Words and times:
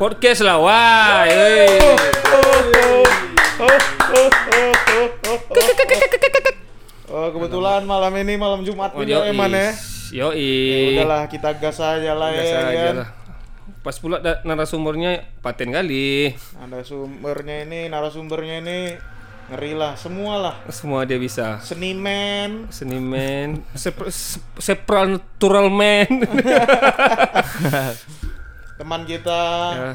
Uh, 0.00 0.06
wah, 0.06 0.08
Warso. 0.08 0.16
Podcast 0.16 0.40
lah, 0.40 0.56
wah. 0.56 1.28
Oh, 7.10 7.28
kebetulan 7.36 7.84
malam 7.84 8.08
ini 8.16 8.40
malam 8.40 8.64
Jumat 8.64 8.96
Oh, 8.96 9.04
ini 9.04 9.12
ya, 9.12 9.28
Eman 9.28 9.52
ya. 9.52 9.76
Yo, 10.08 10.32
Ya 10.32 11.04
udahlah 11.04 11.28
kita 11.28 11.52
gas 11.60 11.76
aja 11.84 12.16
lah 12.16 12.32
ya. 12.32 12.40
Biasa 12.40 12.56
aja 12.64 12.80
kan? 12.80 12.94
lah. 12.96 13.08
Pas 13.84 13.96
pula 14.00 14.24
da- 14.24 14.40
narasumbernya 14.40 15.36
paten 15.44 15.68
kali. 15.68 16.32
Ada 16.56 16.80
sumbernya 16.80 17.68
ini, 17.68 17.92
narasumbernya 17.92 18.56
ini 18.64 18.78
ngeri 19.52 19.76
lah, 19.76 20.00
semua 20.00 20.40
lah. 20.40 20.54
Semua 20.72 21.04
dia 21.04 21.20
bisa. 21.20 21.60
Seniman, 21.60 22.72
Seniman, 22.72 23.60
sep- 23.76 24.08
sep- 24.08 24.56
supernatural 24.56 25.68
man. 25.68 26.08
teman 28.80 29.04
kita 29.04 29.42
ya, 29.76 29.92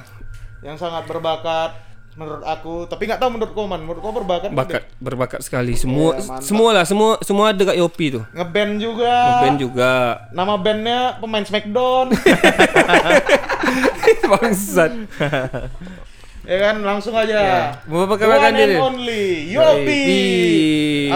yang 0.62 0.78
sangat 0.78 1.10
berbakat 1.10 1.74
menurut 2.16 2.48
aku, 2.48 2.88
tapi 2.88 3.12
nggak 3.12 3.20
tahu 3.20 3.30
menurut 3.36 3.52
Koman, 3.52 3.82
menurut 3.84 4.00
kau 4.00 4.16
berbakat 4.16 4.54
bakat 4.56 4.88
berbakat 5.04 5.44
sekali. 5.44 5.76
Semua 5.76 6.16
mantap. 6.16 6.40
semua 6.40 6.70
lah, 6.72 6.86
semua 6.88 7.20
semua 7.20 7.52
ada 7.52 7.60
kak 7.60 7.76
Yopi 7.76 8.06
tuh. 8.16 8.24
Ngeband 8.32 8.74
juga. 8.80 9.16
Band 9.44 9.58
juga. 9.60 9.94
Nama 10.32 10.54
bandnya 10.56 11.00
pemain 11.20 11.44
Smackdown. 11.44 12.16
Bangsat. 14.32 14.92
ya 16.50 16.58
kan, 16.62 16.76
langsung 16.80 17.20
aja. 17.20 17.74
Kabarkan 17.84 18.32
one 18.32 18.48
and 18.48 18.56
diri? 18.64 18.76
only 18.80 19.26
Yopi. 19.52 20.06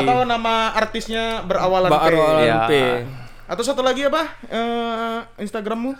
Atau 0.03 0.27
nama 0.27 0.75
artisnya 0.75 1.47
berawalan 1.47 1.87
P. 1.87 1.95
Baru 1.95 2.19
Ya. 2.43 2.67
P. 2.67 2.71
Atau 3.47 3.63
satu 3.63 3.79
lagi 3.79 4.03
apa? 4.03 4.35
Eh, 4.51 5.19
Instagrammu? 5.47 5.95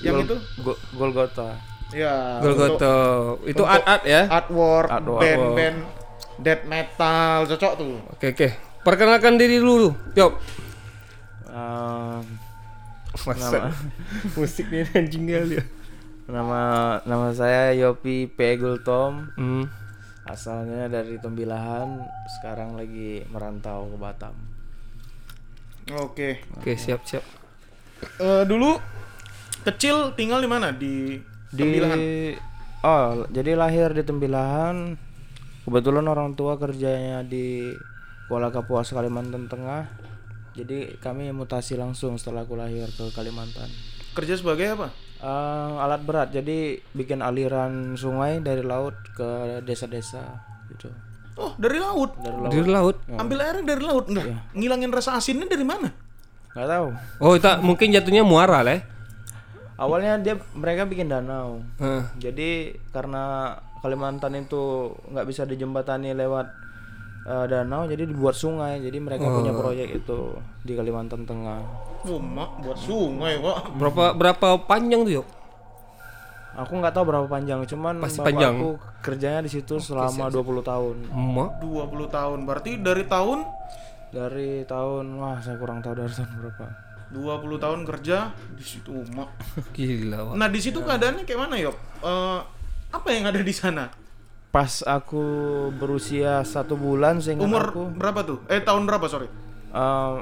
Yang 0.00 0.16
itu? 0.24 0.36
Go- 0.60 0.80
Golgota. 0.94 1.58
Ya. 1.90 2.38
Golgoto. 2.38 2.96
Itu 3.42 3.60
untuk- 3.60 3.66
art-art 3.66 4.04
ya. 4.04 4.22
Artwork, 4.26 4.88
Artwork. 4.88 5.20
band-band 5.20 5.78
death 6.38 6.64
metal 6.64 7.36
cocok 7.46 7.72
tuh. 7.74 7.94
Oke 8.12 8.26
oke. 8.30 8.48
Perkenalkan 8.82 9.34
diri 9.34 9.58
dulu. 9.58 9.90
Yop. 10.14 10.38
Um, 11.48 12.22
Masa 13.18 13.72
musik 14.36 14.70
nih 14.70 14.86
anjing 14.94 15.26
dia. 15.26 15.42
nama 16.28 16.60
nama 17.02 17.32
saya 17.32 17.74
Yopi 17.74 18.28
P. 18.28 18.38
Gultom. 18.54 19.32
Hmm. 19.34 19.64
Asalnya 20.22 20.86
dari 20.86 21.16
Tembilahan, 21.16 22.04
sekarang 22.38 22.76
lagi 22.76 23.24
merantau 23.26 23.88
ke 23.88 23.96
Batam. 23.96 24.36
Oke. 25.96 26.44
Oke, 26.54 26.76
siap 26.76 27.00
siap. 27.02 27.24
Eh, 28.20 28.44
dulu 28.44 28.76
kecil 29.64 30.12
tinggal 30.12 30.38
di 30.38 30.48
mana? 30.48 30.70
Di 30.70 31.18
Di 31.48 31.56
Tembilahan. 31.56 31.98
Oh, 32.78 33.24
jadi 33.28 33.54
lahir 33.54 33.90
di 33.90 34.02
Tembilahan. 34.02 34.94
Kebetulan 35.64 36.04
orang 36.04 36.32
tua 36.32 36.56
kerjanya 36.56 37.20
di 37.20 37.72
Kuala 38.26 38.48
Kapuas 38.48 38.88
Kalimantan 38.88 39.48
Tengah. 39.48 39.88
Jadi 40.52 40.98
kami 40.98 41.30
mutasi 41.30 41.74
langsung 41.74 42.16
setelah 42.16 42.42
aku 42.42 42.54
lahir 42.54 42.88
ke 42.88 43.08
Kalimantan. 43.10 43.68
Kerja 44.12 44.34
sebagai 44.34 44.74
apa? 44.74 44.88
Eh, 45.18 45.28
alat 45.78 46.02
berat 46.02 46.30
jadi 46.30 46.78
bikin 46.92 47.18
aliran 47.18 47.94
sungai 47.94 48.38
dari 48.38 48.62
laut 48.62 48.94
ke 49.12 49.26
desa-desa 49.62 50.22
gitu 50.70 50.86
Oh, 51.34 51.54
dari 51.54 51.78
laut. 51.78 52.14
dari 52.18 52.38
laut 52.38 52.50
Di 52.50 52.60
laut. 52.62 52.96
Ambil 53.14 53.38
airnya 53.40 53.64
dari 53.64 53.82
laut 53.82 54.06
enggak? 54.06 54.26
Ngilangin 54.54 54.90
rasa 54.90 55.18
asinnya 55.18 55.46
dari 55.46 55.66
mana? 55.66 55.90
nggak 56.48 56.66
tahu 56.66 56.86
Oh, 57.18 57.32
itu 57.34 57.50
mungkin 57.60 57.90
jatuhnya 57.90 58.22
muara 58.22 58.62
lah. 58.62 58.78
Ya. 59.78 59.80
awalnya 59.80 60.18
dia 60.18 60.34
mereka 60.52 60.82
bikin 60.84 61.06
danau 61.06 61.62
Heeh. 61.78 62.02
jadi 62.18 62.50
karena 62.90 63.54
Kalimantan 63.78 64.34
itu 64.34 64.90
nggak 65.06 65.22
bisa 65.24 65.46
dijembatani 65.46 66.10
lewat 66.12 66.50
eh, 67.24 67.46
danau 67.46 67.86
jadi 67.86 68.04
dibuat 68.04 68.34
sungai 68.34 68.82
jadi 68.82 68.98
mereka 68.98 69.22
punya 69.24 69.54
proyek 69.54 69.94
itu 69.96 70.34
di 70.60 70.74
Kalimantan 70.74 71.22
Tengah 71.22 71.86
Oh, 72.00 72.14
mak 72.16 72.62
buat 72.62 72.78
sungai 72.78 73.38
kok. 73.38 73.74
Berapa 73.74 74.14
berapa 74.14 74.48
panjang 74.62 75.02
tuh, 75.02 75.18
Yop? 75.18 75.26
aku 76.54 76.74
nggak 76.74 76.90
tahu 76.90 77.04
berapa 77.06 77.26
panjang 77.26 77.62
cuman 77.64 78.02
Pasti 78.02 78.18
bapakku 78.18 78.34
panjang. 78.34 78.54
kerjanya 78.98 79.40
di 79.42 79.50
situ 79.50 79.78
selama 79.78 80.26
20 80.26 80.58
tahun 80.60 80.96
Emak. 81.06 81.50
20 81.62 82.06
tahun. 82.08 82.38
Berarti 82.42 82.70
dari 82.78 83.02
tahun 83.04 83.38
dari 84.08 84.62
tahun 84.64 85.04
wah 85.18 85.38
saya 85.38 85.54
kurang 85.54 85.78
tahu 85.78 85.94
dari 85.96 86.10
tahun 86.10 86.30
berapa 86.34 86.66
20 87.14 87.62
tahun 87.62 87.80
kerja 87.88 88.32
di 88.52 88.64
situ, 88.64 88.92
mak. 89.16 89.32
Gila, 89.76 90.32
Wak. 90.32 90.34
Nah, 90.36 90.48
di 90.52 90.60
situ 90.60 90.80
keadaannya 90.84 91.24
kayak 91.24 91.40
mana, 91.40 91.56
Yop? 91.56 91.76
Eh, 92.04 92.40
apa 92.92 93.08
yang 93.12 93.28
ada 93.28 93.40
di 93.40 93.54
sana? 93.54 93.88
pas 94.48 94.80
aku 94.80 95.20
berusia 95.76 96.40
satu 96.40 96.72
bulan 96.72 97.20
seingat 97.20 97.44
Umur 97.44 97.68
aku 97.68 97.84
berapa 97.92 98.20
tuh? 98.24 98.38
Eh, 98.48 98.64
tahun 98.64 98.88
berapa, 98.88 99.04
sorry? 99.04 99.28
eh, 99.68 100.16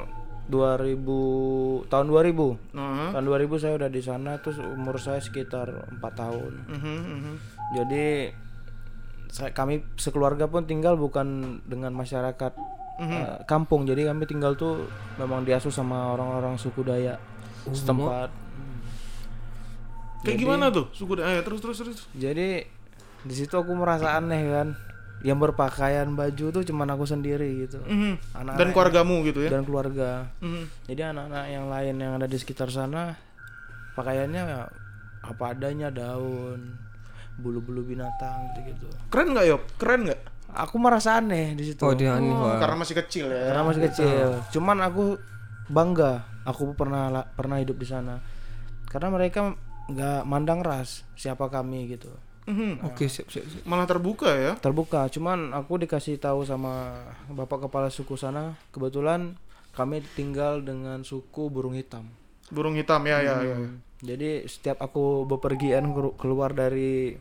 2000 0.46 1.91
tahun 1.91 2.06
2000 2.06 2.75
Nah, 2.75 3.10
tahun 3.14 3.25
2000 3.26 3.62
saya 3.62 3.75
udah 3.82 3.91
di 3.91 4.02
sana 4.02 4.38
terus 4.38 4.62
umur 4.62 4.98
saya 5.02 5.19
sekitar 5.19 5.91
empat 5.98 6.12
tahun 6.14 6.52
mhm, 6.70 6.98
mhm. 7.02 7.34
jadi 7.75 8.06
saya, 9.26 9.50
kami 9.50 9.82
sekeluarga 9.98 10.46
pun 10.46 10.62
tinggal 10.70 10.94
bukan 10.94 11.58
dengan 11.66 11.91
masyarakat 11.98 12.54
eh, 12.98 13.44
kampung 13.44 13.84
jadi 13.84 14.08
kami 14.08 14.24
tinggal 14.24 14.54
tuh 14.54 14.88
memang 15.14 15.42
diasuh 15.42 15.68
sama 15.68 16.10
orang-orang 16.10 16.56
suku 16.56 16.80
Dayak 16.80 17.20
setempat 17.68 18.30
Kayak 20.18 20.38
gimana 20.40 20.66
tuh? 20.68 20.90
Suku 20.90 21.14
eh, 21.16 21.38
terus 21.40 21.60
terus 21.60 21.78
terus. 21.78 21.98
jadi 22.12 22.66
di 23.20 23.34
situ 23.34 23.52
aku 23.52 23.72
merasa 23.72 24.14
aneh 24.14 24.42
kan 24.44 24.68
yang 25.18 25.36
berpakaian 25.36 26.12
baju 26.12 26.46
tuh 26.50 26.62
cuman 26.62 26.88
aku 26.88 27.04
sendiri 27.04 27.46
gitu 27.62 27.78
Mhm. 27.80 28.34
Anak-anak 28.34 28.56
Dan 28.56 28.68
keluargamu 28.70 29.16
gitu 29.24 29.40
ya. 29.40 29.50
dan 29.50 29.62
keluarga 29.62 30.28
Mhm. 30.38 30.62
Jadi 30.86 31.00
anak-anak 31.04 31.44
yang 31.46 31.66
lain 31.66 31.94
yang 31.96 32.12
ada 32.14 32.26
di 32.26 32.36
sekitar 32.36 32.68
sana 32.68 33.14
pakaiannya 33.92 34.42
ya 34.42 34.60
apa 35.22 35.44
adanya 35.48 35.90
daun, 35.90 36.78
bulu-bulu 37.36 37.82
binatang 37.82 38.46
gitu-gitu. 38.52 38.86
Keren 39.08 39.32
nggak, 39.32 39.46
Yop? 39.48 39.62
Keren 39.74 40.00
nggak? 40.06 40.20
Aku 40.48 40.76
merasa 40.76 41.16
aneh 41.16 41.52
di 41.52 41.64
situ. 41.64 41.80
Oh, 41.80 41.92
dia 41.92 42.14
aneh, 42.14 42.28
Oh, 42.28 42.54
karena 42.56 42.76
masih 42.76 42.96
kecil 42.96 43.26
ya. 43.26 43.50
Karena 43.50 43.64
masih 43.64 43.82
kecil. 43.84 44.26
Cuman 44.50 44.78
aku 44.80 45.18
bangga 45.66 46.22
aku 46.42 46.72
pernah 46.72 47.10
la- 47.10 47.28
pernah 47.28 47.58
hidup 47.58 47.74
di 47.74 47.84
sana. 47.84 48.22
Karena 48.86 49.10
mereka 49.10 49.52
nggak 49.86 50.22
mandang 50.22 50.62
ras 50.62 51.02
siapa 51.14 51.46
kami 51.46 51.90
gitu. 51.90 52.10
Mhm. 52.46 52.86
Oke, 52.86 53.10
siap 53.10 53.26
siap. 53.26 53.42
siap. 53.42 53.62
Malah 53.66 53.84
terbuka 53.84 54.30
ya. 54.30 54.54
Terbuka. 54.56 55.10
Cuman 55.10 55.50
aku 55.50 55.76
dikasih 55.76 56.16
tahu 56.16 56.42
sama 56.42 56.94
bapak 57.26 57.66
kepala 57.66 57.90
suku 57.90 58.14
sana, 58.14 58.54
kebetulan 58.70 59.34
kami 59.74 60.00
tinggal 60.14 60.62
dengan 60.62 61.02
suku 61.02 61.50
burung 61.50 61.74
hitam. 61.74 62.06
Burung 62.48 62.78
hitam 62.78 63.02
ya 63.02 63.18
ya 63.18 63.42
ya. 63.42 63.54
ya. 63.58 63.70
Jadi 63.98 64.46
setiap 64.46 64.78
aku 64.78 65.26
bepergian 65.26 65.90
kelu- 65.90 66.14
keluar 66.14 66.54
dari 66.54 67.19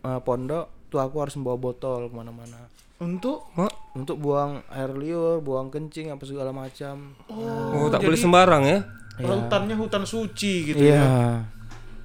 eh, 0.00 0.20
pondok, 0.20 0.83
tuh 0.94 1.02
aku 1.02 1.16
harus 1.18 1.34
membawa 1.34 1.58
botol 1.58 2.06
ke 2.06 2.14
mana-mana 2.14 2.70
Untuk 2.96 3.50
Mak. 3.52 3.74
untuk 3.92 4.16
buang 4.16 4.62
air 4.70 4.90
liur, 4.90 5.38
buang 5.38 5.66
kencing 5.66 6.08
apa 6.08 6.22
segala 6.22 6.50
macam. 6.50 7.18
Oh, 7.26 7.90
tak 7.90 8.00
boleh 8.00 8.14
sembarang 8.14 8.62
ya. 8.62 8.78
hutannya 9.16 9.74
hutan 9.74 10.02
suci 10.04 10.70
gitu 10.70 10.78
Iya. 10.80 10.94
ya. 10.96 11.06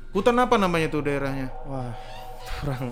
Hutan 0.10 0.34
apa 0.36 0.58
namanya 0.58 0.90
tuh 0.90 1.02
daerahnya? 1.02 1.54
Wah, 1.64 1.94
orang. 2.62 2.84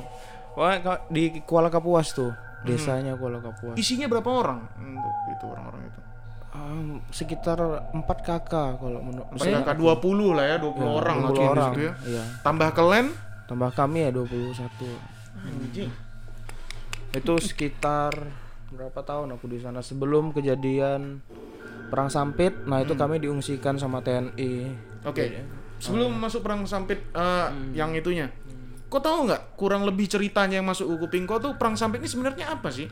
Wah, 0.54 0.74
di 1.10 1.42
Kuala 1.42 1.70
Kapuas 1.70 2.14
tuh, 2.14 2.30
desanya 2.62 3.14
Kuala 3.14 3.38
Kapuas. 3.38 3.74
Isinya 3.74 4.06
berapa 4.06 4.26
orang 4.26 4.62
untuk 4.78 5.14
itu 5.28 5.46
orang-orang 5.48 5.82
itu? 5.84 6.02
Um, 6.50 6.88
sekitar 7.10 7.58
4 7.94 7.98
kakak 8.20 8.78
kalau 8.78 8.98
menurut 9.00 9.30
Empat 9.30 9.46
kakak 9.62 9.78
20 9.78 10.34
lah 10.34 10.46
ya, 10.48 10.58
20 10.58 10.86
orang 10.88 11.16
20 11.20 11.24
mungkin 11.24 11.42
di 11.42 11.46
orang. 11.48 11.72
situ 11.74 11.82
ya. 11.82 11.94
Iya. 12.08 12.24
Tambah 12.42 12.70
kalian 12.72 13.08
Tambah 13.46 13.70
kami 13.74 13.98
ya 14.06 14.10
21. 14.12 15.17
Anjing. 15.44 15.92
Itu 17.14 17.34
sekitar 17.40 18.14
berapa 18.68 19.00
tahun 19.00 19.34
aku 19.40 19.48
di 19.48 19.64
sana 19.64 19.80
sebelum 19.80 20.36
kejadian 20.36 21.24
perang 21.88 22.12
sampit. 22.12 22.52
Nah, 22.68 22.84
itu 22.84 22.94
kami 22.94 23.24
diungsikan 23.24 23.80
sama 23.80 24.04
TNI. 24.04 24.52
Oke. 25.08 25.44
Sebelum 25.80 26.12
masuk 26.18 26.44
perang 26.44 26.66
sampit 26.68 27.00
eh, 27.14 27.48
yang 27.78 27.94
itunya. 27.96 28.28
Kau 28.88 29.04
tahu 29.04 29.28
nggak 29.28 29.60
kurang 29.60 29.84
lebih 29.84 30.08
ceritanya 30.08 30.64
yang 30.64 30.68
masuk 30.68 30.88
ke 30.88 30.96
kuping 31.06 31.28
kau 31.28 31.40
tuh 31.44 31.56
perang 31.60 31.76
sampit 31.76 32.00
ini 32.00 32.10
sebenarnya 32.10 32.56
apa 32.56 32.72
sih? 32.72 32.88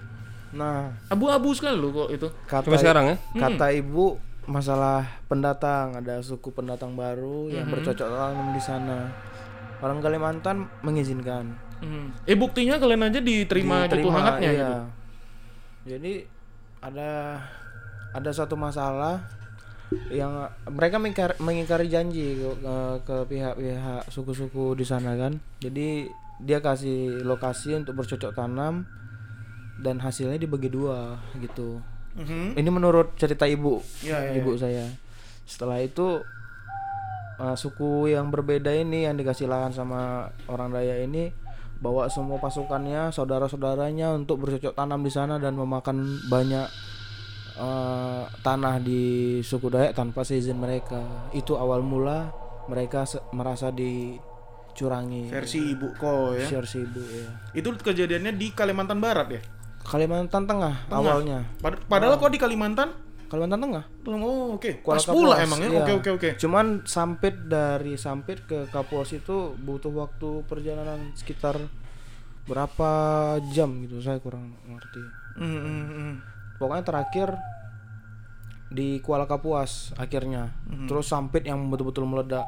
Nah, 0.56 0.92
Abu-abu 1.12 1.52
sekali 1.56 1.76
loh 1.76 1.92
kok 1.92 2.10
itu. 2.16 2.28
kata 2.48 2.76
sekarang 2.80 3.06
ya. 3.12 3.16
kata 3.36 3.76
ibu 3.76 4.16
masalah 4.46 5.04
pendatang 5.26 5.98
ada 6.00 6.22
suku 6.22 6.54
pendatang 6.54 6.94
baru 6.96 7.50
yang 7.50 7.68
bercocok 7.68 8.08
tanam 8.08 8.56
di 8.56 8.62
sana. 8.64 9.12
Orang 9.84 10.00
Kalimantan 10.00 10.72
mengizinkan. 10.84 11.52
Mhm. 11.82 12.06
Eh 12.24 12.38
buktinya 12.38 12.76
kalian 12.78 13.04
aja 13.06 13.20
diterima, 13.20 13.86
jatuh 13.86 14.00
Diterima, 14.00 14.16
hangatnya 14.16 14.50
iya. 14.50 14.60
gitu. 14.60 14.76
Jadi 15.86 16.14
ada 16.82 17.12
ada 18.12 18.32
satu 18.32 18.56
masalah 18.56 19.22
yang 20.10 20.50
mereka 20.66 20.98
mengingkar- 20.98 21.38
mengingkari 21.38 21.88
janji 21.88 22.42
ke, 22.42 22.50
ke- 22.58 22.98
ke 23.06 23.16
pihak-pihak 23.30 24.10
suku-suku 24.10 24.74
di 24.74 24.86
sana 24.88 25.14
kan. 25.14 25.38
Jadi 25.62 26.10
dia 26.42 26.60
kasih 26.60 27.22
lokasi 27.24 27.76
untuk 27.76 27.96
bercocok 27.96 28.34
tanam 28.34 28.84
dan 29.80 30.00
hasilnya 30.00 30.40
dibagi 30.40 30.68
dua 30.68 31.20
gitu. 31.38 31.80
Mhm. 32.16 32.56
Ini 32.56 32.70
menurut 32.72 33.14
cerita 33.20 33.44
ibu, 33.44 33.84
Ya, 34.02 34.24
ya, 34.24 34.40
ibu 34.40 34.56
saya. 34.56 34.88
Setelah 35.46 35.84
itu 35.84 36.24
uh, 37.38 37.56
suku 37.56 38.10
yang 38.10 38.32
berbeda 38.32 38.72
ini 38.72 39.04
yang 39.06 39.16
dikasih 39.16 39.46
lahan 39.46 39.76
sama 39.76 40.32
orang 40.48 40.72
Daya 40.72 41.04
ini 41.04 41.30
bawa 41.78 42.08
semua 42.08 42.40
pasukannya, 42.40 43.12
saudara-saudaranya 43.12 44.16
untuk 44.16 44.42
bercocok 44.42 44.74
tanam 44.74 45.04
di 45.04 45.12
sana 45.12 45.36
dan 45.38 45.54
memakan 45.54 46.02
banyak 46.26 46.68
uh, 47.60 48.26
tanah 48.42 48.80
di 48.80 49.04
suku 49.42 49.68
Dayak 49.70 49.96
tanpa 49.96 50.24
seizin 50.24 50.58
mereka. 50.58 51.04
Itu 51.32 51.56
awal 51.56 51.84
mula 51.84 52.32
mereka 52.66 53.06
merasa 53.32 53.70
dicurangi. 53.70 55.30
Versi 55.30 55.60
ibu 55.76 55.94
ko 55.96 56.34
ya. 56.34 56.48
Versi 56.50 56.82
ibu 56.82 57.02
ya. 57.04 57.28
Itu 57.54 57.76
kejadiannya 57.76 58.34
di 58.34 58.50
Kalimantan 58.52 59.00
Barat 59.00 59.28
ya. 59.30 59.42
Kalimantan 59.86 60.50
Tengah, 60.50 60.90
awalnya. 60.90 61.46
Pad- 61.62 61.86
Padahal 61.86 62.18
kok 62.18 62.34
di 62.34 62.42
Kalimantan? 62.42 63.05
Kalimantan 63.26 63.60
Tengah. 63.62 63.86
Oh, 64.06 64.56
oke. 64.58 64.86
Kuala 64.86 65.00
Pas 65.02 65.08
pula 65.10 65.36
Kapuas, 65.36 65.46
emang 65.50 65.60
ya. 65.60 65.68
iya. 65.68 65.80
Oke, 65.82 65.92
oke, 65.98 66.10
oke. 66.18 66.30
Cuman 66.38 66.66
sampit 66.86 67.36
dari 67.50 67.98
sampit 67.98 68.46
ke 68.46 68.70
Kapuas 68.70 69.10
itu 69.14 69.58
butuh 69.58 69.92
waktu 69.92 70.46
perjalanan 70.46 71.12
sekitar 71.18 71.58
berapa 72.46 72.92
jam 73.50 73.82
gitu 73.86 73.98
saya 74.02 74.22
kurang 74.22 74.54
ngerti. 74.70 75.04
Hmm, 75.42 75.60
hmm, 75.60 75.86
hmm. 75.90 76.14
Pokoknya 76.62 76.84
terakhir 76.86 77.30
di 78.70 79.02
Kuala 79.02 79.26
Kapuas 79.26 79.94
akhirnya. 79.98 80.54
Mhm. 80.70 80.86
Terus 80.86 81.10
sampit 81.10 81.46
yang 81.46 81.66
betul-betul 81.70 82.06
meledak 82.06 82.46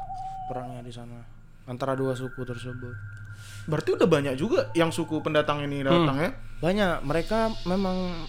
perangnya 0.47 0.85
di 0.85 0.94
sana 0.94 1.19
antara 1.68 1.97
dua 1.97 2.15
suku 2.15 2.45
tersebut. 2.47 2.95
Berarti 3.68 3.89
udah 4.00 4.07
banyak 4.07 4.33
juga 4.39 4.71
yang 4.71 4.89
suku 4.89 5.19
pendatang 5.19 5.65
ini 5.68 5.83
datang 5.83 6.18
ya. 6.18 6.31
Banyak 6.63 7.03
mereka 7.03 7.51
memang 7.68 8.25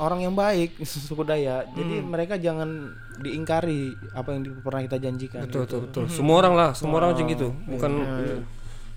orang 0.00 0.20
yang 0.20 0.32
baik 0.32 0.80
suku 0.88 1.22
Dayak. 1.22 1.70
Jadi 1.72 1.94
Hmm. 1.96 2.08
mereka 2.08 2.34
jangan 2.36 2.90
diingkari 3.16 3.92
apa 4.10 4.32
yang 4.32 4.42
pernah 4.58 4.80
kita 4.82 4.96
janjikan. 4.98 5.44
Betul, 5.44 5.68
betul, 5.68 5.80
betul. 5.84 6.04
Mhm. 6.08 6.12
Semua 6.12 6.36
orang 6.40 6.54
lah, 6.54 6.70
semua 6.72 6.96
orang 6.98 7.12
macam 7.12 7.26
gitu. 7.28 7.48
Bukan 7.68 7.92
Iya, 8.00 8.36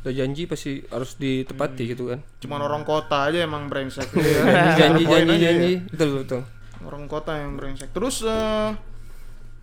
udah 0.01 0.13
janji 0.13 0.41
pasti 0.45 0.71
harus 0.85 1.11
ditepati 1.13 1.83
gitu 1.85 2.03
kan. 2.07 2.19
Cuman 2.39 2.59
orang 2.61 2.83
kota 2.83 3.27
aja 3.27 3.39
emang 3.39 3.67
brengsek. 3.67 4.07
janji, 4.79 5.03
Poin 5.03 5.21
janji, 5.21 5.33
aja 5.33 5.43
janji. 5.45 5.71
ya. 5.73 5.87
Betul, 5.89 6.09
betul. 6.23 6.41
Orang 6.81 7.03
kota 7.05 7.31
yang 7.35 7.55
brengsek. 7.55 7.91
Terus 7.91 8.23
eh, 8.23 8.71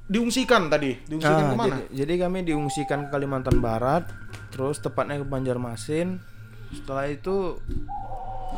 diungsikan 0.07 0.67
tadi. 0.67 0.97
Diungsikan 1.03 1.37
Ah, 1.37 1.45
ke 1.47 1.57
mana? 1.57 1.67
jadi, 1.71 2.05
jadi 2.05 2.15
kami 2.23 2.39
diungsikan 2.43 2.99
ke 3.05 3.09
Kalimantan 3.11 3.59
Barat, 3.59 4.09
terus 4.49 4.77
tepatnya 4.79 5.17
ke 5.17 5.27
Banjarmasin. 5.27 6.21
Setelah 6.71 7.07
itu 7.07 7.59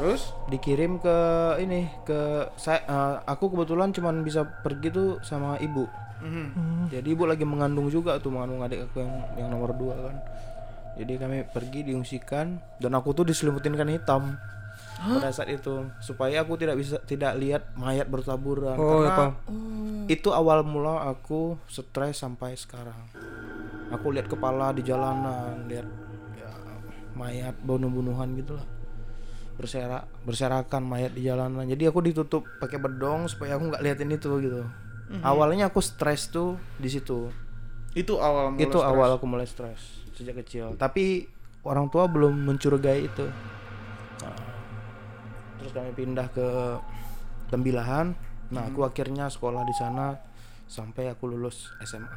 Terus? 0.03 0.35
dikirim 0.51 0.99
ke 0.99 1.17
ini 1.63 1.87
ke 2.03 2.51
saya 2.59 2.83
eh, 2.83 3.17
aku 3.23 3.55
kebetulan 3.55 3.95
cuman 3.95 4.27
bisa 4.27 4.43
pergi 4.43 4.91
tuh 4.91 5.23
sama 5.23 5.55
ibu. 5.63 5.87
Mhm. 6.19 6.91
Jadi 6.91 7.09
ibu 7.15 7.23
lagi 7.23 7.47
mengandung 7.47 7.87
juga 7.87 8.19
tuh 8.19 8.35
mengandung 8.35 8.67
adik 8.67 8.91
aku 8.91 8.99
yang 8.99 9.15
yang 9.39 9.49
nomor 9.55 9.71
dua 9.79 9.95
kan. 10.11 10.17
Jadi 10.99 11.13
kami 11.23 11.47
pergi 11.47 11.87
diungsikan 11.87 12.59
dan 12.83 12.93
aku 12.99 13.15
tuh 13.15 13.25
diselimutin 13.31 13.79
kan 13.79 13.87
hitam 13.89 14.23
pada 15.03 15.31
saat 15.35 15.51
itu 15.51 15.89
supaya 15.99 16.43
aku 16.45 16.55
tidak 16.59 16.77
bisa 16.79 16.99
tidak 17.03 17.35
lihat 17.41 17.63
mayat 17.75 18.07
bertaburan 18.07 18.77
Oh, 18.79 19.03
karena 19.03 19.09
ya, 19.09 19.19
Pam. 19.19 19.33
itu 20.07 20.29
awal 20.31 20.63
mula 20.63 21.09
aku 21.11 21.59
stres 21.67 22.21
sampai 22.23 22.59
sekarang. 22.59 23.09
Aku 23.93 24.11
lihat 24.11 24.29
kepala 24.29 24.73
di 24.73 24.83
jalanan, 24.85 25.65
lihat 25.69 25.85
ya, 26.37 26.51
mayat 27.15 27.57
bunuh-bunuhan 27.65 28.35
gitulah. 28.37 28.65
Berserak, 29.63 30.11
berserakan 30.27 30.83
mayat 30.83 31.15
di 31.15 31.23
jalanan. 31.23 31.63
Jadi 31.63 31.87
aku 31.87 32.03
ditutup 32.03 32.43
pakai 32.59 32.83
bedong 32.83 33.31
supaya 33.31 33.55
aku 33.55 33.71
nggak 33.71 33.83
liatin 33.87 34.11
itu 34.11 34.31
gitu. 34.43 34.67
Awalnya 35.23 35.71
aku 35.71 35.79
stres 35.79 36.27
tuh 36.35 36.59
di 36.81 36.91
situ. 36.91 37.31
Itu 37.93 38.17
awal 38.19 38.57
mula 38.57 38.65
itu 38.65 38.79
stres. 38.81 38.91
awal 38.91 39.09
aku 39.15 39.25
mulai 39.29 39.47
stres 39.47 40.03
sejak 40.17 40.41
kecil. 40.43 40.75
Tapi 40.75 41.29
orang 41.63 41.87
tua 41.93 42.09
belum 42.09 42.33
mencurigai 42.49 43.07
itu. 43.07 43.29
Nah, 44.25 44.37
terus 45.61 45.71
kami 45.71 45.93
pindah 45.95 46.27
ke 46.33 46.49
Tembilahan. 47.53 48.17
Nah, 48.49 48.69
aku 48.69 48.81
akhirnya 48.85 49.29
sekolah 49.29 49.61
di 49.69 49.77
sana 49.77 50.17
sampai 50.65 51.13
aku 51.13 51.29
lulus 51.29 51.69
SMA. 51.85 52.09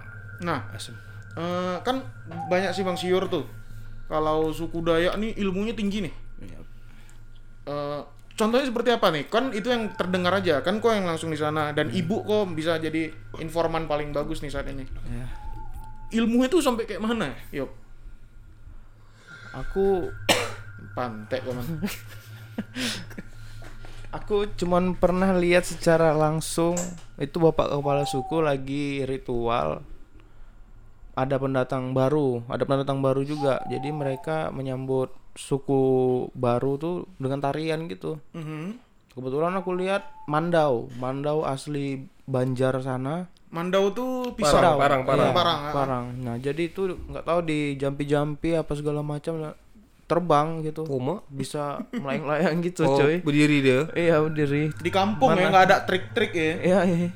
Nah, 0.48 0.72
SMA. 0.80 0.96
eh, 1.36 1.78
kan 1.84 2.00
banyak 2.48 2.72
sih 2.72 2.88
Bang 2.88 2.96
Siur 2.96 3.28
tuh. 3.28 3.44
Kalau 4.08 4.56
suku 4.56 4.80
Dayak 4.80 5.20
nih 5.20 5.36
ilmunya 5.36 5.76
tinggi 5.76 6.08
nih. 6.08 6.14
Eh, 7.66 8.02
contohnya 8.38 8.66
seperti 8.70 8.90
apa 8.94 9.10
nih? 9.10 9.26
Kan 9.30 9.52
itu 9.52 9.74
yang 9.74 9.94
terdengar 9.98 10.38
aja. 10.38 10.62
Kan 10.62 10.78
kok 10.78 10.94
yang 10.94 11.10
langsung 11.10 11.34
di 11.34 11.40
sana 11.40 11.74
dan 11.74 11.90
ibu 11.90 12.22
kok 12.22 12.54
bisa 12.54 12.78
jadi 12.78 13.10
informan 13.42 13.90
paling 13.90 14.14
bagus 14.14 14.46
nih 14.46 14.54
saat 14.54 14.70
ini. 14.70 14.86
Ya. 15.10 15.26
Ilmunya 16.22 16.48
tuh 16.48 16.62
sampai 16.62 16.86
kayak 16.86 17.02
mana? 17.02 17.34
Yuk, 17.50 17.68
Aku 19.56 20.12
pantek 20.98 21.42
teman. 21.42 21.64
aku 24.16 24.48
cuman 24.56 24.96
pernah 24.96 25.36
lihat 25.36 25.68
secara 25.68 26.16
langsung 26.16 26.80
itu 27.20 27.36
bapak 27.36 27.68
kepala 27.68 28.08
suku 28.08 28.40
lagi 28.40 29.04
ritual 29.04 29.84
ada 31.16 31.36
pendatang 31.36 31.92
baru 31.92 32.44
ada 32.46 32.62
pendatang 32.62 33.00
baru 33.00 33.24
juga 33.24 33.64
jadi 33.66 33.90
mereka 33.90 34.50
menyambut 34.50 35.10
suku 35.34 35.84
baru 36.32 36.76
tuh 36.76 36.96
dengan 37.16 37.40
tarian 37.40 37.88
gitu 37.88 38.20
Mhm. 38.32 38.80
kebetulan 39.12 39.56
aku 39.56 39.72
lihat 39.74 40.04
mandau 40.26 40.92
mandau 40.94 41.44
asli 41.44 42.04
Banjar 42.24 42.76
sana 42.80 43.30
Mandau 43.46 43.88
tuh 43.90 44.36
pisau. 44.36 44.58
Parang, 44.58 44.76
parang, 44.76 45.02
parang. 45.06 45.22
Iya, 45.22 45.32
Parang, 45.32 45.60
ah. 45.62 45.72
parang. 45.72 46.06
nah 46.18 46.36
jadi 46.36 46.60
itu 46.66 46.92
nggak 46.92 47.24
tahu 47.24 47.40
di 47.42 47.60
jampi-jampi 47.76 48.52
apa 48.52 48.74
segala 48.74 49.00
macam 49.00 49.56
terbang 50.06 50.60
gitu 50.62 50.84
Koma. 50.84 51.24
bisa 51.28 51.80
melayang-layang 51.90 52.60
gitu 52.62 52.84
Oh, 52.84 53.00
coy 53.00 53.22
berdiri 53.22 53.58
dia. 53.62 53.80
iya 53.94 54.20
berdiri 54.20 54.76
Di 54.76 54.90
kampung 54.90 55.32
ya 55.32 55.48
nggak 55.48 55.66
ada 55.66 55.78
trik-trik 55.82 56.34
ya. 56.34 56.52
Iya, 56.60 56.80
iya. 56.84 57.10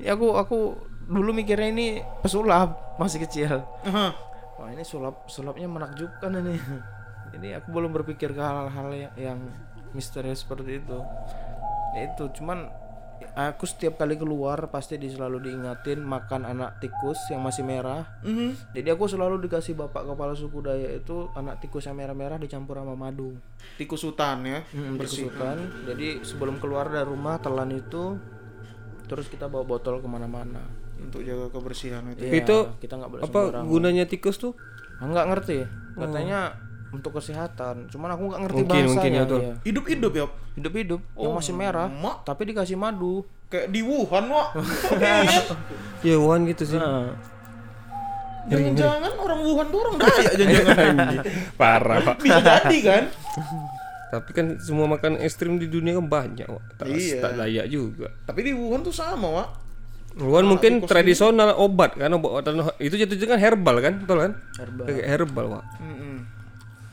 Ya 0.00 0.10
aku 0.12 0.32
aku 0.32 0.58
dulu 1.08 1.30
mikirnya 1.36 1.68
ini 1.70 1.86
pesulap 2.20 2.96
masih 2.96 3.24
kecil. 3.24 3.64
Aha. 3.84 4.14
Wah, 4.54 4.68
ini 4.70 4.86
sulap 4.86 5.26
sulapnya 5.26 5.66
menakjubkan 5.66 6.30
ini. 6.40 6.56
Jadi 7.34 7.48
aku 7.58 7.74
belum 7.74 7.90
berpikir 7.90 8.30
ke 8.30 8.42
hal-hal 8.42 8.88
yang, 8.94 9.14
yang 9.18 9.38
misterius 9.90 10.46
seperti 10.46 10.78
itu. 10.78 10.98
Ya 11.94 12.10
itu 12.10 12.30
cuman 12.38 12.70
aku 13.34 13.66
setiap 13.66 13.98
kali 13.98 14.14
keluar 14.14 14.70
pasti 14.70 14.94
di 14.94 15.10
selalu 15.10 15.50
diingatin 15.50 16.02
makan 16.02 16.46
anak 16.46 16.78
tikus 16.78 17.18
yang 17.30 17.42
masih 17.42 17.66
merah. 17.66 18.06
Mhm. 18.22 18.74
Jadi 18.74 18.88
aku 18.94 19.10
selalu 19.10 19.42
dikasih 19.46 19.74
bapak 19.74 20.06
kepala 20.06 20.34
suku 20.38 20.62
Dayak 20.62 21.02
itu 21.02 21.30
anak 21.34 21.58
tikus 21.58 21.90
yang 21.90 21.98
merah-merah 21.98 22.38
dicampur 22.38 22.78
sama 22.78 22.94
madu. 22.94 23.34
Tikus 23.74 24.06
hutan 24.06 24.46
ya. 24.46 24.60
Hmm, 24.70 24.94
bersih. 24.94 25.26
dikusukan. 25.26 25.56
Jadi 25.90 26.22
sebelum 26.22 26.62
keluar 26.62 26.86
dari 26.90 27.06
rumah 27.06 27.42
telan 27.42 27.74
itu 27.74 28.18
terus 29.10 29.26
kita 29.26 29.50
bawa 29.50 29.66
botol 29.66 29.98
ke 29.98 30.08
mana-mana. 30.08 30.83
Untuk 31.04 31.20
jaga 31.20 31.46
kebersihan 31.48 32.02
itu. 32.08 32.20
Iya, 32.20 32.32
Itu 32.40 32.56
kita 32.78 32.94
nggak 32.96 33.10
boleh 33.10 33.22
Apa 33.22 33.38
sembarangan. 33.44 33.68
gunanya 33.68 34.04
tikus 34.04 34.36
tuh? 34.36 34.52
Ah, 34.96 35.06
nggak 35.06 35.26
ngerti. 35.28 35.56
Katanya 35.94 36.38
untuk 36.90 37.10
kesehatan. 37.14 37.74
Cuman 37.88 38.08
aku 38.10 38.22
nggak 38.26 38.40
ngerti 38.42 38.60
Mungkin, 38.60 38.82
mungkin, 38.86 38.94
bahasanya. 38.96 39.20
betul. 39.24 39.40
iya. 39.40 39.54
Hidup-hidup 39.62 40.12
ya. 40.12 40.24
Hidup-hidup 40.54 41.00
yang 41.14 41.32
masih 41.34 41.52
merah, 41.52 41.88
mak. 41.88 42.22
tapi 42.22 42.46
dikasih 42.46 42.74
madu. 42.74 43.26
Kayak 43.44 43.70
di 43.70 43.80
Wuhan, 43.80 44.24
Wak. 44.26 44.48
Ya 46.06 46.16
Wan 46.16 46.44
gitu 46.44 46.62
sih. 46.64 46.76
Nah, 46.76 47.12
Jangan-jangan 48.44 49.12
orang 49.16 49.40
Wuhan 49.40 49.66
tuh 49.66 49.78
orang 49.80 49.94
Dayak 49.96 50.32
jangan-jangan. 50.36 50.96
Parah, 51.60 51.98
Pak. 52.02 52.16
Bisa 52.20 52.38
jadi 52.40 52.78
kan? 52.82 53.02
Tapi 54.06 54.30
kan 54.30 54.46
semua 54.60 54.86
makan 54.86 55.16
ekstrim 55.18 55.56
di 55.56 55.66
dunia 55.66 55.96
kan 55.96 56.06
banyak, 56.06 56.46
Wak. 56.46 56.62
Tak, 56.76 56.86
Iya. 56.86 57.18
tak 57.18 57.32
layak 57.34 57.66
juga. 57.66 58.12
Tapi 58.22 58.40
di 58.44 58.52
Wuhan 58.52 58.84
tuh 58.84 58.92
sama, 58.92 59.26
Wak. 59.32 59.48
Wan 60.16 60.46
mungkin 60.46 60.78
tradisional 60.80 61.54
obat 61.54 61.94
kan 61.94 62.06
obat 62.12 62.46
itu 62.78 62.94
jatuh 62.94 63.18
kan 63.26 63.36
herbal 63.36 63.76
kan, 63.78 63.94
betul 63.98 64.18
kan? 64.20 64.32
Herbal. 64.54 64.84
Kayak 64.86 65.06
herbal, 65.08 65.44
Wak. 65.50 65.64
Mm-mm. 65.78 66.16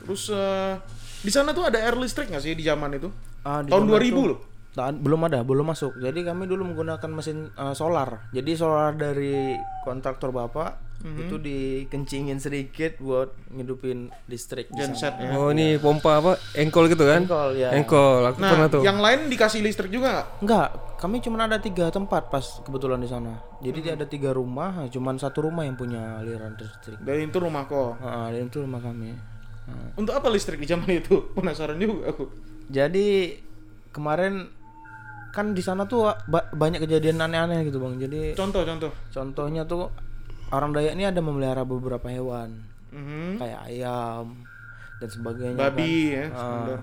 Terus 0.01 0.23
eh, 0.29 0.73
di 1.21 1.29
sana 1.29 1.53
tuh 1.53 1.63
ada 1.63 1.77
air 1.77 1.93
listrik 1.95 2.27
nggak 2.27 2.41
sih 2.41 2.53
di 2.53 2.61
zaman 2.61 2.91
itu? 2.93 3.13
ah, 3.41 3.61
di 3.61 3.69
Tahun 3.69 3.83
zaman 3.83 3.93
2000 3.95 4.05
itu- 4.07 4.25
loh. 4.27 4.39
Ta- 4.71 4.89
belum 4.89 5.21
ada, 5.25 5.43
belum 5.43 5.67
masuk. 5.67 5.99
Jadi 5.99 6.23
kami 6.23 6.45
dulu 6.45 6.63
menggunakan 6.65 7.09
mesin 7.09 7.51
eh, 7.51 7.73
solar. 7.73 8.25
Jadi 8.29 8.51
solar 8.53 8.93
dari 8.93 9.53
kontraktor 9.81 10.31
bapak 10.31 10.79
Mhm. 11.01 11.17
itu 11.19 11.35
dikencingin 11.37 12.37
sedikit 12.37 12.97
buat 12.97 13.33
ngidupin 13.49 14.13
listrik. 14.25 14.69
Genset 14.69 15.17
ya. 15.19 15.33
Oh, 15.33 15.49
ini 15.49 15.75
pompa 15.75 16.17
apa? 16.17 16.37
Engkol 16.53 16.85
gitu 16.87 17.01
kan? 17.03 17.25
Engkol, 17.25 17.53
ya. 17.55 17.73
Engkol, 17.73 18.21
aku 18.23 18.37
pernah 18.39 18.65
Nah, 18.65 18.69
tuh. 18.69 18.81
yang 18.81 18.97
lain 18.97 19.25
dikasih 19.25 19.59
listrik 19.59 19.89
juga 19.89 20.13
nggak? 20.13 20.27
Enggak, 20.39 20.67
kami 21.01 21.17
cuma 21.17 21.41
ada 21.41 21.57
tiga 21.57 21.89
tempat 21.89 22.29
pas 22.29 22.61
kebetulan 22.61 23.01
di 23.01 23.09
sana. 23.09 23.41
Jadi 23.59 23.89
ada 23.89 24.05
tiga 24.05 24.29
rumah, 24.31 24.85
cuman 24.85 25.17
satu 25.17 25.43
rumah 25.43 25.65
yang 25.65 25.73
punya 25.73 26.21
aliran 26.21 26.53
listrik. 26.53 27.01
Dan 27.01 27.25
itu 27.25 27.37
rumah 27.37 27.65
kok. 27.65 27.97
Ah, 27.99 28.29
dan 28.29 28.45
itu 28.45 28.61
rumah 28.61 28.77
kami. 28.77 29.17
Ah. 29.65 29.89
Untuk 29.97 30.13
apa 30.13 30.29
listrik 30.29 30.57
di 30.57 30.69
zaman 30.69 30.85
itu? 30.93 31.25
Penasaran 31.35 31.75
juga 31.75 32.13
aku. 32.13 32.29
Jadi 32.69 33.33
kemarin 33.89 34.45
kan 35.31 35.51
di 35.51 35.59
sana 35.59 35.83
tuh 35.83 36.11
ba- 36.27 36.51
banyak 36.51 36.79
kejadian 36.79 37.17
aneh-aneh 37.17 37.65
gitu 37.65 37.81
bang. 37.81 37.97
Jadi 37.97 38.35
Contoh-contoh. 38.35 38.91
contohnya 39.09 39.65
tuh 39.65 39.89
orang 40.49 40.69
Dayak 40.69 40.93
ini 40.93 41.07
ada 41.07 41.17
memelihara 41.17 41.63
beberapa 41.63 42.07
hewan 42.07 42.61
Mhm. 42.91 43.39
kayak 43.39 43.59
ayam 43.65 44.43
dan 44.99 45.09
sebagainya. 45.09 45.57
Babi 45.57 45.93
kan. 46.11 46.13
ya. 46.13 46.25
Standar. 46.29 46.79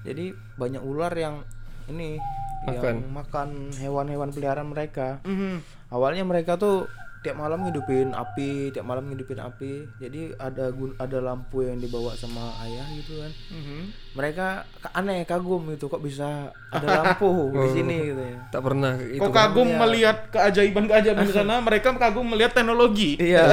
Jadi 0.00 0.24
banyak 0.56 0.80
ular 0.80 1.12
yang 1.12 1.44
ini 1.90 2.16
yang 2.62 3.02
makan 3.10 3.72
hewan-hewan 3.74 4.30
peliharaan 4.30 4.68
mereka. 4.68 5.18
Mhm. 5.22 5.64
Awalnya 5.88 6.22
mereka 6.22 6.54
tuh 6.54 6.84
tiap 7.20 7.36
malam 7.36 7.60
ngidupin 7.60 8.12
api, 8.12 8.68
tiap 8.70 8.80
malam 8.82 9.04
ngidupin 9.04 9.36
api. 9.36 9.84
Jadi 9.96 10.32
ada 10.34 10.68
gun- 10.70 10.96
ada 10.96 11.20
lampu 11.20 11.60
yang 11.60 11.76
dibawa 11.76 12.12
sama 12.14 12.48
ayah 12.64 12.88
gitu 12.94 13.12
kan. 13.14 13.32
Mhm. 13.50 13.80
Mereka 14.10 14.46
ka- 14.78 14.94
aneh 14.94 15.24
kagum 15.24 15.68
gitu 15.68 15.86
kok 15.86 16.00
bisa 16.00 16.48
ada 16.70 16.86
lampu 16.98 17.28
di 17.60 17.68
sini 17.70 17.96
gitu 18.06 18.22
ya. 18.24 18.36
Tak 18.48 18.62
pernah 18.62 18.96
itu. 18.98 19.20
Kok 19.20 19.30
kagum 19.30 19.68
melihat 19.68 20.16
keajaiban-keajaiban 20.30 21.20
di 21.22 21.34
sana, 21.34 21.60
mereka 21.66 21.92
kagum 21.92 22.24
melihat 22.26 22.52
teknologi. 22.52 23.16
Iya, 23.16 23.44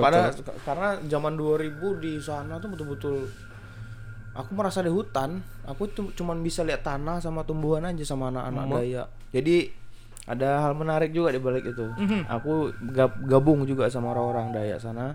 pada 0.00 0.28
karena 0.62 0.88
zaman 1.04 1.32
2000 1.34 1.64
di 1.96 2.16
sana 2.16 2.56
tuh 2.56 2.68
betul-betul 2.70 3.24
aku 4.34 4.50
merasa 4.52 4.78
di 4.78 4.88
hutan. 4.88 5.38
Aku 5.64 5.86
tuh 5.86 6.10
cuman 6.12 6.38
bisa 6.38 6.60
lihat 6.60 6.82
tanah 6.82 7.18
sama 7.18 7.42
tumbuhan 7.42 7.82
aja 7.82 8.02
sama 8.02 8.28
anak-anak 8.28 8.64
Dayak. 8.76 9.06
Jadi 9.30 9.56
ada 10.24 10.60
hal 10.60 10.72
menarik 10.72 11.10
juga 11.10 11.30
di 11.30 11.38
balik 11.38 11.64
itu. 11.66 11.86
Aku 12.26 12.52
gab- 12.88 13.22
gabung 13.22 13.62
juga 13.62 13.86
sama 13.86 14.10
orang-orang 14.10 14.52
Dayak 14.52 14.78
sana. 14.78 15.14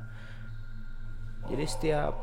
Jadi 1.46 1.66
setiap 1.66 2.14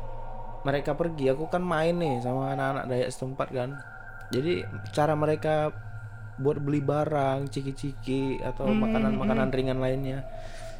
mereka 0.63 0.93
pergi, 0.93 1.29
aku 1.29 1.47
kan 1.47 1.61
main 1.61 1.95
nih 1.95 2.19
sama 2.19 2.51
anak-anak 2.51 2.85
Dayak 2.87 3.09
setempat 3.09 3.47
kan. 3.49 3.69
Jadi 4.29 4.63
cara 4.91 5.13
mereka 5.13 5.71
buat 6.37 6.57
beli 6.57 6.79
barang, 6.79 7.49
ciki-ciki 7.49 8.39
atau 8.41 8.67
makanan-makanan 8.69 9.49
ringan 9.49 9.79
lainnya. 9.79 10.21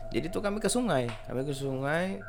Jadi 0.08 0.28
tuh 0.28 0.40
kami 0.40 0.58
ke 0.58 0.68
sungai, 0.68 1.08
kami 1.26 1.44
ke 1.44 1.52
sungai 1.52 2.20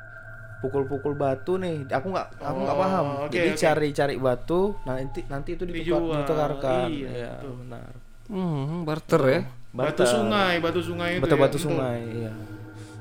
pukul-pukul 0.59 1.15
batu 1.15 1.57
nih. 1.57 1.87
Aku 1.89 2.11
nggak 2.11 2.27
aku 2.37 2.59
nggak 2.61 2.77
Oh, 2.77 2.83
paham. 2.83 3.07
oke, 3.23 3.31
Jadi 3.31 3.51
cari-cari 3.55 4.15
batu, 4.17 4.61
nanti 4.83 5.21
nanti 5.27 5.55
itu 5.55 5.63
ditukar, 5.63 5.85
Dijual, 6.01 6.19
ditukarkan. 6.19 6.89
iya, 6.89 7.09
Iya, 7.09 7.33
benar. 7.45 7.91
Hmm, 8.27 8.83
barter 8.83 9.23
ya. 9.25 9.41
Batu 9.69 10.03
sungai, 10.03 10.55
batu 10.59 10.81
sungai 10.81 11.11
itu. 11.17 11.23
Batu-batu 11.23 11.55
ya. 11.55 11.63
sungai, 11.63 12.01
iya. 12.19 12.33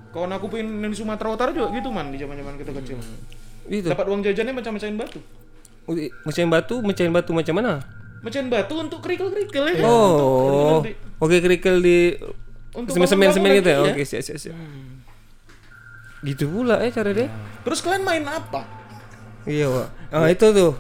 Kawan 0.08 0.32
aku 0.32 0.46
pengen 0.48 0.82
di 0.84 0.94
Sumatera 0.94 1.30
Utara 1.30 1.50
juga 1.50 1.68
gitu 1.72 1.90
man 1.90 2.10
di 2.10 2.18
zaman-zaman 2.18 2.54
kita 2.56 2.72
kecil. 2.74 2.98
Itu. 3.66 3.88
Dapat 3.88 4.06
uang 4.06 4.22
jajannya 4.22 4.54
macam-macamin 4.54 4.98
batu. 4.98 5.20
Mecahin 6.24 6.50
batu, 6.50 6.76
mecahin 6.80 7.12
batu 7.12 7.32
macam 7.32 7.56
mana? 7.56 7.80
Mecahin 8.20 8.48
batu 8.48 8.76
untuk 8.76 9.00
kerikil-kerikil 9.00 9.64
ya. 9.74 9.84
Oh. 9.84 10.80
Nanti. 10.80 10.92
Oke, 11.18 11.40
kerikil 11.40 11.80
di 11.80 11.98
Untuk 12.72 12.94
semen-semen 12.94 13.32
semen 13.32 13.50
bangun-bangunan, 13.50 13.58
gitu 13.58 13.70
ya. 13.70 13.78
iya. 13.80 13.92
Oke, 13.92 14.04
siap 14.04 14.22
siap 14.22 14.38
siap. 14.38 14.56
Gitu 16.26 16.50
pula 16.50 16.82
ya 16.82 16.90
cara 16.90 17.14
dia. 17.14 17.28
Terus 17.62 17.80
kalian 17.84 18.04
main 18.06 18.26
apa? 18.26 18.66
Iya, 19.48 19.70
Pak. 19.70 19.88
Ah, 20.12 20.28
itu 20.28 20.48
tuh. 20.52 20.74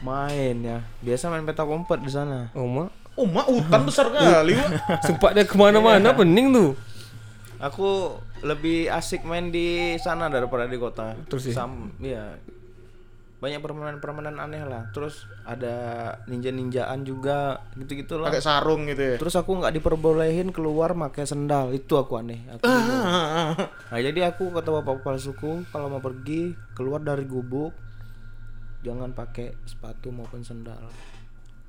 Main 0.00 0.56
ya. 0.62 0.78
Biasa 1.02 1.28
main 1.28 1.44
petak 1.44 1.66
umpet 1.66 2.00
di 2.00 2.12
sana. 2.12 2.48
Oh, 2.54 2.64
mak. 2.64 2.94
Oh, 3.18 3.26
hutan 3.26 3.82
besar 3.82 4.06
kali, 4.14 4.54
Wak. 4.54 4.70
Sempat 5.10 5.34
dia 5.34 5.42
ke 5.42 5.58
mana-mana, 5.58 6.14
pening 6.14 6.54
tuh. 6.54 6.70
Aku 7.58 8.14
lebih 8.46 8.86
asik 8.86 9.26
main 9.26 9.50
di 9.50 9.98
sana 9.98 10.30
daripada 10.30 10.70
di 10.70 10.78
kota. 10.78 11.18
Terus 11.26 11.50
ya? 11.50 11.54
Sam, 11.58 11.90
ya. 11.98 12.38
Banyak 13.38 13.62
permainan-permainan 13.62 14.42
aneh 14.42 14.66
lah. 14.66 14.90
Terus 14.90 15.30
ada 15.42 15.76
ninja-ninjaan 16.26 17.06
juga, 17.06 17.62
gitu-gitu 17.78 18.18
lah. 18.18 18.34
Pakai 18.34 18.42
sarung 18.42 18.90
gitu 18.90 18.98
ya. 18.98 19.16
Terus 19.16 19.34
aku 19.34 19.54
nggak 19.54 19.78
diperbolehin 19.78 20.50
keluar 20.50 20.90
pakai 20.92 21.22
sendal. 21.22 21.70
Itu 21.70 21.96
aku 21.96 22.18
aneh. 22.18 22.42
Aku. 22.50 22.66
Ah, 22.66 23.54
Nah, 23.88 23.98
jadi 23.98 24.28
aku 24.28 24.50
kata 24.50 24.68
bapak 24.74 25.00
kepala 25.00 25.18
suku 25.18 25.62
kalau 25.70 25.86
mau 25.88 26.02
pergi 26.02 26.52
keluar 26.74 26.98
dari 26.98 27.24
gubuk 27.24 27.70
jangan 28.78 29.10
pakai 29.10 29.54
sepatu 29.64 30.10
maupun 30.10 30.42
sendal. 30.42 30.90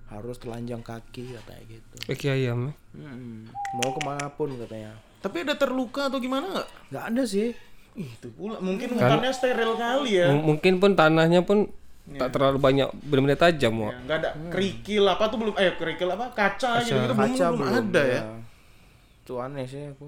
Harus 0.10 0.42
telanjang 0.42 0.82
kaki 0.82 1.38
katanya 1.38 1.64
gitu. 1.70 1.96
Kaki 2.10 2.28
ayam. 2.34 2.74
ya. 2.74 2.74
Mm-mm. 2.98 3.46
Mau 3.78 3.94
ke 3.94 4.02
mana 4.02 4.26
pun 4.34 4.50
katanya. 4.58 4.98
Tapi 5.22 5.46
ada 5.46 5.54
terluka 5.54 6.10
atau 6.10 6.18
gimana 6.18 6.50
nggak? 6.50 6.68
Nggak 6.90 7.06
ada 7.14 7.24
sih. 7.30 7.54
Itu 8.00 8.32
pula 8.32 8.58
mungkin 8.58 8.96
hutannya 8.96 9.28
steril 9.30 9.76
kali 9.76 10.12
ya. 10.16 10.32
M- 10.32 10.46
Mungkin 10.48 10.80
pun 10.80 10.96
tanahnya 10.96 11.44
pun 11.44 11.68
tak 12.10 12.32
terlalu 12.32 12.58
banyak 12.58 12.88
benar-benar 13.04 13.38
tajam, 13.38 13.76
Wak. 13.78 13.92
Ya, 13.92 13.98
nggak 14.02 14.18
ada 14.18 14.30
kerikil 14.50 15.04
apa 15.06 15.24
tuh 15.28 15.38
belum 15.38 15.54
eh 15.54 15.76
kerikil 15.76 16.10
apa 16.10 16.26
kaca, 16.32 16.82
gitu 16.82 16.96
gitu 16.96 17.14
belum, 17.14 17.30
Kaca 17.30 17.46
belum 17.46 17.60
belum 17.60 17.76
ada 17.78 18.02
ya. 18.02 18.22
Itu 19.20 19.34
aneh 19.38 19.68
sih 19.68 19.84
aku. 19.86 20.08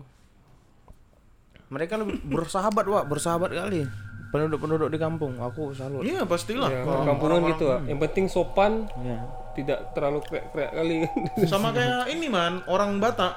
Mereka 1.69 1.93
lebih 1.95 2.19
bersahabat, 2.25 2.83
Wak, 2.83 3.05
bersahabat 3.05 3.51
kali. 3.51 3.85
Penduduk-penduduk 4.31 4.87
di 4.87 4.97
kampung, 4.97 5.35
aku 5.37 5.71
salut. 5.71 6.01
Iya 6.01 6.23
pastilah. 6.23 6.67
Ya, 6.67 6.81
Kalau 6.81 7.03
kampungan 7.05 7.39
gitu, 7.47 7.63
Wak. 7.69 7.79
Yang 7.85 7.99
penting 8.01 8.25
sopan, 8.27 8.71
Ya. 8.97 9.19
tidak 9.53 9.91
terlalu 9.91 10.19
kreak-kreak 10.25 10.71
kali. 10.71 11.03
sama 11.45 11.69
kayak 11.69 12.07
ini 12.07 12.27
man 12.27 12.63
orang 12.65 12.97
Batak. 12.97 13.35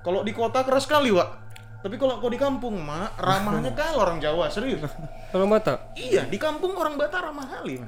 Kalau 0.00 0.20
di 0.20 0.32
kota 0.32 0.64
keras 0.64 0.84
kali 0.84 1.12
Wak. 1.12 1.45
Tapi 1.86 2.02
kalau 2.02 2.18
kau 2.18 2.26
di 2.26 2.34
kampung 2.34 2.82
mak 2.82 3.14
ramahnya 3.14 3.70
kali 3.78 3.94
orang 3.94 4.18
Jawa 4.18 4.50
serius. 4.50 4.82
Kalau 5.30 5.46
mata. 5.46 5.94
iya 5.94 6.26
di 6.26 6.34
kampung 6.34 6.74
orang 6.74 6.98
Batak 6.98 7.30
ramah 7.30 7.46
kali. 7.46 7.78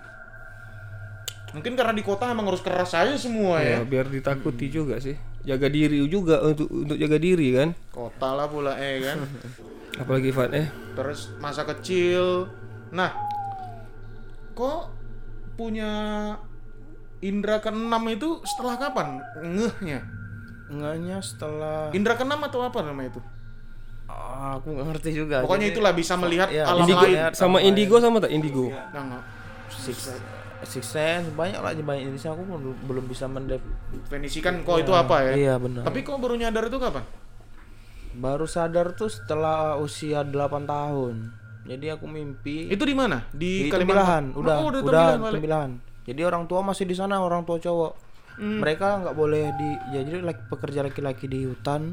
Mungkin 1.51 1.75
karena 1.75 1.91
di 1.91 2.07
kota 2.07 2.31
emang 2.31 2.47
harus 2.47 2.63
keras 2.63 2.95
aja 2.95 3.19
semua 3.19 3.59
ya. 3.59 3.83
Ya, 3.83 3.83
biar 3.83 4.07
ditakuti 4.07 4.71
juga 4.71 5.03
sih. 5.03 5.19
Jaga 5.43 5.67
diri 5.67 5.99
juga 6.07 6.39
untuk 6.47 6.71
untuk 6.71 6.95
jaga 6.95 7.19
diri 7.19 7.51
kan. 7.59 7.75
Kota 7.91 8.39
lah 8.39 8.47
pula 8.47 8.79
eh 8.79 9.03
kan. 9.03 9.19
Apalagi 10.07 10.31
Fat 10.31 10.55
eh. 10.55 10.71
Terus 10.95 11.35
masa 11.43 11.67
kecil. 11.67 12.47
Nah, 12.95 13.11
kok 14.55 14.95
punya 15.59 15.91
indra 17.19 17.59
keenam 17.59 18.07
itu 18.07 18.39
setelah 18.47 18.79
kapan 18.79 19.19
ngehnya? 19.43 20.07
Enggaknya 20.71 21.19
setelah 21.19 21.91
Indra 21.97 22.15
keenam 22.15 22.45
atau 22.45 22.63
apa 22.63 22.85
namanya 22.85 23.19
itu? 23.19 23.21
Ah, 24.09 24.57
aku 24.57 24.73
nggak 24.73 24.87
ngerti 24.89 25.11
juga. 25.13 25.45
Pokoknya 25.45 25.69
itulah 25.69 25.93
bisa 25.93 26.17
melihat 26.17 26.49
ya, 26.49 26.65
alam 26.65 26.89
Indigo 26.89 27.05
lain. 27.05 27.17
sama 27.37 27.59
indigo 27.61 27.97
sama 28.01 28.17
tak 28.19 28.33
indigo? 28.33 28.73
Nah. 28.73 29.21
Six, 29.69 30.17
six 30.65 30.85
sense 30.85 31.29
banyak 31.37 31.61
lah 31.61 31.77
banyak 31.77 32.09
Indonesia 32.09 32.33
aku 32.33 32.43
belum, 32.43 32.77
belum 32.89 33.05
bisa 33.05 33.29
mendep. 33.29 33.61
definisikan 33.93 34.65
kok 34.65 34.81
itu 34.81 34.93
apa 34.97 35.29
ya. 35.29 35.33
Iya 35.37 35.55
benar. 35.61 35.85
Tapi 35.85 36.01
kok 36.01 36.17
baru 36.17 36.35
nyadar 36.35 36.67
itu 36.67 36.81
kapan? 36.81 37.05
Baru 38.19 38.49
sadar 38.49 38.97
tuh 38.97 39.13
setelah 39.13 39.77
usia 39.79 40.25
8 40.25 40.33
tahun. 40.65 41.15
Jadi 41.69 41.87
aku 41.93 42.09
mimpi 42.09 42.73
Itu 42.73 42.89
di 42.89 42.97
mana? 42.97 43.29
Di, 43.29 43.69
di 43.69 43.71
Tembilahan, 43.71 44.33
udah, 44.33 44.55
Oh, 44.57 44.73
udah, 44.73 44.81
Tembilahan. 44.81 45.19
Tembilahan. 45.21 45.71
Jadi 46.09 46.21
orang 46.25 46.49
tua 46.49 46.65
masih 46.65 46.89
di 46.89 46.97
sana, 46.97 47.21
orang 47.21 47.45
tua 47.45 47.61
cowok. 47.61 47.93
Hmm. 48.41 48.65
Mereka 48.65 49.05
nggak 49.05 49.15
boleh 49.15 49.53
di, 49.53 49.69
ya 49.93 50.01
jadi 50.01 50.25
laki- 50.25 50.49
pekerja 50.49 50.81
laki-laki 50.81 51.29
di 51.29 51.45
hutan 51.45 51.93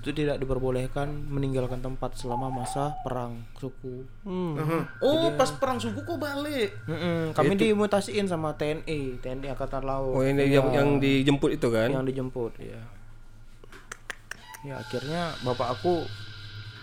itu 0.00 0.16
tidak 0.16 0.40
diperbolehkan 0.40 1.12
meninggalkan 1.28 1.84
tempat 1.84 2.16
selama 2.16 2.48
masa 2.48 2.96
perang 3.04 3.44
suku. 3.54 4.08
Hmm. 4.24 4.56
Mhm. 4.56 4.80
Oh, 4.98 5.28
pas 5.36 5.52
perang 5.52 5.76
suku 5.76 6.00
kok 6.00 6.16
balik. 6.16 6.72
Mm-mm, 6.88 7.36
kami 7.36 7.52
dimutasiin 7.54 8.24
sama 8.24 8.56
TNI, 8.56 9.20
TNI 9.20 9.52
Angkatan 9.52 9.84
Laut. 9.84 10.16
Oh 10.16 10.24
ini 10.24 10.48
yang, 10.48 10.72
yang 10.72 10.96
dijemput 10.96 11.52
itu 11.52 11.68
kan? 11.68 11.92
yang 11.92 12.04
dijemput 12.04 12.56
ya 12.58 12.80
ya 14.60 14.76
akhirnya 14.76 15.32
bapak 15.40 15.72
aku 15.72 16.04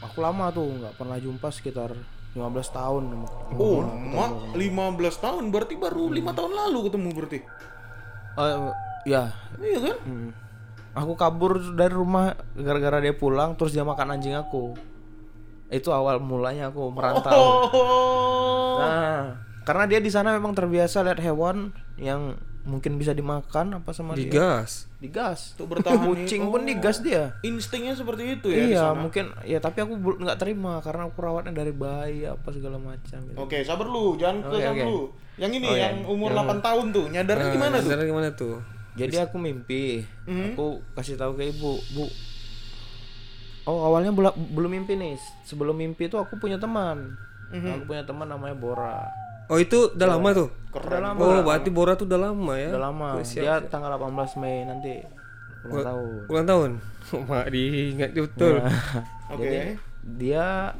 aku 0.02 0.18
lama 0.18 0.50
tuh 0.50 0.66
nggak 0.66 0.98
pernah 0.98 1.18
jumpa 1.18 1.54
sekitar 1.54 1.94
15 2.34 2.42
tahun 2.74 3.04
Oh, 3.54 3.82
mak 4.14 4.54
15 4.58 4.98
tahun 5.18 5.44
berarti 5.50 5.74
baru 5.78 6.10
lima 6.10 6.34
tahun 6.34 6.54
lalu 6.54 6.90
ketemu 6.90 7.10
berarti. 7.14 7.40
Eh, 8.38 8.58
ya 9.10 9.34
Iya 9.58 9.80
kan? 9.82 9.98
hmm. 10.06 10.30
Aku 10.98 11.13
kabur 11.13 11.54
dari 11.72 11.94
rumah 11.94 12.25
gara-gara 12.54 12.98
dia 13.00 13.13
pulang 13.13 13.54
terus 13.54 13.72
dia 13.72 13.82
makan 13.82 14.12
anjing 14.12 14.34
aku 14.34 14.74
itu 15.70 15.89
awal 15.89 16.18
mulanya 16.18 16.68
aku 16.68 16.89
merantau 16.89 17.70
Oh. 17.70 18.80
nah 18.80 19.38
karena 19.62 19.84
dia 19.86 20.00
di 20.00 20.08
sana 20.08 20.32
memang 20.32 20.51
terbiasa 20.51 21.01
lihat 21.01 21.20
hewan 21.20 21.70
yang 21.96 22.34
mungkin 22.63 22.96
bisa 22.96 23.12
dimakan 23.12 23.77
apa 23.77 23.92
sama 23.92 24.12
dia 24.12 24.27
Digas. 24.27 24.92
digas 24.98 25.56
Untuk 25.56 25.72
bertahan 25.74 26.04
kucing 26.10 26.42
nih. 26.42 26.51
pun 26.51 26.62
digas 26.63 26.98
dia 27.00 27.36
Instingnya 27.42 27.94
seperti 27.94 28.24
itu 28.34 28.48
ya 28.48 28.60
iya 28.66 28.86
mungkin 28.92 29.32
ya 29.42 29.60
tapi 29.60 29.80
aku 29.82 29.96
nggak 29.96 30.36
terima 30.36 30.80
karena 30.80 31.06
aku 31.06 31.16
rawatnya 31.18 31.54
dari 31.54 31.72
bayi 31.72 32.24
apa 32.24 32.48
segala 32.50 32.75
macam 32.75 33.20
gitu. 33.24 33.38
Oke, 33.38 33.62
sabar 33.62 33.86
lu, 33.86 34.16
jangan 34.16 34.42
ke 34.42 34.48
Oke, 34.50 34.60
sabar 34.62 34.74
oke. 34.74 34.84
lu. 34.84 35.00
Yang 35.38 35.51
ini 35.54 35.66
Oh, 35.66 35.75
yang 35.77 35.96
iya. 35.96 36.08
umur 36.08 36.30
8 36.34 36.60
tahun 36.60 36.86
tuh, 36.89 37.06
nyadarnya 37.08 37.48
gimana 37.50 37.75
tuh? 37.77 37.86
Saudara 37.86 38.04
gimana 38.04 38.30
tuh? 38.34 38.56
Jadi 38.98 39.16
aku 39.20 39.38
mimpi, 39.38 40.01
Hmm? 40.25 40.51
aku 40.51 40.82
kasih 40.92 41.16
tahu 41.16 41.34
ke 41.34 41.48
ibu, 41.48 41.77
bu. 41.94 42.06
Oh 43.63 43.84
awalnya 43.84 44.10
bula- 44.10 44.34
belum 44.34 44.72
mimpi 44.74 44.96
nih. 44.96 45.13
Sebelum 45.44 45.75
mimpi 45.75 46.08
itu 46.08 46.16
aku 46.16 46.36
punya 46.36 46.56
teman. 46.56 47.20
Mhm. 47.50 47.68
Aku 47.70 47.84
punya 47.86 48.04
teman 48.04 48.25
namanya 48.25 48.56
Bora. 48.56 49.08
Oh 49.48 49.56
itu 49.56 49.92
udah 49.92 50.08
lama 50.10 50.30
tuh. 50.34 50.50
Udah 50.74 51.00
lama. 51.01 51.20
Oh 51.20 51.39
berarti 51.42 51.68
Bora 51.68 51.94
tuh 51.94 52.04
udah 52.04 52.20
lama 52.22 52.54
ya. 52.56 52.72
Udah 52.72 52.84
lama. 52.84 53.08
Dia 53.22 53.60
tanggal 53.63 53.92
18 53.94 54.36
Mei 54.36 54.63
nanti 54.63 55.04
ulang 55.63 55.84
tahun. 55.86 56.08
Ulang 56.27 56.46
tahun. 56.46 56.72
Mak 57.30 57.46
diingat 57.48 58.12
betul. 58.13 58.56
Oke. 59.32 59.44
Jadi 59.44 59.60
dia 60.18 60.72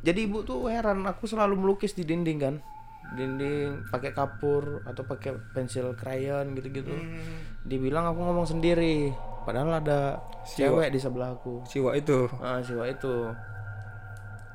jadi 0.00 0.20
ibu 0.20 0.44
tuh 0.44 0.68
heran 0.68 1.00
aku 1.02 1.24
selalu 1.24 1.56
melukis 1.56 1.92
di 1.92 2.04
dinding 2.04 2.38
kan. 2.38 2.54
Dinding 3.12 3.92
pakai 3.92 4.16
kapur 4.16 4.80
atau 4.88 5.04
pakai 5.04 5.36
pensil 5.52 5.92
crayon 5.92 6.56
gitu-gitu. 6.56 6.96
Hmm. 6.96 7.60
Dibilang 7.68 8.08
aku 8.08 8.24
ngomong 8.24 8.48
sendiri. 8.48 9.12
Padahal 9.44 9.84
ada 9.84 10.24
cewek 10.56 10.88
di 10.88 10.96
sebelah 10.96 11.36
aku. 11.36 11.68
Siwa 11.68 11.92
itu. 11.92 12.24
Nah, 12.40 12.64
siwa 12.64 12.88
itu. 12.88 13.28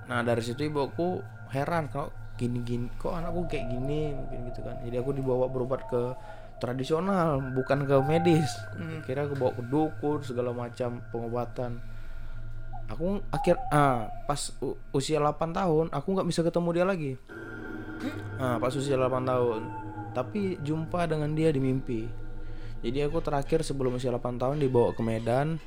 Nah, 0.10 0.26
dari 0.26 0.42
situ 0.42 0.66
ibuku 0.66 1.22
heran 1.54 1.86
kok 1.94 2.10
gini-gini 2.40 2.88
kok 2.96 3.12
anakku 3.12 3.52
kayak 3.52 3.68
gini 3.68 4.16
mungkin 4.16 4.48
gitu 4.50 4.64
kan. 4.64 4.80
Jadi 4.82 4.96
aku 4.96 5.12
dibawa 5.12 5.52
berobat 5.52 5.84
ke 5.92 6.16
tradisional, 6.64 7.44
bukan 7.54 7.84
ke 7.84 7.96
medis. 8.08 8.50
Kira 9.04 9.28
aku 9.28 9.36
bawa 9.36 9.52
ke 9.54 9.64
dukun 9.68 10.20
segala 10.24 10.56
macam 10.56 11.04
pengobatan. 11.12 11.84
Aku 12.90 13.22
akhir 13.30 13.60
ah 13.70 14.10
pas 14.26 14.50
usia 14.96 15.22
8 15.22 15.54
tahun 15.54 15.86
aku 15.94 16.08
nggak 16.16 16.28
bisa 16.32 16.42
ketemu 16.42 16.70
dia 16.74 16.86
lagi. 16.88 17.14
Nah, 18.40 18.56
pas 18.58 18.72
usia 18.72 18.96
8 18.96 19.24
tahun. 19.28 19.62
Tapi 20.16 20.58
jumpa 20.64 21.06
dengan 21.06 21.32
dia 21.36 21.52
di 21.52 21.60
mimpi. 21.60 22.08
Jadi 22.80 23.04
aku 23.04 23.20
terakhir 23.20 23.62
sebelum 23.62 24.00
usia 24.00 24.10
8 24.12 24.40
tahun 24.40 24.58
dibawa 24.58 24.96
ke 24.96 25.02
Medan 25.04 25.60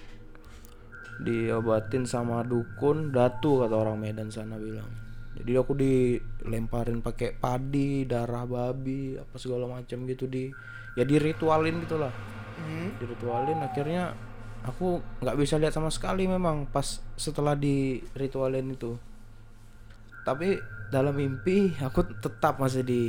diobatin 1.23 2.09
sama 2.09 2.43
dukun 2.43 3.13
datu 3.15 3.63
kata 3.63 3.75
orang 3.77 4.01
Medan 4.01 4.33
sana 4.33 4.57
bilang 4.59 4.89
jadi 5.33 5.61
aku 5.65 5.73
dilemparin 5.77 7.01
pakai 7.01 7.37
padi 7.37 8.05
darah 8.05 8.45
babi 8.45 9.17
apa 9.17 9.37
segala 9.39 9.69
macam 9.71 10.09
gitu 10.09 10.27
di 10.27 10.51
ya 10.99 11.05
diritualin 11.07 11.79
gitulah 11.85 12.13
Hmm. 12.53 12.95
diritualin 13.01 13.59
akhirnya 13.65 14.13
aku 14.63 15.01
nggak 15.25 15.35
bisa 15.41 15.57
lihat 15.57 15.73
sama 15.73 15.89
sekali 15.89 16.29
memang 16.29 16.69
pas 16.69 17.01
setelah 17.17 17.57
diritualin 17.57 18.77
itu 18.77 18.95
tapi 20.23 20.59
dalam 20.93 21.17
mimpi 21.17 21.73
aku 21.81 22.05
tetap 22.21 22.61
masih 22.61 22.85
di 22.85 23.03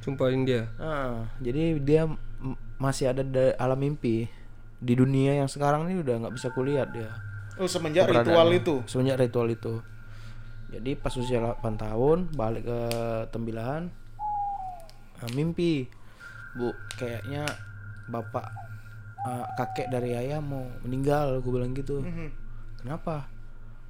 Jumpain 0.00 0.48
dia. 0.48 0.64
Ah, 0.80 1.28
jadi 1.44 1.76
dia 1.76 2.08
masih 2.80 3.12
ada 3.12 3.20
di 3.20 3.52
alam 3.60 3.76
mimpi. 3.76 4.24
Di 4.80 4.96
dunia 4.96 5.36
yang 5.36 5.48
sekarang 5.52 5.92
ini 5.92 6.00
udah 6.00 6.24
nggak 6.24 6.34
bisa 6.40 6.48
kulihat 6.56 6.88
dia. 6.96 7.12
Oh 7.60 7.68
semenjak 7.68 8.08
ritual 8.08 8.48
itu. 8.48 8.80
semenjak 8.88 9.20
ritual 9.20 9.52
itu. 9.52 9.84
Jadi 10.72 10.96
pas 10.96 11.12
usia 11.12 11.42
8 11.42 11.60
tahun 11.76 12.32
balik 12.32 12.64
ke 12.64 12.80
Tembilahan 13.28 13.92
ah, 15.20 15.30
mimpi. 15.36 15.84
Bu 16.56 16.72
kayaknya 16.96 17.44
bapak 18.08 18.48
ah, 19.28 19.44
kakek 19.60 19.92
dari 19.92 20.16
ayah 20.16 20.40
mau 20.40 20.64
meninggal 20.80 21.44
gue 21.44 21.52
bilang 21.52 21.76
gitu. 21.76 22.00
Mhm. 22.00 22.32
kenapa? 22.80 23.28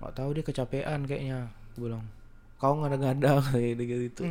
Nggak 0.02 0.12
tahu 0.18 0.28
dia 0.34 0.42
kecapean 0.42 1.06
kayaknya 1.06 1.54
gue 1.78 1.86
bilang 1.86 2.02
kau 2.60 2.76
ngada-ngada 2.76 3.40
kayak 3.48 3.74
gitu 3.74 3.82
gitu 4.06 4.22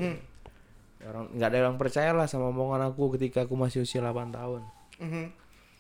orang 1.02 1.32
nggak 1.32 1.48
ada 1.48 1.58
yang 1.63 1.76
percaya 1.76 2.12
lah 2.12 2.26
sama 2.26 2.48
omongan 2.48 2.86
aku 2.86 3.15
ketika 3.15 3.44
aku 3.44 3.56
masih 3.56 3.82
usia 3.82 4.00
8 4.00 4.30
tahun 4.30 4.62
Mhm. 5.00 5.26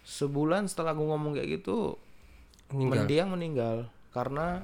sebulan 0.01 0.65
setelah 0.65 0.91
aku 0.91 1.03
ngomong 1.05 1.35
kayak 1.35 1.59
gitu 1.59 1.99
Meninggal. 2.69 2.91
mendiang 2.97 3.29
meninggal 3.29 3.77
karena 4.09 4.63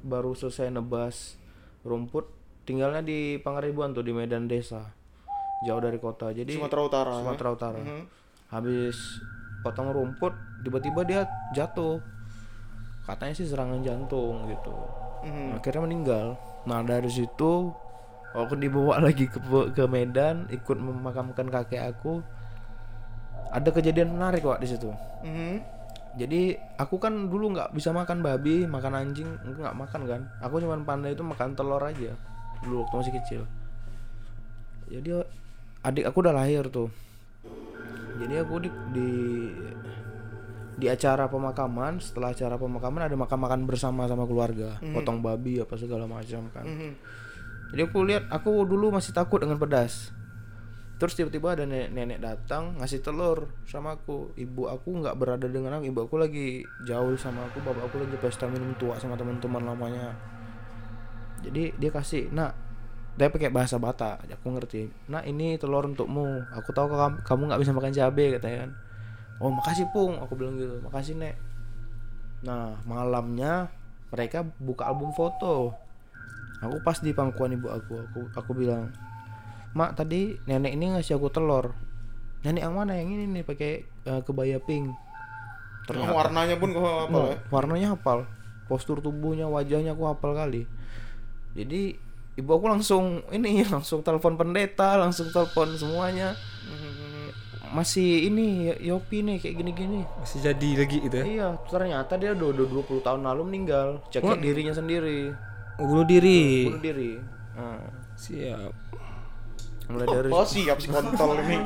baru 0.00 0.32
selesai 0.32 0.68
nebas 0.68 1.36
rumput 1.82 2.26
tinggalnya 2.64 3.00
di 3.00 3.36
Pangaribuan 3.36 3.92
tuh 3.92 4.00
di 4.00 4.10
Medan 4.10 4.44
Desa 4.44 4.88
jauh 5.62 5.78
dari 5.78 5.96
kota 5.96 6.28
jadi 6.30 6.48
Sumatera 6.50 6.80
Utara. 6.82 7.10
ya? 7.10 7.20
Sumatera 7.20 7.48
Utara 7.50 7.78
Mhm. 7.78 8.02
habis 8.48 8.96
potong 9.60 9.90
rumput 9.90 10.32
tiba-tiba 10.60 11.00
dia 11.02 11.20
jatuh 11.52 12.00
katanya 13.04 13.34
sih 13.34 13.44
serangan 13.44 13.80
jantung 13.80 14.48
gitu 14.48 14.72
Mhm. 15.22 15.54
akhirnya 15.54 15.82
meninggal 15.82 16.26
nah 16.64 16.80
dari 16.80 17.08
situ 17.12 17.72
aku 18.34 18.54
dibawa 18.58 18.98
lagi 18.98 19.30
ke 19.30 19.38
ke 19.70 19.84
Medan 19.86 20.50
ikut 20.50 20.74
memakamkan 20.80 21.46
kakek 21.52 21.94
aku 21.94 22.24
ada 23.54 23.70
kejadian 23.70 24.18
menarik 24.18 24.42
pak 24.42 24.58
di 24.58 24.68
situ. 24.68 24.90
Mhm. 25.22 25.72
jadi 26.14 26.54
aku 26.78 27.02
kan 27.02 27.26
dulu 27.26 27.58
nggak 27.58 27.74
bisa 27.74 27.90
makan 27.90 28.22
babi 28.22 28.70
makan 28.70 28.94
anjing 28.94 29.26
nggak 29.42 29.74
makan 29.74 30.02
kan? 30.06 30.20
Aku 30.46 30.62
cuma 30.62 30.78
pandai 30.82 31.14
itu 31.14 31.26
makan 31.26 31.58
telur 31.58 31.82
aja 31.82 32.14
dulu 32.62 32.86
waktu 32.86 32.94
masih 33.02 33.14
kecil. 33.18 33.42
Jadi 34.88 35.10
adik 35.82 36.06
aku 36.06 36.22
udah 36.22 36.34
lahir 36.34 36.64
tuh. 36.70 36.86
Jadi 38.22 38.34
aku 38.38 38.62
di 38.62 38.70
di 38.94 39.10
di 40.74 40.90
acara 40.90 41.30
pemakaman 41.30 42.02
setelah 42.02 42.34
acara 42.34 42.58
pemakaman 42.58 43.06
ada 43.06 43.14
makan-makan 43.14 43.66
bersama 43.66 44.10
sama 44.10 44.26
keluarga. 44.26 44.78
Potong 44.82 45.22
babi 45.22 45.62
apa 45.62 45.74
segala 45.78 46.04
macam 46.10 46.50
kan. 46.50 46.66
Mhm. 46.66 46.92
jadi 47.74 47.90
aku 47.90 48.06
lihat 48.06 48.30
aku 48.30 48.62
dulu 48.70 48.94
masih 48.94 49.10
takut 49.10 49.42
dengan 49.42 49.58
pedas. 49.58 50.14
Terus 50.94 51.18
tiba-tiba 51.18 51.58
ada 51.58 51.66
nenek, 51.66 51.90
nenek 51.90 52.18
datang 52.22 52.78
ngasih 52.78 53.02
telur 53.02 53.50
sama 53.66 53.98
aku. 53.98 54.30
Ibu 54.38 54.70
aku 54.70 55.02
nggak 55.02 55.18
berada 55.18 55.50
dengan 55.50 55.82
aku 55.82 55.90
ibu 55.90 56.00
aku 56.06 56.16
lagi 56.22 56.62
jauh 56.86 57.18
sama 57.18 57.42
aku 57.50 57.58
bapak 57.66 57.90
aku 57.90 58.06
lagi 58.06 58.14
pesta 58.22 58.46
minum 58.46 58.78
tua 58.78 58.94
sama 59.02 59.18
teman-teman 59.18 59.62
lamanya. 59.66 60.14
Jadi 61.42 61.74
dia 61.74 61.90
kasih 61.90 62.30
nak 62.30 62.54
dia 63.18 63.26
pakai 63.30 63.50
bahasa 63.50 63.74
Batak 63.78 64.22
aku 64.30 64.54
ngerti. 64.54 65.10
Nah 65.10 65.26
ini 65.26 65.58
telur 65.58 65.82
untukmu. 65.90 66.46
Aku 66.54 66.70
tahu 66.70 66.94
kamu 66.94 67.26
kamu 67.26 67.42
nggak 67.50 67.60
bisa 67.62 67.72
makan 67.74 67.90
cabai 67.90 68.26
katanya 68.38 68.58
kan 68.66 68.70
oh 69.38 69.50
makasih 69.50 69.88
pung. 69.90 70.18
Aku 70.20 70.34
bilang 70.34 70.54
gitu. 70.56 70.78
Makasih 70.84 71.14
nek. 71.16 71.34
Nah 72.44 72.78
malamnya 72.84 73.70
mereka 74.10 74.44
buka 74.58 74.86
album 74.86 75.10
foto. 75.12 75.74
Aku 76.62 76.80
pas 76.80 76.96
di 76.96 77.10
pangkuan 77.10 77.52
ibu 77.52 77.68
aku 77.68 77.98
aku 78.08 78.20
aku 78.32 78.50
bilang 78.56 78.88
mak 79.74 79.98
tadi 79.98 80.38
nenek 80.46 80.72
ini 80.72 80.94
ngasih 80.94 81.18
aku 81.18 81.28
telur. 81.28 81.74
Nenek 82.44 82.62
yang 82.62 82.76
mana? 82.76 82.94
Yang 82.94 83.08
ini 83.18 83.24
nih 83.40 83.44
pakai 83.44 83.72
eh, 83.84 84.20
kebaya 84.22 84.60
pink. 84.60 84.92
Ternyata. 85.84 86.16
warnanya 86.16 86.56
pun 86.56 86.72
kok 86.72 86.80
apa 86.80 87.12
Oh, 87.12 87.28
ya? 87.28 87.36
warnanya 87.52 87.88
hafal. 87.92 88.24
Postur 88.64 89.04
tubuhnya 89.04 89.44
wajahnya 89.44 89.92
aku 89.92 90.08
hafal 90.08 90.32
kali. 90.32 90.64
Jadi 91.52 91.92
ibu 92.34 92.50
aku 92.50 92.66
langsung 92.66 93.20
ini 93.28 93.60
langsung 93.74 94.00
telepon 94.00 94.34
pendeta 94.34 94.96
langsung 94.96 95.28
telepon 95.30 95.76
semuanya 95.76 96.32
masih 97.74 98.08
ini 98.24 98.46
Yopi 98.78 99.20
nih 99.20 99.36
kayak 99.36 99.54
gini-gini 99.56 100.00
Masih 100.16 100.38
jadi 100.40 100.70
lagi 100.76 100.98
gitu 101.00 101.16
ya. 101.16 101.24
iya 101.26 101.48
ternyata 101.66 102.14
dia 102.14 102.30
udah, 102.30 102.48
udah 102.54 102.66
20 102.86 103.02
tahun 103.02 103.20
lalu 103.24 103.42
meninggal 103.44 103.98
cekik 104.08 104.38
dirinya 104.38 104.70
sendiri 104.70 105.34
Oh, 105.74 105.90
bunuh 105.90 106.06
diri. 106.06 106.70
bunuh 106.70 106.78
diri 106.80 107.18
Nah, 107.52 107.82
Siap. 108.14 108.70
mulai 109.84 110.06
dari 110.06 110.28
Oh 110.30 110.42
siap 110.42 110.78
si 110.78 110.86
kontol 110.88 111.34
ini. 111.40 111.60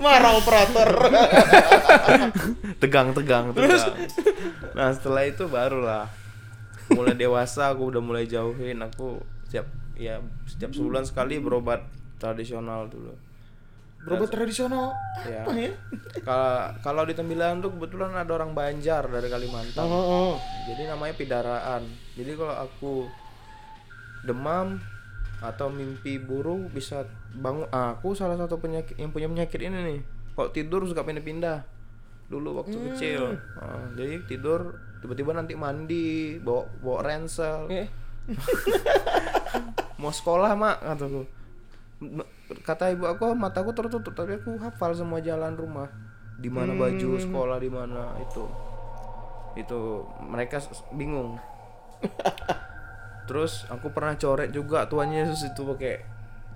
Marah 0.00 0.32
operator. 0.34 0.90
tegang 2.80 3.12
tegang 3.12 3.52
tegang 3.52 3.92
nah 4.72 4.88
setelah 4.90 5.26
itu 5.26 5.44
barulah 5.44 6.08
mulai 6.94 7.14
dewasa 7.14 7.70
aku 7.70 7.94
udah 7.94 8.02
mulai 8.02 8.26
jauhin 8.26 8.82
aku 8.82 9.22
setiap 9.46 9.66
ya 10.00 10.22
setiap 10.48 10.72
sebulan 10.72 11.04
sekali 11.04 11.42
berobat 11.42 11.84
tradisional 12.20 12.88
dulu. 12.88 13.12
Berobat 14.00 14.32
tradisional? 14.32 14.96
Ya. 15.28 15.44
Apa 15.44 15.52
ya? 15.52 15.72
kalau 16.24 16.56
kalau 16.80 17.02
di 17.04 17.12
Tembilan 17.12 17.60
tuh 17.60 17.68
kebetulan 17.76 18.16
ada 18.16 18.32
orang 18.32 18.56
Banjar 18.56 19.04
dari 19.12 19.28
Kalimantan. 19.28 19.84
Oh, 19.84 19.92
oh. 19.92 20.32
jadi 20.64 20.88
namanya 20.88 21.12
pidaraan. 21.20 21.84
Jadi 22.16 22.32
kalau 22.32 22.56
aku 22.56 22.92
demam 24.24 24.80
atau 25.40 25.72
mimpi 25.72 26.20
buruk 26.20 26.68
bisa 26.76 27.08
bangun 27.32 27.64
ah, 27.72 27.96
aku 27.96 28.12
salah 28.12 28.36
satu 28.36 28.60
penyakit 28.60 28.96
yang 29.00 29.12
punya 29.12 29.28
penyakit 29.28 29.60
ini 29.60 29.78
nih. 29.84 30.00
Kalau 30.32 30.48
tidur 30.48 30.84
suka 30.88 31.04
pindah-pindah. 31.04 31.60
Dulu 32.32 32.64
waktu 32.64 32.76
kecil. 32.92 33.36
Ah, 33.60 33.84
jadi 34.00 34.24
tidur 34.24 34.80
tiba-tiba 35.00 35.32
nanti 35.32 35.56
mandi 35.56 36.36
bawa 36.40 36.68
bawa 36.80 36.98
ransel. 37.04 37.66
Eh, 37.72 37.88
mau 40.00 40.12
sekolah 40.12 40.52
mak 40.56 40.76
kataku 40.80 41.40
kata 42.64 42.96
ibu 42.96 43.04
aku 43.04 43.36
mataku 43.36 43.70
tertutup 43.76 44.16
tapi 44.16 44.40
aku 44.40 44.56
hafal 44.60 44.96
semua 44.96 45.20
jalan 45.20 45.52
rumah. 45.56 45.88
Di 46.40 46.48
mana 46.48 46.72
baju 46.72 47.20
sekolah 47.20 47.60
di 47.60 47.68
mana 47.68 48.16
itu. 48.24 48.44
Itu 49.60 50.08
mereka 50.24 50.64
bingung. 50.96 51.36
Terus 53.28 53.68
aku 53.68 53.92
pernah 53.92 54.16
coret 54.16 54.50
juga 54.50 54.88
Tuhan 54.88 55.12
Yesus 55.12 55.52
itu 55.52 55.62
pakai 55.62 56.00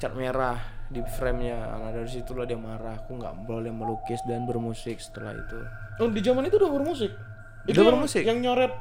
cat 0.00 0.16
merah 0.16 0.57
di 0.88 1.04
frame-nya. 1.04 1.76
Nah 1.76 1.92
dari 1.92 2.09
situlah 2.09 2.48
dia 2.48 2.57
marah. 2.57 2.96
Aku 3.04 3.20
nggak 3.20 3.44
boleh 3.44 3.68
melukis 3.68 4.24
dan 4.24 4.48
bermusik 4.48 4.96
setelah 4.96 5.37
itu. 5.37 5.61
Oh, 6.00 6.09
di 6.09 6.24
zaman 6.24 6.48
itu 6.48 6.57
udah 6.57 6.72
bermusik. 6.72 7.12
Itu 7.66 7.79
yang- 7.79 7.88
bermusik? 7.90 8.22
Yang 8.22 8.38
nyoret 8.40 8.72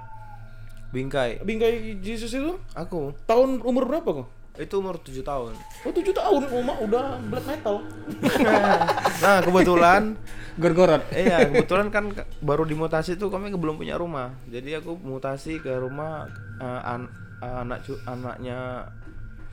bingkai 0.89 1.41
bingkai 1.41 1.71
Jesus 1.99 2.29
itu 2.31 2.53
aku 2.71 3.17
tahun 3.23 3.59
umur 3.59 3.85
berapa 3.85 4.09
kok? 4.15 4.27
itu 4.53 4.77
umur 4.77 4.95
7 4.95 5.09
tahun 5.19 5.57
Oh, 5.81 5.89
7 5.89 6.13
tahun. 6.13 6.41
Oh, 6.47 6.61
mak 6.61 6.77
udah 6.79 7.17
black 7.25 7.41
metal. 7.43 7.81
nah 9.23 9.41
kebetulan 9.41 10.13
Gorgorot. 10.61 11.01
iya 11.09 11.41
kebetulan 11.43 11.89
kan 11.89 12.13
baru 12.37 12.61
dimutasi 12.61 13.17
tuh 13.17 13.27
kami 13.27 13.49
belum 13.49 13.73
punya 13.75 13.97
rumah 13.97 14.29
jadi 14.45 14.77
aku 14.77 14.93
mutasi 14.95 15.57
ke 15.57 15.73
rumah 15.73 16.29
eh, 16.61 16.81
an- 16.85 17.09
anak 17.41 17.81
cu- 17.81 17.97
anaknya 18.03 18.85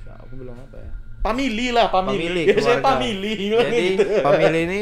aku 0.07 0.37
bilang 0.37 0.61
apa 0.61 0.77
ya 0.77 0.93
Family 1.21 1.69
lah, 1.71 1.89
keluarga. 1.89 2.05
family. 2.05 2.45
bilang 2.45 3.65
jadi 3.65 3.85
family 4.21 4.61
ini 4.63 4.81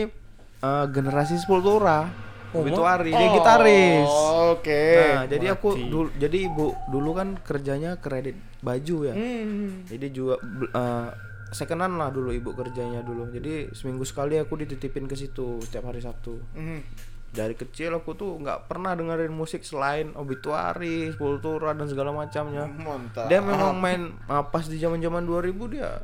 eh, 0.58 0.84
generasi 0.88 1.34
Sepultura 1.36 2.10
Oh, 2.50 2.60
Obituari 2.60 3.10
dia 3.10 3.28
gitaris 3.30 4.08
Oh, 4.08 4.54
Oke. 4.54 4.84
nah 4.96 5.24
jadi 5.24 5.52
aku 5.52 5.68
dulu 5.76 6.08
jadi 6.14 6.38
ibu 6.44 6.72
dulu 6.86 7.10
kan 7.12 7.36
kerjanya 7.38 7.96
kredit 7.96 8.34
baju 8.58 8.96
ya 9.04 9.12
Hmm. 9.12 9.84
jadi 9.84 10.06
juga 10.08 10.34
bel- 10.38 10.70
eh, 10.70 11.08
secondan 11.48 11.94
lah 11.94 12.08
dulu 12.08 12.28
ibu 12.30 12.52
kerjanya 12.52 13.00
dulu 13.00 13.28
jadi 13.28 13.68
seminggu 13.70 14.02
sekali 14.02 14.36
aku 14.36 14.56
dititipin 14.56 15.04
ke 15.04 15.14
situ 15.14 15.60
setiap 15.60 15.86
hari 15.86 16.00
Sabtu 16.00 16.40
Hmm. 16.52 16.80
dari 17.28 17.52
kecil 17.52 17.92
aku 17.94 18.12
tuh 18.12 18.36
nggak 18.36 18.64
pernah 18.64 18.92
dengerin 18.92 19.28
musik 19.30 19.60
selain 19.60 20.12
obituari, 20.14 21.12
Sepultura 21.12 21.72
dan 21.72 21.84
segala 21.84 22.08
macamnya. 22.08 22.64
Mantap. 22.64 23.28
Dia 23.28 23.38
memang 23.38 23.76
main 23.76 24.16
ah, 24.24 24.40
pas 24.42 24.64
di 24.64 24.76
zaman-zaman 24.76 25.20
2000 25.22 25.68
dia 25.68 26.00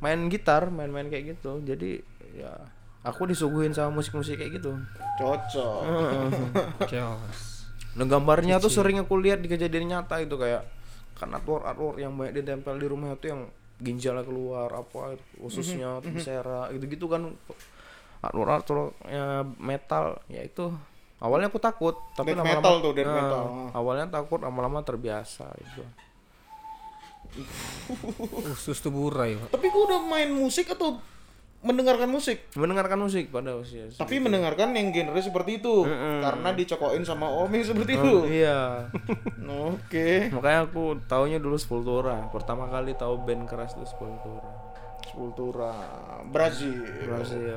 main 0.00 0.16
gitar, 0.26 0.68
main-main 0.68 1.06
kayak 1.06 1.36
gitu. 1.36 1.60
Jadi 1.62 2.00
ya 2.34 2.56
aku 3.04 3.28
disuguhin 3.28 3.70
sama 3.70 3.94
musik-musik 3.94 4.34
kayak 4.34 4.58
gitu. 4.58 4.72
cocok. 5.14 5.80
Chaos. 6.84 7.38
Nah 7.94 8.02
gambarnya 8.04 8.58
tuh 8.58 8.66
sering 8.66 8.98
aku 8.98 9.14
lihat 9.14 9.38
di 9.38 9.46
kejadian 9.46 9.86
nyata 9.86 10.18
itu 10.18 10.34
kayak 10.34 10.66
kan 11.14 11.30
artwork 11.30 11.62
artwork 11.62 11.94
yang 11.94 12.10
banyak 12.10 12.42
ditempel 12.42 12.74
di 12.74 12.90
rumah 12.90 13.14
itu 13.14 13.30
yang 13.30 13.46
ginjalnya 13.76 14.26
keluar 14.26 14.66
apa 14.66 15.14
ususnya 15.38 16.02
viscera 16.02 16.74
gitu-gitu 16.74 17.06
kan 17.06 17.30
artwork 18.18 18.50
artworknya 18.50 19.24
metal 19.56 20.18
ya 20.26 20.42
itu 20.42 20.74
awalnya 21.16 21.46
aku 21.46 21.62
takut 21.62 21.94
tapi 22.12 22.34
lama-lama 22.34 22.58
metal 22.58 22.74
tuh, 22.82 22.92
death 22.92 23.06
Nah, 23.06 23.14
metal. 23.14 23.44
awalnya 23.70 24.06
takut 24.10 24.42
lama-lama 24.42 24.82
terbiasa 24.82 25.46
itu 25.54 25.82
Usus 28.50 28.78
tuh 28.78 28.90
burai. 28.90 29.34
Tapi 29.50 29.66
gua 29.66 29.82
udah 29.90 30.00
main 30.02 30.30
musik 30.30 30.70
atau 30.70 30.98
mendengarkan 31.64 32.06
musik? 32.06 32.44
mendengarkan 32.52 33.00
musik 33.00 33.32
pada 33.32 33.56
usia 33.56 33.88
Tapi 33.88 34.20
mendengarkan 34.20 34.76
yang 34.76 34.92
genre 34.92 35.16
seperti 35.16 35.58
itu 35.58 35.88
karena 36.20 36.52
dicokokin 36.52 37.02
sama 37.02 37.24
om 37.26 37.48
yang 37.48 37.64
seperti 37.64 37.96
itu. 37.96 38.14
iya 38.28 38.84
Oke. 39.72 40.28
makanya 40.28 40.68
aku 40.68 41.00
taunya 41.04 41.40
dulu 41.40 41.56
Sepultura 41.56 42.28
pertama 42.28 42.68
kali 42.68 42.92
tahu 42.92 43.24
band 43.24 43.48
keras 43.48 43.72
itu 43.72 43.88
Sepultura 43.88 44.44
Sepultura 45.04 45.72
Brazil. 46.28 46.84
Brazil 47.02 47.56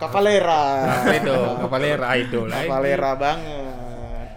Cavalera. 0.00 0.88
Idol, 1.12 1.60
Cavalera 1.60 2.06
idol. 2.16 2.48
Cavalera 2.56 3.10
banget. 3.14 4.28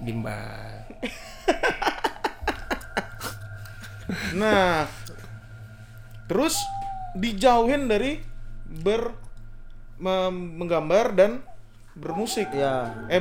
Gimbal. 0.00 0.88
Nah, 4.34 4.86
terus 6.26 6.54
dijauhin 7.12 7.86
dari 7.86 8.20
ber 8.66 9.12
menggambar 10.00 11.12
dan 11.12 11.44
bermusik. 11.92 12.48
ya 12.50 13.04
Eh 13.06 13.20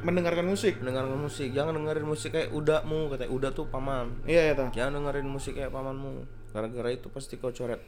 mendengarkan 0.00 0.44
musik. 0.44 0.78
mendengarkan 0.78 1.18
musik 1.18 1.50
jangan 1.50 1.74
dengerin 1.74 2.06
musik 2.06 2.30
kayak 2.30 2.52
udahmu 2.52 3.10
katanya 3.10 3.32
udah 3.32 3.50
tuh 3.50 3.66
paman 3.66 4.12
Iya 4.22 4.52
ya 4.52 4.54
ta. 4.54 4.64
jangan 4.70 5.02
dengerin 5.02 5.26
musik 5.26 5.56
kayak 5.56 5.72
pamanmu 5.72 6.22
gara-gara 6.50 6.90
itu 6.90 7.08
pasti 7.08 7.34
kau 7.34 7.50
coret 7.50 7.80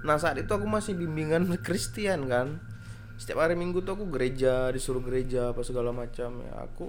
nah 0.00 0.14
saat 0.14 0.36
itu 0.36 0.50
aku 0.50 0.66
masih 0.66 0.92
bimbingan 0.92 1.46
Kristen 1.66 2.26
kan 2.26 2.58
setiap 3.16 3.40
hari 3.40 3.54
minggu 3.54 3.80
tuh 3.80 3.96
aku 3.96 4.06
gereja 4.08 4.68
disuruh 4.68 5.00
gereja 5.00 5.50
apa 5.50 5.62
segala 5.62 5.90
macam 5.90 6.38
ya 6.38 6.52
aku 6.58 6.86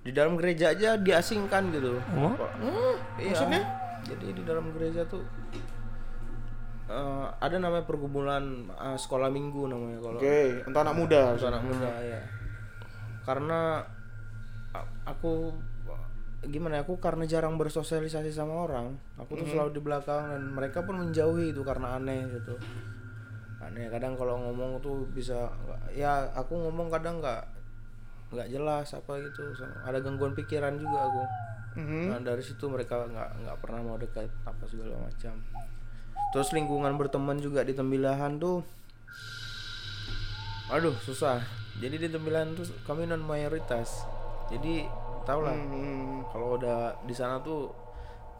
di 0.00 0.10
dalam 0.10 0.34
gereja 0.34 0.72
aja 0.72 0.96
diasingkan 0.96 1.70
gitu 1.70 1.96
Oh? 2.12 2.32
Pak. 2.34 2.50
Iya. 3.16 3.32
maksudnya? 3.32 3.62
jadi 4.02 4.26
di 4.32 4.42
dalam 4.42 4.72
gereja 4.72 5.04
tuh 5.04 5.20
eh, 6.90 7.26
ada 7.38 7.56
namanya 7.62 7.86
pergumulan 7.86 8.66
eh, 8.68 8.98
sekolah 8.98 9.30
minggu 9.30 9.70
namanya 9.70 9.98
kalau 10.02 10.18
Oke, 10.18 10.66
untuk 10.66 10.80
anak 10.82 10.96
muda. 10.98 11.20
untuk 11.38 11.48
anak 11.54 11.62
muda 11.62 11.90
ya 12.02 12.20
karena 13.20 13.86
aku 15.04 15.54
gimana 16.40 16.80
ya 16.80 16.82
aku 16.88 16.96
karena 16.96 17.28
jarang 17.28 17.60
bersosialisasi 17.60 18.32
sama 18.32 18.64
orang 18.64 18.96
aku 19.20 19.36
tuh 19.36 19.44
selalu 19.44 19.76
di 19.76 19.82
belakang 19.84 20.32
dan 20.32 20.42
mereka 20.56 20.80
pun 20.88 20.96
menjauhi 20.96 21.52
itu 21.52 21.60
karena 21.60 22.00
aneh 22.00 22.24
gitu. 22.32 22.56
Aneh 23.60 23.92
kadang 23.92 24.16
kalau 24.16 24.40
ngomong 24.40 24.80
tuh 24.80 25.04
bisa 25.12 25.52
ya 25.92 26.32
aku 26.32 26.56
ngomong 26.56 26.88
kadang 26.88 27.20
nggak 27.20 27.44
nggak 28.32 28.48
jelas 28.48 28.88
apa 28.96 29.20
gitu 29.20 29.52
ada 29.84 30.00
gangguan 30.00 30.32
pikiran 30.32 30.80
juga 30.80 30.98
aku. 31.12 31.22
Mhm. 31.70 32.10
nah 32.10 32.18
dari 32.18 32.42
situ 32.42 32.66
mereka 32.66 33.06
nggak 33.06 33.30
nggak 33.46 33.56
pernah 33.62 33.78
mau 33.78 33.94
dekat 33.94 34.26
apa 34.42 34.64
segala 34.66 35.06
macam 35.06 35.38
terus 36.30 36.54
lingkungan 36.54 36.94
berteman 36.94 37.38
juga 37.38 37.66
di 37.66 37.74
tembilahan 37.74 38.38
tuh 38.38 38.62
aduh 40.70 40.94
susah. 41.02 41.42
Jadi 41.80 41.96
di 41.96 42.08
tembilahan 42.08 42.54
tuh 42.54 42.68
kami 42.84 43.08
non 43.08 43.24
mayoritas 43.24 44.04
jadi 44.50 44.84
tau 45.22 45.40
lah 45.40 45.54
Hmm. 45.54 46.26
kalau 46.28 46.58
udah 46.58 46.92
di 47.06 47.14
sana 47.14 47.38
tuh 47.40 47.70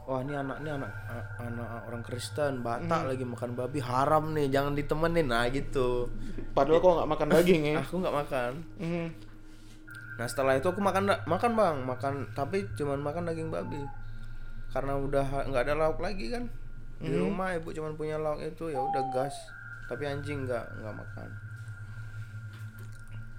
wah 0.05 0.18
ini 0.20 0.35
anak 0.35 0.59
ini 0.61 0.70
anak 0.74 0.90
anak 1.38 1.87
orang 1.87 2.03
Kristen 2.03 2.66
Batak 2.66 3.07
lagi 3.07 3.22
makan 3.22 3.55
babi 3.55 3.79
haram 3.79 4.35
nih 4.35 4.50
jangan 4.50 4.74
ditemenin. 4.74 5.31
Nah 5.31 5.46
gitu. 5.50 6.11
Padahal 6.50 6.83
kok 6.83 6.92
nggak 6.98 7.11
makan 7.14 7.29
daging 7.31 7.62
ya. 7.62 7.74
aku 7.83 7.94
nggak 8.03 8.16
makan. 8.26 8.53
Mhm. 8.83 9.07
Nah 10.18 10.26
setelah 10.26 10.59
itu 10.59 10.66
aku 10.66 10.83
makan 10.83 11.14
makan 11.24 11.50
bang. 11.55 11.76
Makan 11.87 12.14
tapi 12.35 12.66
cuman 12.74 13.00
makan 13.00 13.22
daging 13.31 13.48
babi. 13.55 13.81
Karena 14.74 14.98
udah 14.98 15.46
nggak 15.48 15.62
ada 15.66 15.74
lauk 15.79 15.98
lagi 16.03 16.31
kan 16.31 16.46
di 17.00 17.16
rumah 17.16 17.56
ibu 17.56 17.72
cuman 17.72 17.96
punya 17.96 18.16
lauk 18.16 18.38
itu 18.38 18.68
ya 18.68 18.78
udah 18.78 19.02
gas. 19.10 19.32
Tapi 19.88 20.04
anjing 20.04 20.44
nggak 20.44 20.64
nggak 20.78 20.94
makan. 20.94 21.28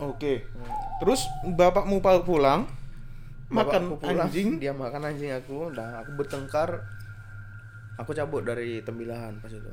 Oke. 0.01 0.49
Terus 0.97 1.21
bapakmu 1.45 2.01
pa- 2.01 2.25
pulang? 2.25 2.65
Makan 3.51 3.99
pulang, 3.99 4.25
anjing. 4.25 4.57
dia 4.57 4.73
makan 4.73 5.05
anjing 5.05 5.29
aku 5.29 5.69
udah. 5.69 6.01
Aku 6.01 6.17
bertengkar. 6.17 6.81
Aku 7.99 8.11
cabut 8.11 8.41
dari 8.41 8.81
tembilahan 8.81 9.37
pas 9.37 9.51
itu. 9.51 9.69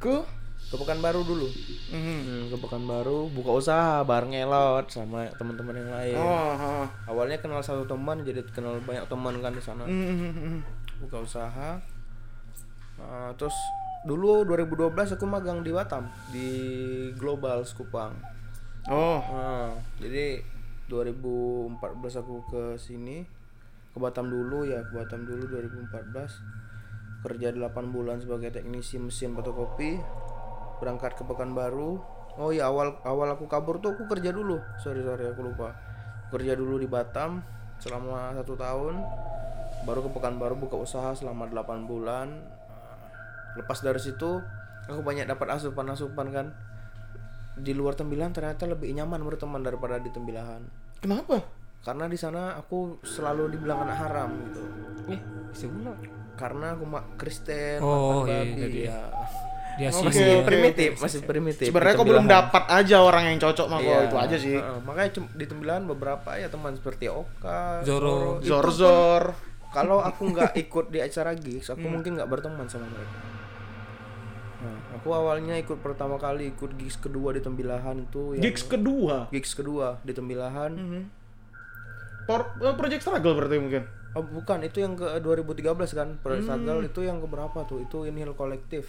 Ke? 0.00 0.24
Ke 0.66 0.74
Pekanbaru 0.74 1.20
dulu. 1.22 1.44
Mhm. 1.92 2.18
hmm, 2.24 2.42
ke 2.48 2.56
Pekanbaru 2.56 3.28
buka 3.30 3.52
usaha 3.52 4.00
bareng 4.00 4.32
elot 4.32 4.88
sama 4.88 5.28
teman-teman 5.36 5.76
yang 5.76 5.90
lain. 5.92 6.16
Oh, 6.16 6.56
ha. 6.56 6.88
awalnya 7.04 7.36
kenal 7.36 7.60
satu 7.60 7.84
teman 7.84 8.24
jadi 8.24 8.40
kenal 8.48 8.80
banyak 8.80 9.04
teman 9.04 9.36
kan 9.38 9.52
di 9.52 9.60
sana. 9.60 9.84
Mhm. 9.84 10.64
buka 10.96 11.20
usaha 11.20 11.76
Nah, 12.96 13.30
terus 13.36 13.54
dulu 14.06 14.46
2012 14.48 15.18
aku 15.18 15.24
magang 15.26 15.60
di 15.60 15.74
Batam 15.74 16.08
di 16.30 16.48
Global 17.18 17.66
Skupang 17.66 18.14
Oh, 18.86 19.18
Nah, 19.18 19.74
jadi 19.98 20.38
2014 20.86 22.22
aku 22.22 22.46
ke 22.46 22.62
sini 22.78 23.26
ke 23.90 23.98
Batam 23.98 24.30
dulu 24.30 24.62
ya 24.62 24.78
ke 24.86 24.92
Batam 24.94 25.26
dulu 25.26 25.50
2014 25.50 27.26
kerja 27.26 27.50
8 27.50 27.90
bulan 27.90 28.22
sebagai 28.22 28.54
teknisi 28.54 29.02
mesin 29.02 29.34
fotokopi 29.34 29.98
berangkat 30.78 31.18
ke 31.18 31.26
Pekanbaru. 31.26 31.98
Oh 32.38 32.54
ya 32.54 32.70
awal 32.70 32.94
awal 33.02 33.32
aku 33.34 33.50
kabur 33.50 33.82
tuh 33.82 33.98
aku 33.98 34.06
kerja 34.06 34.30
dulu. 34.30 34.62
Sorry 34.78 35.02
sorry 35.02 35.34
aku 35.34 35.42
lupa. 35.50 35.74
Kerja 36.30 36.54
dulu 36.54 36.78
di 36.78 36.86
Batam 36.86 37.42
selama 37.82 38.38
satu 38.38 38.54
tahun 38.54 39.02
baru 39.82 40.06
ke 40.06 40.10
Pekanbaru 40.14 40.62
buka 40.62 40.78
usaha 40.78 41.10
selama 41.18 41.50
8 41.50 41.90
bulan 41.90 42.38
lepas 43.56 43.78
dari 43.78 43.98
situ 43.98 44.40
aku 44.84 45.00
banyak 45.00 45.24
dapat 45.24 45.50
asupan 45.52 45.88
asupan 45.88 46.28
kan 46.28 46.46
di 47.54 47.72
luar 47.72 47.92
tembilahan 47.92 48.30
ternyata 48.30 48.64
lebih 48.66 48.92
nyaman 48.92 49.20
berteman 49.22 49.60
daripada 49.60 49.96
di 49.96 50.08
tembilahan 50.08 50.60
kenapa? 50.98 51.40
karena 51.80 52.04
di 52.04 52.14
sana 52.14 52.54
aku 52.54 53.00
selalu 53.00 53.48
dibilang 53.50 53.82
anak 53.82 53.96
haram 53.98 54.30
gitu 54.44 54.62
Eh, 55.06 55.20
pula. 55.64 55.94
karena 56.34 56.74
aku 56.74 56.84
mak 56.84 57.16
Kristen 57.16 57.78
Oh, 57.78 58.22
iya, 58.24 58.42
babi 58.42 58.60
jadi- 58.60 58.86
ya 58.86 59.00
Dia 59.76 59.88
sih 59.90 60.02
masih 60.02 60.24
oke, 60.34 60.44
primitif 60.46 60.90
masih 60.98 61.20
primitif 61.22 61.64
Sebenarnya 61.64 61.94
kok 61.94 62.06
belum 62.06 62.24
dapat 62.26 62.64
aja 62.66 62.96
orang 62.98 63.28
yang 63.28 63.38
cocok 63.38 63.66
sama 63.66 63.76
kau 63.76 63.84
Iya, 63.86 63.98
itu 64.02 64.16
aja 64.18 64.36
sih. 64.38 64.56
heeh. 64.56 64.78
makanya 64.82 65.10
di 65.30 65.44
tembilahan 65.46 65.84
beberapa 65.84 66.30
ya 66.32 66.48
teman 66.48 66.72
seperti 66.72 67.06
Oka 67.06 67.80
Zoro. 67.82 68.40
Zor-zor. 68.40 69.36
kalau 69.68 70.00
aku 70.00 70.28
nggak 70.28 70.56
ikut 70.58 70.88
di 70.88 70.98
acara 70.98 71.32
gigs 71.32 71.68
aku 71.68 71.84
mungkin 71.84 72.16
nggak 72.16 72.24
berteman 72.26 72.64
sama 72.64 72.84
mereka 72.84 73.16
nah, 74.66 74.74
aku 74.92 75.08
awalnya 75.08 75.54
ikut 75.54 75.78
pertama 75.78 76.16
kali 76.16 76.50
ikut 76.50 76.74
gigs 76.74 76.98
kedua 76.98 77.30
di 77.30 77.38
Tembilahan 77.38 77.96
itu 78.00 78.34
yang 78.34 78.42
Gigs 78.42 78.62
kedua. 78.62 79.30
gigs 79.30 79.54
kedua 79.54 80.02
di 80.02 80.10
Tembilahan 80.10 80.74
Por- 82.26 82.58
eh, 82.58 82.74
Project 82.74 83.00
Struggle 83.00 83.34
berarti 83.34 83.56
mungkin. 83.56 83.82
Oh, 84.12 84.24
bukan, 84.24 84.58
itu 84.60 84.80
yang 84.80 84.96
ke 84.96 85.06
2013 85.20 85.62
kan. 85.92 86.18
Project 86.18 86.44
Struggle 86.44 86.80
itu 86.82 87.00
yang 87.00 87.20
ke 87.20 87.28
berapa 87.28 87.58
tuh? 87.62 87.78
Itu 87.80 88.02
Inhale 88.02 88.32
Collective. 88.32 88.88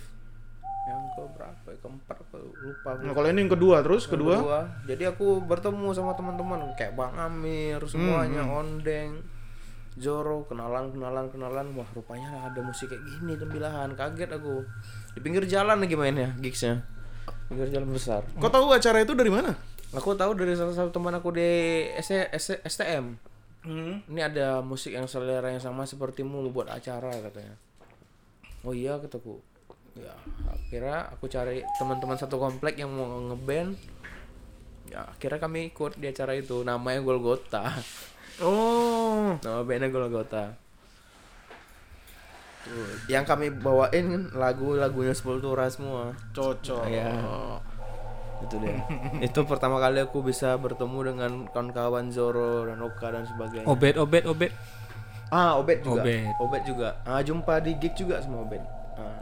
Yang 0.88 1.02
ke 1.14 1.22
berapa? 1.36 1.68
ya? 1.68 1.78
Keempat 1.78 2.18
aku 2.18 2.36
lupa. 2.58 2.90
Nah, 2.98 3.12
kalau 3.12 3.28
ini 3.28 3.44
yang 3.44 3.52
kedua 3.52 3.84
terus 3.84 4.08
Yang 4.08 4.14
kedua. 4.18 4.58
Jadi 4.88 5.04
aku 5.06 5.44
bertemu 5.44 5.88
sama 5.92 6.16
teman-teman 6.16 6.74
kayak 6.74 6.96
Bang 6.96 7.14
Amir, 7.14 7.78
semuanya 7.86 8.42
Hmm, 8.42 8.58
Ondeng, 8.58 9.12
Zoro, 9.98 10.46
kenalan, 10.46 10.94
kenalan, 10.94 11.26
kenalan. 11.34 11.74
Wah, 11.74 11.90
rupanya 11.92 12.46
ada 12.46 12.62
musik 12.62 12.94
kayak 12.94 13.02
gini 13.02 13.34
tembilahan. 13.34 13.98
Kaget 13.98 14.30
aku. 14.30 14.62
Di 15.18 15.20
pinggir 15.20 15.50
jalan 15.50 15.82
lagi 15.82 15.98
mainnya 15.98 16.38
gigsnya. 16.38 16.86
Pinggir 17.50 17.74
jalan 17.74 17.90
besar. 17.90 18.22
Kau 18.38 18.48
tahu 18.48 18.70
acara 18.70 19.02
itu 19.02 19.18
dari 19.18 19.34
mana? 19.34 19.58
Aku 19.96 20.14
tahu 20.14 20.38
dari 20.38 20.54
salah 20.54 20.76
satu 20.76 20.92
teman 20.92 21.16
aku 21.16 21.34
di 21.34 21.50
S- 21.98 22.30
S- 22.30 22.62
STM. 22.62 23.18
Hmm. 23.66 24.04
Ini 24.06 24.22
ada 24.22 24.62
musik 24.62 24.94
yang 24.94 25.10
selera 25.10 25.50
yang 25.50 25.60
sama 25.60 25.84
sepertimu 25.84 26.40
lu 26.40 26.54
buat 26.54 26.70
acara 26.70 27.10
katanya. 27.10 27.56
Oh 28.62 28.76
iya 28.76 29.00
kataku. 29.00 29.40
Ya, 29.98 30.14
akhirnya 30.46 31.10
aku 31.10 31.26
cari 31.26 31.66
teman-teman 31.82 32.16
satu 32.16 32.38
komplek 32.38 32.78
yang 32.78 32.94
mau 32.94 33.18
ngeband. 33.34 33.74
Ya, 34.88 35.10
akhirnya 35.10 35.42
kami 35.42 35.74
ikut 35.74 35.98
di 35.98 36.06
acara 36.06 36.38
itu. 36.38 36.62
Namanya 36.62 37.02
Golgota. 37.02 37.66
Oh. 38.44 39.34
Nama 39.42 39.62
bandnya 39.66 39.90
Golgota. 39.90 40.54
Tuh, 42.68 42.88
yang 43.08 43.24
kami 43.24 43.48
bawain 43.50 44.30
lagu-lagunya 44.36 45.16
Sepultura 45.16 45.66
semua. 45.72 46.12
Cocok. 46.36 46.84
Iya. 46.86 47.10
Itu 48.44 48.56
dia. 48.62 48.78
itu 49.28 49.40
pertama 49.48 49.82
kali 49.82 50.04
aku 50.04 50.22
bisa 50.22 50.54
bertemu 50.60 51.00
dengan 51.16 51.32
kawan-kawan 51.50 52.12
Zoro 52.14 52.68
dan 52.68 52.78
Oka 52.84 53.08
dan 53.10 53.24
sebagainya. 53.26 53.66
Obet, 53.66 53.96
obet, 53.98 54.24
obet. 54.28 54.52
Ah, 55.28 55.60
Obet 55.60 55.84
juga. 55.84 56.02
Obet. 56.04 56.32
Obet 56.40 56.62
juga. 56.64 56.90
Ah, 57.04 57.20
jumpa 57.20 57.60
di 57.60 57.76
gig 57.76 57.96
juga 57.98 58.22
sama 58.22 58.46
Obet. 58.46 58.62
Ah, 58.96 59.22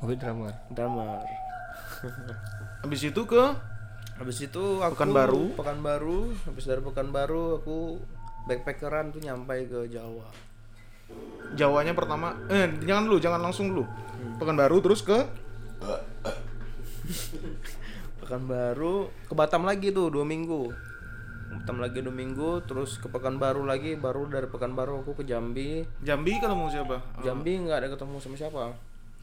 Obet 0.00 0.16
drummer. 0.20 0.54
drummer. 0.70 1.18
Habis 2.86 3.10
itu 3.10 3.20
ke 3.26 3.42
Habis 4.18 4.38
itu 4.50 4.64
aku 4.82 4.98
Pekanbaru. 4.98 5.54
Pekanbaru. 5.54 6.20
Habis 6.50 6.64
dari 6.66 6.82
Pekanbaru 6.82 7.62
aku 7.62 8.02
backpackeran 8.50 9.14
tuh 9.14 9.22
nyampai 9.22 9.70
ke 9.70 9.86
Jawa. 9.86 10.26
Jawanya 11.54 11.94
pertama. 11.94 12.34
Eh, 12.50 12.66
jangan 12.82 13.06
dulu, 13.06 13.18
jangan 13.22 13.40
langsung 13.40 13.70
dulu. 13.70 13.86
Pekanbaru 14.42 14.76
terus 14.82 15.00
ke 15.06 15.22
Pekanbaru 18.20 19.08
ke 19.30 19.32
Batam 19.32 19.64
lagi 19.64 19.94
tuh 19.94 20.12
dua 20.12 20.26
minggu. 20.26 20.68
Batam 21.48 21.80
lagi 21.80 22.04
dua 22.04 22.12
minggu, 22.12 22.60
terus 22.68 23.00
ke 23.00 23.08
Pekanbaru 23.08 23.64
lagi, 23.64 23.96
baru 23.96 24.28
dari 24.28 24.50
Pekanbaru 24.50 25.00
aku 25.00 25.16
ke 25.16 25.24
Jambi. 25.24 25.86
Jambi 26.04 26.36
ketemu 26.36 26.68
siapa? 26.68 27.00
Jambi 27.24 27.56
nggak 27.64 27.86
ada 27.86 27.88
ketemu 27.88 28.20
sama 28.20 28.36
siapa. 28.36 28.76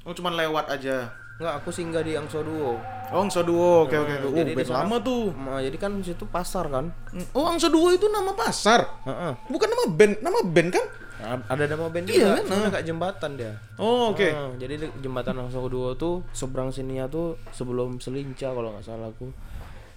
Oh, 0.07 0.13
cuman 0.15 0.33
lewat 0.33 0.65
aja. 0.73 1.13
Nggak, 1.35 1.53
aku 1.59 1.69
singgah 1.69 1.99
di 1.99 2.15
Angso 2.15 2.39
Duo. 2.39 2.79
Oh, 3.11 3.19
Angsa 3.19 3.43
Duo. 3.43 3.83
Oke, 3.83 3.99
oke. 3.99 4.13
Oh, 4.23 4.31
jadi 4.31 4.49
di 4.49 4.55
band 4.55 4.67
sana- 4.67 4.87
lama 4.87 4.97
tuh. 5.03 5.35
Ma- 5.35 5.59
jadi 5.59 5.75
kan 5.75 5.91
situ 5.99 6.23
pasar 6.25 6.71
kan. 6.71 6.95
Oh, 7.35 7.43
Angsa 7.45 7.67
Duo 7.67 7.91
itu 7.91 8.07
nama 8.07 8.31
pasar. 8.31 8.87
Heeh. 9.03 9.31
Bukan 9.47 9.67
nama 9.67 9.85
band, 9.91 10.13
nama 10.23 10.39
band 10.41 10.69
kan? 10.71 10.85
Nah, 11.15 11.39
ada 11.47 11.63
nama 11.65 11.87
band 11.89 12.05
Iya, 12.05 12.37
juga, 12.37 12.43
cuma 12.45 12.67
kayak 12.69 12.85
jembatan 12.85 13.31
dia. 13.35 13.51
Oh, 13.75 14.11
oke. 14.11 14.27
Ah, 14.27 14.51
jadi 14.55 14.73
di 14.77 14.87
jembatan 14.99 15.35
Angso 15.37 15.59
Duo 15.67 15.91
tuh 15.95 16.23
seberang 16.31 16.71
sininya 16.71 17.07
tuh 17.07 17.35
sebelum 17.51 17.99
Selinca 17.99 18.51
kalau 18.51 18.71
nggak 18.71 18.85
salah 18.85 19.11
aku. 19.11 19.27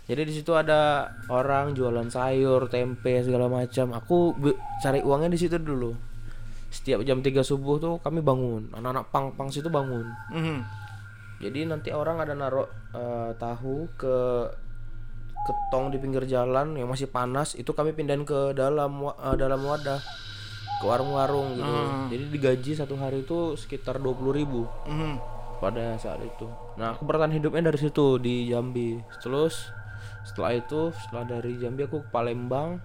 Jadi 0.09 0.25
di 0.25 0.33
situ 0.33 0.57
ada 0.57 1.05
orang 1.29 1.77
jualan 1.77 2.09
sayur, 2.09 2.67
tempe 2.67 3.21
segala 3.21 3.45
macam. 3.45 3.93
Aku 3.93 4.33
cari 4.81 5.05
uangnya 5.05 5.29
di 5.29 5.39
situ 5.39 5.55
dulu. 5.55 5.93
Setiap 6.69 7.01
jam 7.01 7.21
3 7.21 7.41
subuh 7.41 7.77
tuh 7.77 7.95
kami 8.01 8.21
bangun. 8.21 8.73
Anak-anak 8.73 9.09
pang-pang 9.09 9.49
situ 9.49 9.69
bangun. 9.69 10.09
Mhm. 10.33 10.59
Jadi 11.39 11.65
nanti 11.65 11.95
orang 11.95 12.19
ada 12.19 12.35
naruh 12.35 12.67
eh, 12.93 13.31
tahu 13.35 13.87
ke 13.95 14.17
ke 15.39 15.53
tong 15.71 15.89
di 15.89 15.97
pinggir 15.97 16.27
jalan 16.27 16.75
yang 16.75 16.91
masih 16.91 17.09
panas 17.09 17.55
itu 17.55 17.71
kami 17.71 17.95
pindahin 17.95 18.27
ke 18.27 18.53
dalam 18.53 18.91
eh, 19.07 19.37
dalam 19.39 19.63
wadah 19.63 20.03
ke 20.79 20.85
warung-warung 20.85 21.55
gitu. 21.55 21.75
Jadi 22.11 22.25
digaji 22.29 22.73
satu 22.75 22.95
hari 22.95 23.23
itu 23.23 23.55
sekitar 23.55 23.99
20.000 23.99 24.31
ribu 24.31 24.63
Mhm. 24.87 25.15
pada 25.59 25.99
saat 25.99 26.23
itu. 26.23 26.47
Nah, 26.79 26.95
aku 26.95 27.03
bertahan 27.03 27.35
hidupnya 27.35 27.67
dari 27.67 27.79
situ 27.79 28.15
di 28.19 28.47
Jambi. 28.47 28.95
Terus 29.19 29.75
setelah 30.23 30.55
itu 30.55 30.95
setelah 30.95 31.27
dari 31.27 31.59
Jambi 31.59 31.83
aku 31.83 32.07
ke 32.07 32.09
Palembang. 32.11 32.79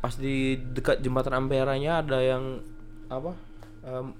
Pas 0.00 0.12
di 0.12 0.56
dekat 0.56 1.00
jembatan 1.00 1.36
Amperanya 1.36 2.00
ada 2.00 2.20
yang 2.20 2.60
apa? 3.08 3.32
Em, 3.80 4.12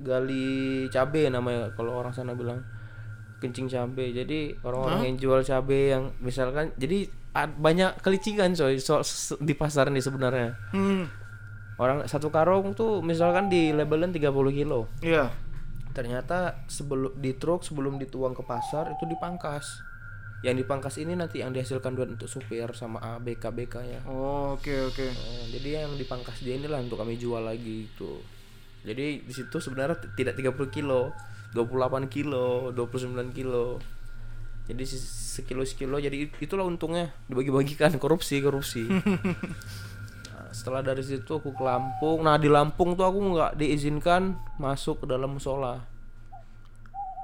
gali 0.00 0.88
cabe 0.88 1.28
namanya 1.28 1.68
kalau 1.72 2.00
orang 2.00 2.12
sana 2.12 2.32
bilang 2.32 2.64
kencing 3.42 3.66
cabe. 3.66 4.14
Jadi 4.14 4.54
orang-orang 4.60 5.02
yang 5.04 5.16
jual 5.18 5.42
cabe 5.42 5.90
yang 5.90 6.14
misalkan 6.18 6.70
jadi 6.76 7.04
ad- 7.32 7.56
banyak 7.56 7.98
kelicikan 7.98 8.52
coy 8.52 8.78
so, 8.78 9.02
di 9.36 9.52
pasar 9.52 9.90
nih 9.90 10.00
sebenarnya. 10.00 10.54
Hmm. 10.70 11.10
Orang 11.74 12.06
satu 12.06 12.28
karung 12.28 12.72
tuh 12.72 13.02
misalkan 13.02 13.48
di 13.48 13.74
labelin 13.74 14.08
30 14.08 14.30
kilo 14.52 14.86
Iya. 15.00 15.34
ternyata 15.90 16.62
sebelum 16.66 17.12
di 17.14 17.34
truk 17.34 17.60
sebelum 17.60 17.98
dituang 17.98 18.32
ke 18.32 18.40
pasar 18.40 18.88
itu 18.90 19.04
dipangkas 19.04 19.82
yang 20.40 20.54
dipangkas 20.54 20.96
ini 20.96 21.12
nanti 21.12 21.38
yang 21.38 21.50
dihasilkan 21.50 21.92
duit 21.92 22.08
untuk 22.10 22.26
supir 22.26 22.70
sama 22.72 22.96
ABK 23.16 23.44
BK 23.50 23.74
nya 23.84 24.00
Oh, 24.04 24.54
oke, 24.54 24.72
oke. 24.88 25.06
Oh, 25.06 25.44
jadi 25.48 25.82
yang 25.82 25.92
dipangkas 25.94 26.40
dia 26.40 26.54
inilah 26.54 26.78
untuk 26.78 26.96
kami 26.96 27.14
jual 27.14 27.40
lagi 27.40 27.86
itu 27.86 28.20
jadi 28.82 29.20
di 29.20 29.32
situ 29.32 29.52
sebenarnya 29.54 30.00
tidak 30.12 30.34
30 30.34 30.54
kilo 30.70 31.12
28 31.52 32.08
kilo 32.08 32.70
29 32.70 33.12
kilo. 33.30 33.76
Jadi 34.62 34.82
se- 34.82 35.02
sekilo 35.36 35.62
sekilo 35.62 35.96
jadi 35.96 36.24
it- 36.24 36.38
itulah 36.38 36.62
untungnya. 36.62 37.12
Dibagi-bagikan 37.26 37.96
korupsi 37.96 38.40
korupsi. 38.40 38.84
Nah, 40.32 40.48
setelah 40.48 40.80
dari 40.80 41.04
situ 41.04 41.28
aku 41.28 41.52
ke 41.52 41.60
Lampung. 41.60 42.24
Nah 42.24 42.40
di 42.40 42.48
Lampung 42.48 42.96
tuh 42.96 43.04
aku 43.04 43.20
nggak 43.32 43.52
diizinkan 43.54 44.32
masuk 44.56 45.04
ke 45.04 45.06
dalam 45.06 45.36
musola. 45.36 45.76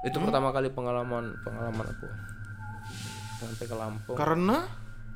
Itu 0.05 0.21
pertama 0.21 0.53
kali 0.53 0.69
pengalaman 0.69 1.33
pengalaman 1.41 1.85
aku. 1.89 2.05
Sampai 3.39 3.65
ke 3.65 3.73
Lampung. 3.73 4.13
Karena? 4.13 4.61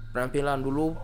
Penampilan 0.10 0.62
dulu 0.62 0.98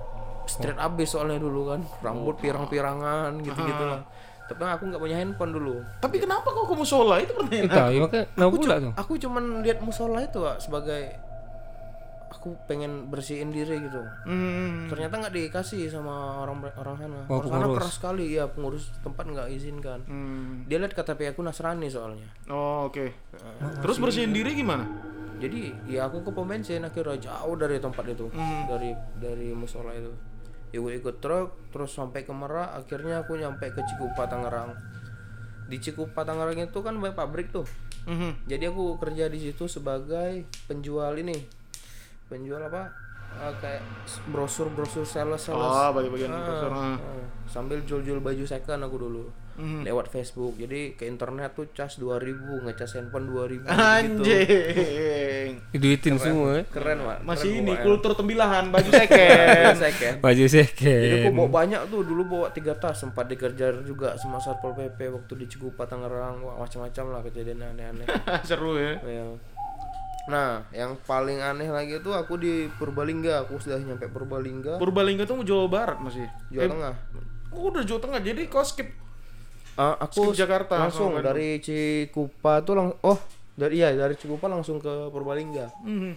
straight 0.45 0.77
abis 0.77 1.13
soalnya 1.13 1.37
dulu 1.37 1.69
kan. 1.69 1.85
Rambut 2.01 2.41
pirang-pirangan 2.41 3.37
gitu-gitu 3.39 3.83
lah 3.85 4.01
tapi 4.49 4.65
aku 4.65 4.83
nggak 4.85 4.99
punya 4.99 5.15
handphone 5.15 5.51
dulu 5.51 5.75
tapi 5.97 6.17
kenapa 6.17 6.47
kau 6.47 6.65
ke 6.65 6.73
musola 6.73 7.15
itu 7.17 7.31
pertanyaan? 7.31 7.65
Kita, 7.65 7.83
ya 7.88 7.99
makanya 8.01 8.25
kenapa 8.27 8.51
pula 8.51 8.75
tuh? 8.79 8.91
aku 8.95 9.12
cuman 9.17 9.43
lihat 9.62 9.79
musola 9.79 10.19
itu 10.19 10.38
Wak, 10.39 10.57
sebagai 10.57 11.01
aku 12.29 12.53
pengen 12.65 13.09
bersihin 13.09 13.49
diri 13.49 13.81
gitu 13.81 13.99
Hmm. 14.23 14.85
ternyata 14.85 15.17
nggak 15.17 15.33
dikasih 15.33 15.85
sama 15.88 16.39
orang 16.39 16.62
orang 16.73 16.95
sana 16.95 17.19
Oh, 17.25 17.41
orang 17.41 17.49
sana 17.49 17.65
keras 17.73 17.93
sekali 17.93 18.25
ya 18.31 18.45
pengurus 18.45 18.93
tempat 18.99 19.25
nggak 19.25 19.49
izinkan 19.51 19.99
Hmm. 20.03 20.63
dia 20.63 20.77
lihat 20.77 20.93
KTP 20.93 21.29
aku 21.29 21.41
Nasrani 21.41 21.88
soalnya 21.88 22.29
Oh, 22.47 22.88
oke. 22.88 23.05
Terus 23.81 23.97
bersihin 23.97 24.31
diri 24.31 24.53
gimana? 24.53 24.85
jadi 25.35 25.71
ya 25.85 26.03
aku 26.05 26.19
ke 26.19 26.29
pom 26.29 26.43
bensin 26.43 26.83
akhirnya 26.83 27.15
jauh 27.17 27.55
dari 27.55 27.79
tempat 27.79 28.03
itu 28.05 28.27
Hmm. 28.29 28.67
dari 28.67 28.91
dari 29.15 29.49
musola 29.51 29.91
itu 29.91 30.12
ibu 30.71 30.88
ikut 30.88 31.17
truk 31.17 31.49
terus 31.69 31.89
sampai 31.89 32.21
ke 32.21 32.32
Merak 32.32 32.75
akhirnya 32.75 33.21
aku 33.21 33.36
nyampe 33.36 33.65
ke 33.67 33.82
Cikupa 33.84 34.25
Tangerang 34.25 34.73
di 35.65 35.77
Cikupa 35.77 36.21
Tangerang 36.21 36.58
itu 36.58 36.79
kan 36.79 36.93
banyak 36.93 37.13
pabrik 37.13 37.49
tuh 37.49 37.65
Mhm. 38.01 38.45
jadi 38.45 38.69
aku 38.69 38.97
kerja 38.97 39.27
di 39.27 39.39
situ 39.39 39.65
sebagai 39.65 40.41
penjual 40.65 41.13
ini 41.15 41.36
penjual 42.25 42.62
apa 42.62 43.10
Eh, 43.29 43.53
kayak 43.62 43.86
brosur 44.27 44.73
brosur 44.73 45.05
sales 45.05 45.38
sales 45.39 45.62
Oh, 45.62 45.93
bagi-bagian 45.93 46.27
Ah, 46.27 46.41
brosur, 46.41 46.71
ah. 46.71 46.97
ah. 46.97 46.97
sambil 47.45 47.77
jual-jual 47.79 48.17
baju 48.17 48.41
second 48.41 48.82
aku 48.82 48.97
dulu 48.97 49.29
Mhm. 49.59 49.83
lewat 49.83 50.07
Facebook 50.07 50.55
jadi 50.55 50.95
ke 50.95 51.03
internet 51.03 51.51
tuh 51.51 51.67
cas 51.69 51.95
2000 51.95 52.31
ngecas 52.63 52.95
handphone 52.95 53.27
2000 53.27 53.59
gitu 53.59 53.67
Anjing. 53.69 55.49
Diduitin 55.71 56.15
semua 56.15 56.49
ya. 56.55 56.63
keren 56.65 56.99
pak 56.99 57.17
Masih 57.21 57.49
Keren 57.49 57.59
ini 57.59 57.71
pokoknya. 57.73 57.83
kultur 57.85 58.11
tembilahan 58.13 58.65
baju 58.73 58.89
second. 58.89 59.75
second 59.75 60.15
Baju 60.19 60.41
jadi 60.41 60.53
second. 60.63 61.11
aku 61.21 61.29
bawa 61.35 61.49
banyak 61.53 61.81
tuh 61.85 62.01
dulu 62.01 62.21
bawa 62.25 62.47
tiga 62.49 62.73
tas 62.73 62.95
sempat 62.95 63.27
dikejar 63.27 63.83
juga 63.83 64.15
sama 64.15 64.39
satpol 64.39 64.71
pp 64.73 64.95
waktu 65.09 65.33
di 65.35 65.45
Cikupa 65.45 65.83
Tangerang 65.83 66.39
Wah, 66.39 66.55
macam-macam 66.57 67.05
lah 67.09 67.21
kejadian 67.21 67.59
aneh-aneh 67.61 68.07
Seru 68.47 68.73
ya. 68.73 68.95
Ya. 69.01 69.27
Nah, 70.25 70.61
yang 70.69 70.93
paling 71.01 71.37
aneh 71.37 71.67
lagi 71.67 71.97
tuh 71.99 72.13
aku 72.13 72.37
di 72.37 72.69
Purbalingga. 72.71 73.43
Aku 73.43 73.57
sudah 73.57 73.75
nyampe 73.75 74.05
Purbalingga, 74.05 74.77
Purbalingga 74.77 75.25
tuh 75.25 75.41
Jawa 75.41 75.65
Barat 75.65 75.97
masih. 75.97 76.29
Jawa 76.47 76.69
Tengah. 76.69 76.93
Oh, 77.49 77.67
udah 77.67 77.81
Jawa 77.81 77.97
Tengah. 77.97 78.21
Jadi 78.21 78.45
kau 78.45 78.61
skip 78.61 78.93
Ah, 79.79 79.95
aku 79.97 80.29
Skip 80.29 80.43
Jakarta 80.43 80.75
langsung 80.77 81.15
Bandung. 81.15 81.23
dari 81.25 81.49
Cikupa 81.57 82.59
tuh 82.59 82.75
lang 82.75 82.87
oh 82.99 83.15
dari 83.53 83.79
iya 83.79 83.91
dari 83.91 84.11
Cikupa 84.13 84.45
langsung 84.45 84.75
ke 84.77 85.07
Purbalingga 85.07 85.71
Mhm. 85.81 86.11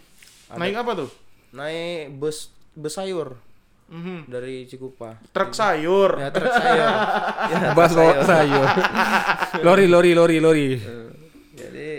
Naik 0.52 0.74
apa 0.76 0.92
tuh? 0.96 1.10
naik 1.52 2.10
bus 2.12 2.48
bus 2.72 2.90
sayur 2.90 3.38
Mhm. 3.86 4.26
dari 4.26 4.64
Cikupa 4.64 5.14
Truk 5.30 5.52
sayur. 5.52 6.16
ya 6.16 6.28
truk 6.28 6.48
sayur 6.48 6.90
ya, 7.52 7.58
Bas 7.72 7.92
lo 7.92 8.02
sayur. 8.20 8.66
lori 9.66 9.86
lori 9.86 10.10
lori 10.12 10.36
lori. 10.38 10.66
Eh, 10.74 11.08
jadi 11.52 11.90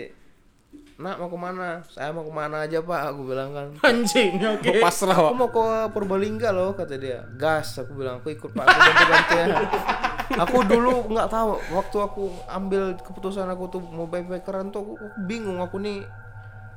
nak 0.94 1.16
mau 1.16 1.26
ke 1.26 1.38
mana 1.38 1.80
saya 1.86 2.10
mau 2.10 2.22
ke 2.22 2.30
mana 2.30 2.56
aja 2.62 2.78
pak 2.78 3.00
aku 3.08 3.24
bilang 3.24 3.50
kan 3.50 3.66
Anjing, 3.82 4.38
oke. 4.38 4.78
Pasrah, 4.78 5.16
aku 5.16 5.34
mau 5.34 5.48
ke 5.48 5.64
Purbalingga 5.90 6.50
loh 6.50 6.70
kata 6.72 6.94
dia 6.94 7.24
gas 7.34 7.74
aku 7.76 7.94
bilang 7.94 8.18
aku 8.18 8.30
ikut 8.30 8.50
pak 8.50 8.62
aku 8.62 8.78
bantu 8.78 9.04
bantu 9.08 9.32
ya 9.34 9.46
aku 10.40 10.56
dulu 10.66 11.10
nggak 11.12 11.28
tahu 11.30 11.58
waktu 11.74 11.96
aku 12.02 12.24
ambil 12.50 12.96
keputusan 12.98 13.46
aku 13.50 13.70
tuh 13.70 13.82
mau 13.82 14.10
backpackeran 14.10 14.74
tuh 14.74 14.82
aku, 14.82 14.92
aku 14.98 15.18
bingung 15.26 15.62
aku 15.62 15.78
nih. 15.78 16.02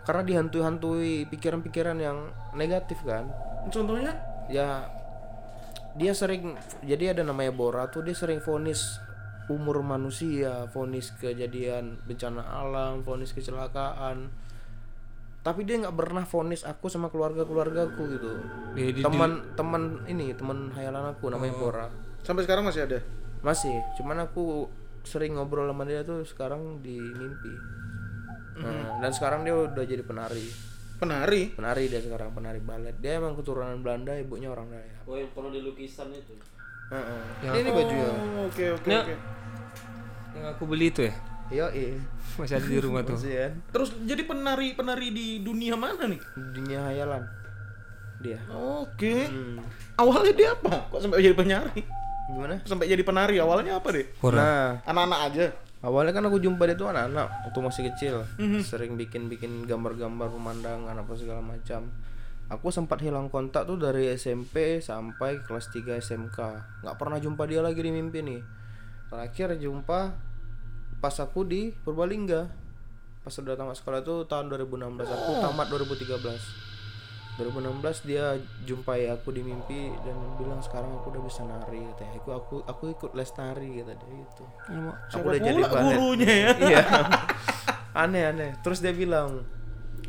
Karena 0.08 0.24
dihantui-hantui 0.24 1.28
pikiran-pikiran 1.28 2.00
yang 2.00 2.32
negatif 2.56 3.04
kan. 3.04 3.28
Contohnya? 3.67 4.15
ya 4.48 4.88
dia 5.98 6.12
sering 6.15 6.56
jadi 6.84 7.12
ada 7.15 7.22
namanya 7.28 7.52
Bora 7.52 7.84
tuh 7.91 8.06
dia 8.06 8.15
sering 8.15 8.39
vonis 8.39 9.00
umur 9.48 9.80
manusia 9.84 10.67
vonis 10.72 11.15
kejadian 11.15 12.00
bencana 12.04 12.43
alam 12.43 13.04
vonis 13.04 13.32
kecelakaan. 13.32 14.32
Tapi 15.43 15.63
dia 15.63 15.80
nggak 15.80 15.96
pernah 15.96 16.28
vonis 16.28 16.67
aku 16.67 16.91
sama 16.91 17.08
keluarga 17.08 17.48
keluargaku 17.48 18.04
gitu 18.12 18.30
teman 19.00 19.56
teman 19.56 20.04
ini 20.04 20.36
teman 20.36 20.76
hayalan 20.76 21.15
aku 21.15 21.32
namanya 21.32 21.56
Bora. 21.56 21.88
Sampai 22.24 22.43
sekarang 22.43 22.67
masih 22.67 22.84
ada. 22.84 23.00
Masih 23.41 23.73
cuman 23.95 24.23
aku 24.23 24.67
sering 25.04 25.36
ngobrol 25.36 25.65
sama 25.65 25.84
dia 25.84 26.04
tuh 26.04 26.23
sekarang 26.23 26.82
di 26.82 26.97
mimpi 27.00 27.54
nah, 28.60 29.00
dan 29.00 29.12
sekarang 29.12 29.41
dia 29.43 29.56
udah 29.56 29.84
jadi 29.84 30.04
penari 30.04 30.47
Penari. 30.97 31.54
penari 31.54 31.86
dia 31.88 32.02
sekarang 32.02 32.34
penari 32.34 32.58
balet 32.58 32.97
dia 32.97 33.21
emang 33.21 33.38
keturunan 33.38 33.78
Belanda 33.80 34.17
ibunya 34.17 34.50
orang 34.50 34.73
Dayak 34.73 35.06
Oh 35.06 35.15
yang 35.15 35.32
perlu 35.32 35.47
di 35.47 35.63
lukisan 35.63 36.12
itu. 36.12 36.36
Heeh. 36.91 37.23
Ya. 37.39 37.52
Ini, 37.56 37.60
ini 37.63 37.69
bajunya. 37.71 38.08
Oh, 38.12 38.52
Oke, 38.52 38.65
oke, 38.76 38.89
Ya. 38.91 39.08
oke. 39.08 39.15
Yang 40.36 40.45
aku 40.52 40.63
beli 40.67 40.91
itu 40.91 41.02
ya. 41.08 41.13
Iya, 41.47 41.65
iya. 41.71 41.95
Masih 42.36 42.56
ada 42.60 42.67
di 42.67 42.80
rumah 42.84 43.02
tuh. 43.08 43.15
Masih 43.15 43.32
kan? 43.39 43.54
Terus 43.71 43.89
jadi 44.04 44.21
penari-penari 44.28 45.08
di 45.15 45.28
dunia 45.39 45.80
mana 45.80 46.12
nih? 46.12 46.19
Dunia 46.36 46.91
hayalan. 46.91 47.23
Dia. 48.19 48.39
Oke. 48.52 49.32
Hmm. 49.32 49.63
Awalnya 49.95 50.34
dia 50.36 50.50
apa? 50.52 50.91
Kok 50.91 51.00
sampai 51.00 51.23
jadi 51.23 51.36
penari? 51.39 51.88
Gimana? 52.28 52.60
Sampai 52.63 52.88
jadi 52.88 53.02
penari 53.02 53.40
awalnya 53.40 53.80
apa 53.80 53.88
deh? 53.92 54.06
Pura. 54.20 54.36
Nah, 54.36 54.68
Anak-anak 54.84 55.20
aja. 55.32 55.46
awalnya 55.80 56.12
kan 56.12 56.26
aku 56.26 56.42
jumpa 56.42 56.66
dia 56.66 56.76
tuh 56.76 56.90
anak-anak 56.90 57.48
waktu 57.48 57.60
masih 57.62 57.84
kecil. 57.94 58.16
Sering 58.62 58.98
bikin-bikin 58.98 59.63
gambar-gambar 59.63 60.28
pemandangan 60.28 60.96
apa 60.96 61.13
segala 61.16 61.40
macam. 61.40 61.88
Aku 62.48 62.72
sempat 62.72 63.04
hilang 63.04 63.28
kontak 63.28 63.68
tuh 63.68 63.76
dari 63.76 64.08
SMP 64.12 64.80
sampai 64.80 65.44
kelas 65.44 65.68
3 65.70 66.00
SMK. 66.00 66.40
nggak 66.84 66.96
pernah 66.96 67.20
jumpa 67.20 67.44
dia 67.44 67.60
lagi 67.60 67.80
di 67.80 67.92
mimpi 67.92 68.24
nih. 68.24 68.40
Terakhir 69.08 69.56
jumpa 69.56 70.16
pas 70.98 71.16
aku 71.20 71.44
di 71.44 71.72
Purbalingga. 71.72 72.48
Pas 73.22 73.36
udah 73.36 73.56
tamat 73.56 73.76
sekolah 73.76 74.00
tuh 74.04 74.24
tahun 74.24 74.48
2016. 74.48 75.04
Aku 75.04 75.32
tamat 75.40 75.68
2013. 75.68 76.66
2016 77.38 78.10
dia 78.10 78.34
jumpai 78.65 79.13
aku 79.13 79.30
di 79.30 79.45
mimpi 79.45 79.93
dan 80.02 80.17
bilang 80.41 80.58
sekarang 80.58 80.89
aku 80.97 81.13
udah 81.13 81.21
bisa 81.21 81.45
nari 81.45 81.86
katanya. 81.93 82.13
Aku 82.17 82.30
aku 82.34 82.56
aku 82.65 82.84
ikut 82.97 83.12
les 83.13 83.32
nari 83.38 83.69
kata 83.86 83.93
dia 83.93 84.17
gitu. 84.26 84.45
Aku 85.13 85.26
udah 85.30 85.41
jadi 85.41 85.62
gurunya 85.62 86.34
ya? 86.34 86.52
Iya. 86.67 86.84
aneh 88.04 88.23
aneh. 88.34 88.52
Terus 88.65 88.82
dia 88.82 88.89
bilang 88.89 89.45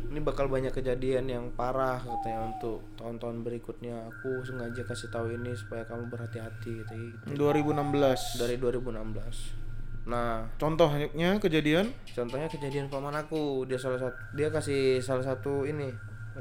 ini 0.09 0.25
bakal 0.25 0.49
banyak 0.49 0.73
kejadian 0.73 1.29
yang 1.29 1.45
parah 1.53 2.01
katanya 2.01 2.49
untuk 2.49 2.81
tahun-tahun 2.97 3.45
berikutnya. 3.45 4.09
Aku 4.09 4.41
sengaja 4.41 4.81
kasih 4.81 5.13
tahu 5.13 5.29
ini 5.29 5.53
supaya 5.53 5.85
kamu 5.85 6.09
berhati-hati 6.09 6.81
katanya 6.81 7.05
gitu. 7.13 7.37
2016. 7.37 8.41
Dari 8.41 8.55
2016. 8.57 9.69
Nah, 10.09 10.49
Contohnya 10.57 11.37
kejadian 11.37 11.93
contohnya 12.17 12.49
kejadian 12.49 12.89
paman 12.89 13.13
aku 13.13 13.69
dia 13.69 13.77
salah 13.77 14.01
satu 14.01 14.17
dia 14.33 14.49
kasih 14.49 14.97
salah 15.05 15.21
satu 15.21 15.69
ini 15.69 15.93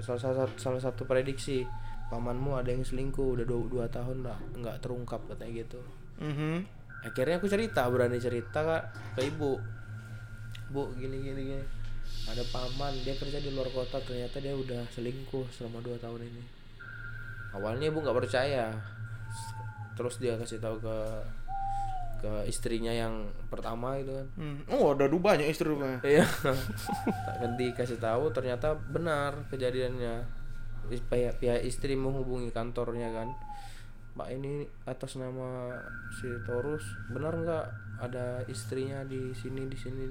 salah 0.03 0.21
satu 0.21 0.55
salah 0.59 0.81
satu 0.81 1.03
prediksi 1.05 1.65
pamanmu 2.09 2.57
ada 2.57 2.73
yang 2.73 2.83
selingkuh 2.83 3.37
udah 3.37 3.45
dua, 3.45 3.63
dua 3.69 3.87
tahun 3.93 4.25
nggak 4.25 4.39
nggak 4.65 4.77
terungkap 4.81 5.21
katanya 5.29 5.65
gitu. 5.65 5.81
Mhm. 6.19 6.81
akhirnya 6.99 7.39
aku 7.39 7.47
cerita 7.47 7.87
berani 7.87 8.19
cerita 8.19 8.59
kak 8.59 8.83
ke 9.15 9.31
ibu. 9.31 9.55
Bu 10.75 10.91
gini 10.99 11.23
gini 11.23 11.41
gini. 11.55 11.65
Ada 12.27 12.43
paman 12.51 12.91
dia 13.07 13.15
kerja 13.15 13.39
di 13.39 13.55
luar 13.55 13.71
kota 13.71 14.03
ternyata 14.03 14.43
dia 14.43 14.51
udah 14.53 14.83
selingkuh 14.91 15.47
selama 15.55 15.79
dua 15.79 15.95
tahun 16.03 16.27
ini. 16.27 16.43
Awalnya 17.55 17.95
ibu 17.95 18.03
nggak 18.03 18.19
percaya. 18.19 18.75
Terus 19.95 20.19
dia 20.19 20.35
kasih 20.35 20.59
tahu 20.59 20.83
ke 20.83 20.97
ke 22.19 22.45
istrinya 22.45 22.91
yang 22.91 23.15
pertama 23.47 23.95
itu 23.95 24.11
kan 24.11 24.27
Hmm. 24.35 24.59
Oh, 24.69 24.93
ada 24.93 25.07
du- 25.07 25.19
banyak 25.19 25.47
istri 25.47 25.67
rupanya. 25.67 25.99
Iya. 26.01 26.27
Tak 27.39 27.55
dikasih 27.55 27.99
tahu 27.99 28.31
ternyata 28.31 28.75
benar 28.75 29.47
kejadiannya. 29.49 30.27
Pihak, 30.89 31.37
pihak 31.37 31.61
istri 31.63 31.95
menghubungi 31.95 32.49
kantornya 32.49 33.13
kan. 33.13 33.29
Pak 34.13 34.29
ini 34.31 34.67
atas 34.83 35.15
nama 35.15 35.71
si 36.11 36.27
Torus 36.43 36.83
benar 37.09 37.37
nggak 37.37 37.65
ada 38.01 38.43
istrinya 38.45 39.05
di 39.05 39.31
sini 39.33 39.65
di 39.65 39.77
sini. 39.77 40.07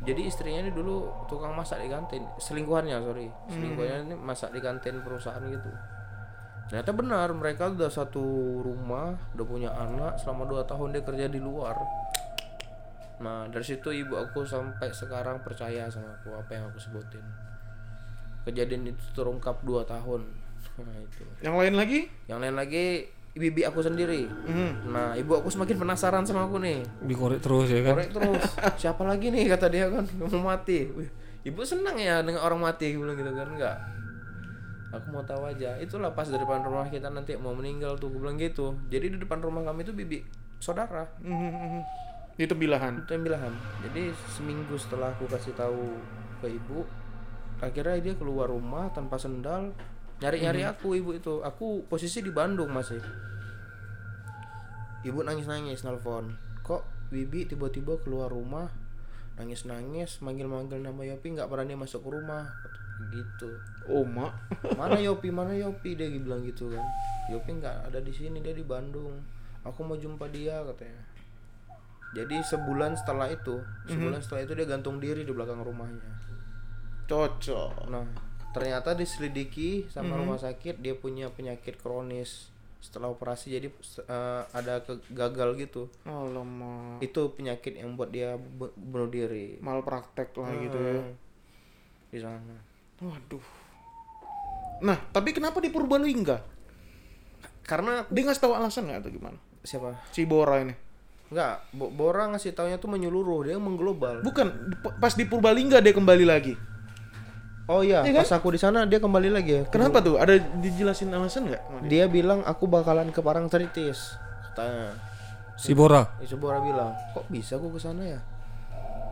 Jadi 0.00 0.24
istrinya 0.24 0.60
ini 0.60 0.72
dulu 0.72 1.04
tukang 1.26 1.52
masak 1.52 1.76
di 1.78 1.88
kantin, 1.88 2.24
selingkuhannya 2.34 2.96
sorry, 2.98 3.28
selingkuhannya 3.46 3.98
ini 4.02 4.16
masak 4.16 4.48
di 4.48 4.58
kantin 4.58 5.00
perusahaan 5.00 5.40
gitu. 5.42 5.68
Ternyata 6.70 6.94
benar 6.94 7.28
mereka 7.34 7.66
udah 7.66 7.90
satu 7.90 8.22
rumah, 8.62 9.18
udah 9.34 9.42
punya 9.42 9.74
anak 9.74 10.14
selama 10.22 10.46
dua 10.46 10.62
tahun 10.62 10.94
dia 10.94 11.02
kerja 11.02 11.26
di 11.26 11.42
luar. 11.42 11.74
Nah 13.18 13.50
dari 13.50 13.66
situ 13.66 13.90
ibu 13.90 14.14
aku 14.14 14.46
sampai 14.46 14.94
sekarang 14.94 15.42
percaya 15.42 15.90
sama 15.90 16.14
aku 16.14 16.30
apa 16.30 16.54
yang 16.54 16.70
aku 16.70 16.78
sebutin. 16.78 17.26
Kejadian 18.46 18.86
itu 18.86 19.02
terungkap 19.18 19.58
dua 19.66 19.82
tahun. 19.82 20.30
Nah 20.78 20.96
itu. 21.02 21.26
Yang 21.42 21.54
lain 21.58 21.74
lagi? 21.74 22.00
Yang 22.30 22.38
lain 22.38 22.54
lagi 22.54 22.84
bibi 23.34 23.66
aku 23.66 23.82
sendiri. 23.82 24.30
Mhm. 24.30 24.94
Nah 24.94 25.18
ibu 25.18 25.42
aku 25.42 25.50
semakin 25.50 25.74
penasaran 25.74 26.22
sama 26.22 26.46
aku 26.46 26.62
nih. 26.62 26.86
Dikorek 27.02 27.42
terus 27.42 27.66
ya 27.66 27.82
kan. 27.82 27.98
Korek 27.98 28.10
terus. 28.14 28.42
Siapa 28.78 29.02
lagi 29.02 29.34
nih 29.34 29.50
kata 29.50 29.66
dia 29.66 29.90
kan 29.90 30.06
mau 30.06 30.54
mati. 30.54 30.86
Wih, 30.86 31.10
ibu 31.42 31.60
senang 31.66 31.98
ya 31.98 32.22
dengan 32.22 32.46
orang 32.46 32.62
mati 32.62 32.94
bilang 32.94 33.18
gitu 33.18 33.34
kan 33.34 33.50
enggak. 33.58 33.78
Aku 34.90 35.06
mau 35.14 35.22
tahu 35.22 35.46
aja. 35.46 35.78
Itulah 35.78 36.10
pas 36.14 36.26
di 36.26 36.34
depan 36.34 36.66
rumah 36.66 36.90
kita 36.90 37.10
nanti 37.10 37.38
mau 37.38 37.54
meninggal 37.54 37.94
tuh. 37.96 38.10
Gue 38.10 38.26
bilang 38.26 38.38
gitu. 38.38 38.74
Jadi 38.90 39.14
di 39.14 39.18
depan 39.22 39.38
rumah 39.38 39.62
kami 39.62 39.86
itu 39.86 39.94
bibi 39.94 40.26
saudara. 40.58 41.06
Mhm, 41.22 41.50
mhm. 41.50 41.82
Itu 42.40 42.56
bilahan. 42.56 43.04
itu 43.04 43.10
yang 43.12 43.24
bilang 43.28 43.52
jadi 43.84 44.16
seminggu 44.32 44.72
setelah 44.80 45.12
aku 45.12 45.28
kasih 45.28 45.52
tahu 45.52 45.92
ke 46.40 46.48
ibu 46.48 46.88
akhirnya 47.60 48.00
dia 48.00 48.14
keluar 48.16 48.48
rumah 48.48 48.88
tanpa 48.96 49.20
sendal 49.20 49.76
nyari 50.24 50.40
nyari 50.40 50.64
aku 50.64 50.96
ibu 50.96 51.12
itu 51.12 51.44
aku 51.44 51.84
posisi 51.84 52.24
di 52.24 52.32
Bandung 52.32 52.72
masih 52.72 52.96
ibu 55.04 55.20
nangis 55.20 55.44
nangis 55.44 55.84
nelfon 55.84 56.32
kok 56.64 56.88
bibi 57.12 57.44
tiba-tiba 57.44 58.00
keluar 58.00 58.32
rumah 58.32 58.72
nangis 59.36 59.68
nangis 59.68 60.24
manggil 60.24 60.48
manggil 60.48 60.80
nama 60.80 61.04
Yopi 61.04 61.36
nggak 61.36 61.48
berani 61.52 61.76
masuk 61.76 62.00
ke 62.04 62.08
rumah 62.08 62.48
gitu. 63.08 63.48
Oh, 63.88 64.04
mak. 64.04 64.36
mana 64.76 64.96
Yopi 64.96 65.28
mana 65.28 65.50
Yopi? 65.50 65.96
Dia 65.96 66.12
bilang 66.12 66.44
gitu 66.44 66.68
kan. 66.68 66.84
Yopi 67.28 67.56
nggak 67.56 67.88
ada 67.88 67.98
di 67.98 68.12
sini 68.12 68.38
dia 68.38 68.52
di 68.52 68.62
Bandung. 68.62 69.16
Aku 69.62 69.80
mau 69.80 69.96
jumpa 69.96 70.28
dia 70.28 70.60
katanya. 70.64 71.02
Jadi 72.10 72.42
sebulan 72.42 72.98
setelah 72.98 73.30
itu 73.30 73.62
sebulan 73.86 74.18
setelah 74.18 74.42
itu 74.42 74.52
dia 74.52 74.66
gantung 74.66 74.98
diri 74.98 75.22
di 75.22 75.30
belakang 75.30 75.62
rumahnya. 75.62 76.10
Cocok. 77.06 77.86
nah 77.86 78.06
ternyata 78.50 78.94
diselidiki 78.94 79.86
sama 79.86 80.18
rumah 80.18 80.34
sakit 80.34 80.78
dia 80.78 80.94
punya 80.94 81.30
penyakit 81.30 81.78
kronis 81.78 82.50
setelah 82.80 83.08
operasi. 83.08 83.52
Jadi 83.52 83.68
eh, 84.00 84.42
ada 84.44 84.82
ke- 84.82 85.06
gagal 85.08 85.54
gitu. 85.56 85.86
Alamak. 86.02 86.98
itu 86.98 87.30
penyakit 87.30 87.78
yang 87.78 87.94
buat 87.94 88.10
dia 88.10 88.34
bu- 88.34 88.74
bunuh 88.74 89.06
diri. 89.06 89.58
Malpraktek 89.58 90.34
lah 90.34 90.50
gitu 90.56 90.78
ya. 90.78 90.98
Hmm. 90.98 91.14
di 92.10 92.18
sana 92.18 92.58
Waduh. 93.00 93.44
Nah, 94.80 94.96
tapi 95.10 95.32
kenapa 95.32 95.60
di 95.60 95.68
Purbalingga? 95.68 96.60
karena 97.60 98.02
Dia 98.10 98.26
ngasih 98.26 98.42
tahu 98.42 98.50
alasan 98.50 98.90
nggak 98.90 98.98
atau 98.98 99.10
gimana? 99.12 99.38
siapa 99.62 99.94
Si 100.10 100.26
Bora 100.26 100.58
ini. 100.58 100.74
Enggak, 101.30 101.70
Bo- 101.70 101.92
Bora 101.94 102.26
ngasih 102.26 102.50
taunya 102.50 102.82
tuh 102.82 102.90
menyeluruh, 102.90 103.46
dia 103.46 103.54
mengglobal. 103.56 104.26
Bukan, 104.26 104.74
pas 104.98 105.14
di 105.14 105.22
Purbalingga 105.22 105.78
dia 105.78 105.94
kembali 105.94 106.26
lagi. 106.26 106.58
Oh 107.70 107.86
iya, 107.86 108.02
Iya 108.02 108.18
kan? 108.18 108.26
pas 108.26 108.32
aku 108.34 108.50
di 108.50 108.58
sana 108.58 108.82
dia 108.82 108.98
kembali 108.98 109.30
lagi 109.30 109.52
ya. 109.54 109.62
Kenapa 109.70 110.02
tuh? 110.02 110.18
Ada 110.18 110.42
dijelasin 110.58 111.14
alasan 111.14 111.46
nggak? 111.46 111.86
dia? 111.86 112.10
Bilang 112.10 112.42
aku 112.42 112.66
bakalan 112.66 113.14
ke 113.14 113.22
Parangtritis, 113.22 114.18
katanya. 114.50 114.98
Si 115.54 115.70
Bora. 115.70 116.10
Isubora 116.18 116.58
bilang, 116.58 116.90
kok 117.14 117.30
bisa 117.30 117.54
aku 117.54 117.70
ke 117.70 117.78
sana 117.78 118.02
ya? 118.02 118.20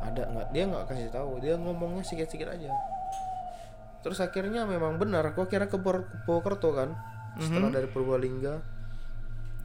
Ada 0.02 0.26
nggak? 0.26 0.46
Dia 0.50 0.64
nggak 0.66 0.84
kasih 0.90 1.14
tahu. 1.14 1.38
Dia 1.38 1.54
ngomongnya 1.54 2.02
sedikit-sedikit 2.02 2.50
aja. 2.50 2.74
Terus 4.00 4.18
akhirnya 4.18 4.62
memang 4.62 4.96
benar. 4.96 5.26
Aku 5.26 5.44
kira 5.44 5.66
ke 5.66 5.76
Pur- 5.76 6.06
Purwokerto 6.22 6.70
kan. 6.70 6.94
Setelah 7.36 7.70
dari 7.72 7.86
Purbalingga, 7.86 8.58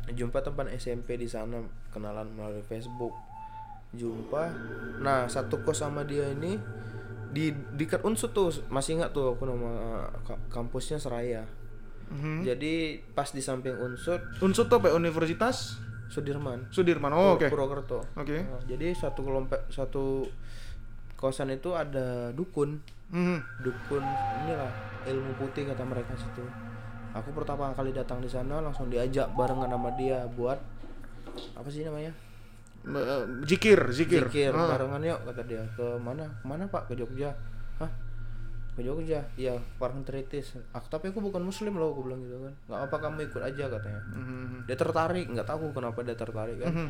jumpa 0.09 0.39
teman 0.39 0.69
SMP 0.69 1.15
di 1.15 1.25
sana, 1.25 1.57
kenalan 1.89 2.29
melalui 2.29 2.61
Facebook. 2.61 3.13
Jumpa. 3.91 4.49
Nah 4.99 5.25
satu 5.25 5.61
kos 5.61 5.79
sama 5.79 6.01
dia 6.01 6.25
ini 6.27 6.57
di 7.29 7.49
dekat 7.71 8.01
Unsut 8.01 8.29
tuh 8.29 8.49
masih 8.67 8.97
ingat 8.97 9.09
tuh 9.09 9.31
aku 9.31 9.45
nama 9.45 9.69
ka- 10.19 10.41
kampusnya 10.49 10.97
Seraya. 10.97 11.45
Mhm. 12.05 12.41
Jadi 12.43 12.73
pas 13.09 13.25
di 13.27 13.39
samping 13.39 13.73
Unsut 13.75 14.21
Unsur 14.39 14.65
tuh 14.65 14.77
apa? 14.77 14.89
Universitas 14.91 15.77
Sudirman. 16.09 16.69
Sudirman. 16.69 17.09
Oh, 17.09 17.33
oke. 17.33 17.49
Purwokerto. 17.49 18.05
Oke. 18.13 18.37
Nah, 18.39 18.61
jadi 18.63 18.93
satu 18.93 19.21
kelompok 19.23 19.65
satu 19.67 20.29
kosan 21.15 21.49
itu 21.49 21.73
ada 21.73 22.29
dukun. 22.29 22.81
Mhm. 23.09 23.37
Dukun 23.61 24.03
inilah 24.43 24.71
ilmu 25.03 25.31
putih 25.35 25.67
kata 25.67 25.83
mereka 25.83 26.15
situ. 26.15 26.43
Aku 27.13 27.29
pertama 27.31 27.69
kali 27.71 27.91
datang 27.91 28.19
di 28.19 28.27
sana 28.27 28.57
langsung 28.57 28.87
diajak 28.87 29.29
barengan 29.33 29.69
sama 29.69 29.93
dia 29.93 30.25
buat 30.29 30.57
apa 31.53 31.67
sih 31.69 31.83
namanya? 31.83 32.09
Eh, 32.83 33.23
Zikir, 33.43 33.79
zikir. 33.91 34.27
Zikir 34.27 34.51
Ah. 34.51 34.75
barengan 34.75 35.01
yuk 35.01 35.19
kata 35.23 35.41
dia. 35.43 35.63
Ke 35.73 35.95
mana? 35.97 36.25
Ke 36.41 36.45
mana 36.45 36.63
Pak? 36.65 36.89
Ke 36.89 36.93
Jogja. 36.95 37.31
Hah? 37.77 37.87
Ke 38.73 38.81
Jogja? 38.81 39.23
Iya, 39.35 39.55
Parentaritis. 39.77 40.57
Aku 40.73 40.89
tapi 40.89 41.13
aku 41.13 41.21
bukan 41.21 41.39
muslim 41.39 41.77
loh, 41.77 41.93
aku 41.93 42.01
bilang 42.03 42.19
gitu 42.19 42.41
kan. 42.41 42.53
Nggak 42.67 42.81
apa 42.83 42.95
kamu 42.99 43.17
ikut 43.23 43.41
aja 43.41 43.63
katanya. 43.69 44.01
Mhm. 44.11 44.57
Dia 44.65 44.75
tertarik, 44.75 45.25
nggak 45.29 45.47
tahu 45.47 45.71
kenapa 45.71 45.99
dia 46.01 46.15
tertarik 46.15 46.57
kan. 46.59 46.73
Mhm. 46.73 46.89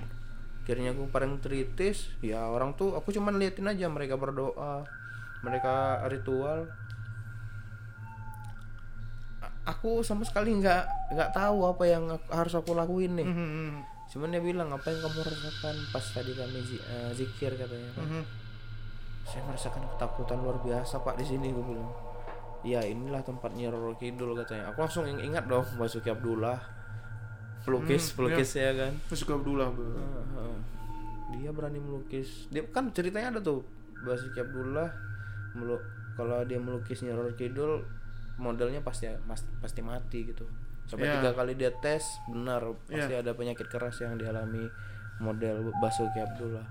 akhirnya 0.64 0.96
aku 0.96 1.12
parentaritis 1.12 2.08
ya 2.24 2.48
orang 2.48 2.72
tuh 2.72 2.96
aku 2.96 3.12
cuman 3.12 3.36
liatin 3.36 3.68
aja 3.68 3.92
mereka 3.92 4.16
berdoa 4.16 4.88
mereka 5.44 5.74
ritual. 6.08 6.66
Aku 9.66 10.00
sama 10.02 10.24
sekali 10.24 10.52
nggak 10.54 10.84
nggak 11.14 11.30
tahu 11.32 11.64
apa 11.66 11.84
yang 11.86 12.04
aku- 12.10 12.32
harus 12.32 12.54
aku 12.54 12.72
lakuin 12.74 13.16
nih. 13.16 13.28
Mhm. 13.28 13.92
cuman 14.06 14.30
dia 14.30 14.44
bilang 14.44 14.70
apa 14.70 14.94
yang 14.94 15.02
kamu 15.02 15.26
rasakan 15.26 15.74
pas 15.90 16.06
tadi 16.06 16.32
kami 16.32 16.60
eh, 16.78 17.10
zikir 17.14 17.50
katanya 17.52 17.90
kan. 17.94 18.06
Mhm. 18.06 18.24
saya 19.24 19.42
merasakan 19.44 19.82
ketakutan 19.90 20.38
luar 20.38 20.60
biasa 20.60 21.00
pak 21.00 21.16
di 21.16 21.26
sini 21.26 21.50
gue 21.50 21.64
bilang. 21.64 21.88
Ya 22.62 22.80
inilah 22.80 23.20
tempatnya 23.20 23.68
Roro 23.68 23.96
Kidul 23.96 24.36
katanya. 24.36 24.70
Aku 24.70 24.80
langsung 24.80 25.04
ing- 25.06 25.24
ingat 25.24 25.48
dong 25.48 25.64
Basuki 25.74 26.08
Abdullah. 26.08 26.60
Pelukis 27.62 28.12
pelukis 28.12 28.52
ya 28.54 28.70
kan. 28.72 28.92
Suka 29.10 29.34
Abdullah. 29.34 29.72
Heeh. 29.72 30.56
dia 31.34 31.50
berani 31.50 31.80
melukis. 31.80 32.46
Dia 32.48 32.68
kan 32.68 32.88
ceritanya 32.90 33.32
ada 33.32 33.42
tuh 33.42 33.64
Basuki 34.00 34.38
Abdullah 34.38 34.92
melu 35.54 35.78
kalau 36.14 36.42
dia 36.44 36.58
melukisnya 36.58 37.14
Roro 37.14 37.34
Kidul 37.34 37.82
modelnya 38.36 38.82
pasti 38.82 39.06
mas- 39.24 39.46
pasti 39.60 39.82
mati 39.82 40.26
gitu. 40.26 40.46
Sampai 40.84 41.08
Iya. 41.08 41.22
tiga 41.22 41.32
kali 41.34 41.54
dia 41.54 41.72
tes 41.80 42.02
benar 42.28 42.60
pasti 42.84 43.14
ada 43.14 43.32
penyakit 43.32 43.66
keras 43.66 43.98
yang 44.00 44.18
dialami 44.18 44.68
model 45.18 45.70
Basuki 45.80 46.18
Abdullah. 46.18 46.66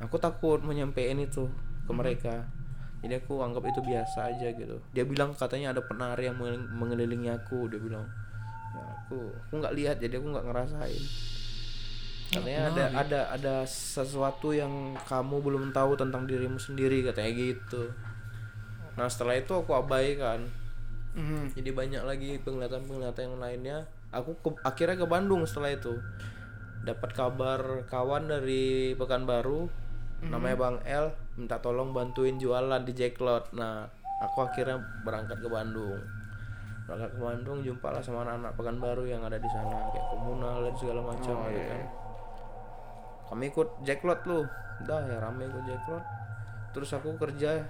Aku 0.00 0.16
takut 0.16 0.60
menyampaikan 0.60 1.18
itu 1.18 1.48
ke 1.84 1.92
mereka. 1.92 2.44
Jadi 3.00 3.20
aku 3.20 3.40
anggap 3.40 3.64
itu 3.66 3.80
biasa 3.80 4.32
aja 4.32 4.48
gitu. 4.50 4.80
Dia 4.92 5.04
bilang 5.04 5.32
katanya 5.32 5.72
ada 5.72 5.80
penari 5.80 6.24
yang 6.24 6.36
mengel- 6.36 6.68
mengelilingi 6.70 7.28
aku 7.28 7.68
dia 7.68 7.76
bilang. 7.76 8.04
Ya 8.72 8.80
aku 8.80 9.28
aku 9.30 9.54
nggak 9.60 9.74
lihat 9.74 9.96
jadi 9.98 10.16
aku 10.16 10.26
nggak 10.30 10.46
ngerasain 10.46 11.04
katanya 12.34 12.62
ada 12.68 12.84
ada 12.98 13.20
ada 13.30 13.54
sesuatu 13.64 14.50
yang 14.50 14.98
kamu 15.06 15.40
belum 15.40 15.64
tahu 15.70 15.94
tentang 15.94 16.26
dirimu 16.26 16.58
sendiri 16.58 17.06
katanya 17.06 17.30
gitu. 17.30 17.90
Nah 18.98 19.06
setelah 19.06 19.38
itu 19.38 19.52
aku 19.54 19.70
abaikan. 19.74 20.42
Mhm. 21.14 21.54
jadi 21.54 21.70
banyak 21.70 22.02
lagi 22.02 22.30
penglihatan-penglihatan 22.42 23.22
yang 23.30 23.38
lainnya. 23.38 23.78
Aku 24.10 24.34
ke- 24.42 24.58
akhirnya 24.66 24.98
ke 24.98 25.06
Bandung 25.06 25.46
setelah 25.46 25.70
itu. 25.70 25.94
Dapat 26.82 27.14
kabar 27.14 27.60
kawan 27.86 28.26
dari 28.26 28.92
Pekanbaru 28.98 29.70
namanya 30.24 30.56
Bang 30.56 30.78
El 30.82 31.12
minta 31.36 31.60
tolong 31.60 31.92
bantuin 31.92 32.40
jualan 32.40 32.80
di 32.80 32.96
Jacklot 32.96 33.52
nah 33.52 33.84
aku 34.18 34.40
akhirnya 34.42 34.80
berangkat 35.04 35.38
ke 35.38 35.46
Bandung. 35.46 36.00
Berangkat 36.88 37.10
ke 37.14 37.20
Bandung 37.22 37.58
jumpalah 37.62 38.02
sama 38.02 38.26
anak-anak 38.26 38.52
Pekanbaru 38.58 39.04
yang 39.06 39.22
ada 39.22 39.38
di 39.38 39.46
sana 39.46 39.86
kayak 39.94 40.06
komunal 40.10 40.66
dan 40.66 40.74
segala 40.74 41.00
macam 41.04 41.34
gitu 41.46 41.62
kan 41.62 41.82
kami 43.28 43.50
ikut 43.52 43.84
Jacklot 43.86 44.24
lu. 44.26 44.44
Udah 44.84 45.00
ya 45.06 45.16
rame 45.22 45.46
ikut 45.46 45.64
Jacklot 45.64 46.04
terus 46.74 46.90
aku 46.90 47.14
kerja 47.14 47.62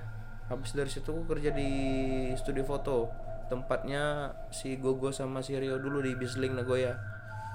habis 0.48 0.72
dari 0.72 0.88
situ 0.88 1.12
aku 1.12 1.36
kerja 1.36 1.52
di 1.52 1.70
studio 2.40 2.64
foto. 2.64 3.12
Tempatnya 3.44 4.32
si 4.48 4.80
Gogo 4.80 5.12
sama 5.12 5.44
si 5.44 5.52
Rio 5.52 5.76
dulu 5.76 6.00
di 6.00 6.16
Bisling 6.16 6.56
Nagoya. 6.56 6.96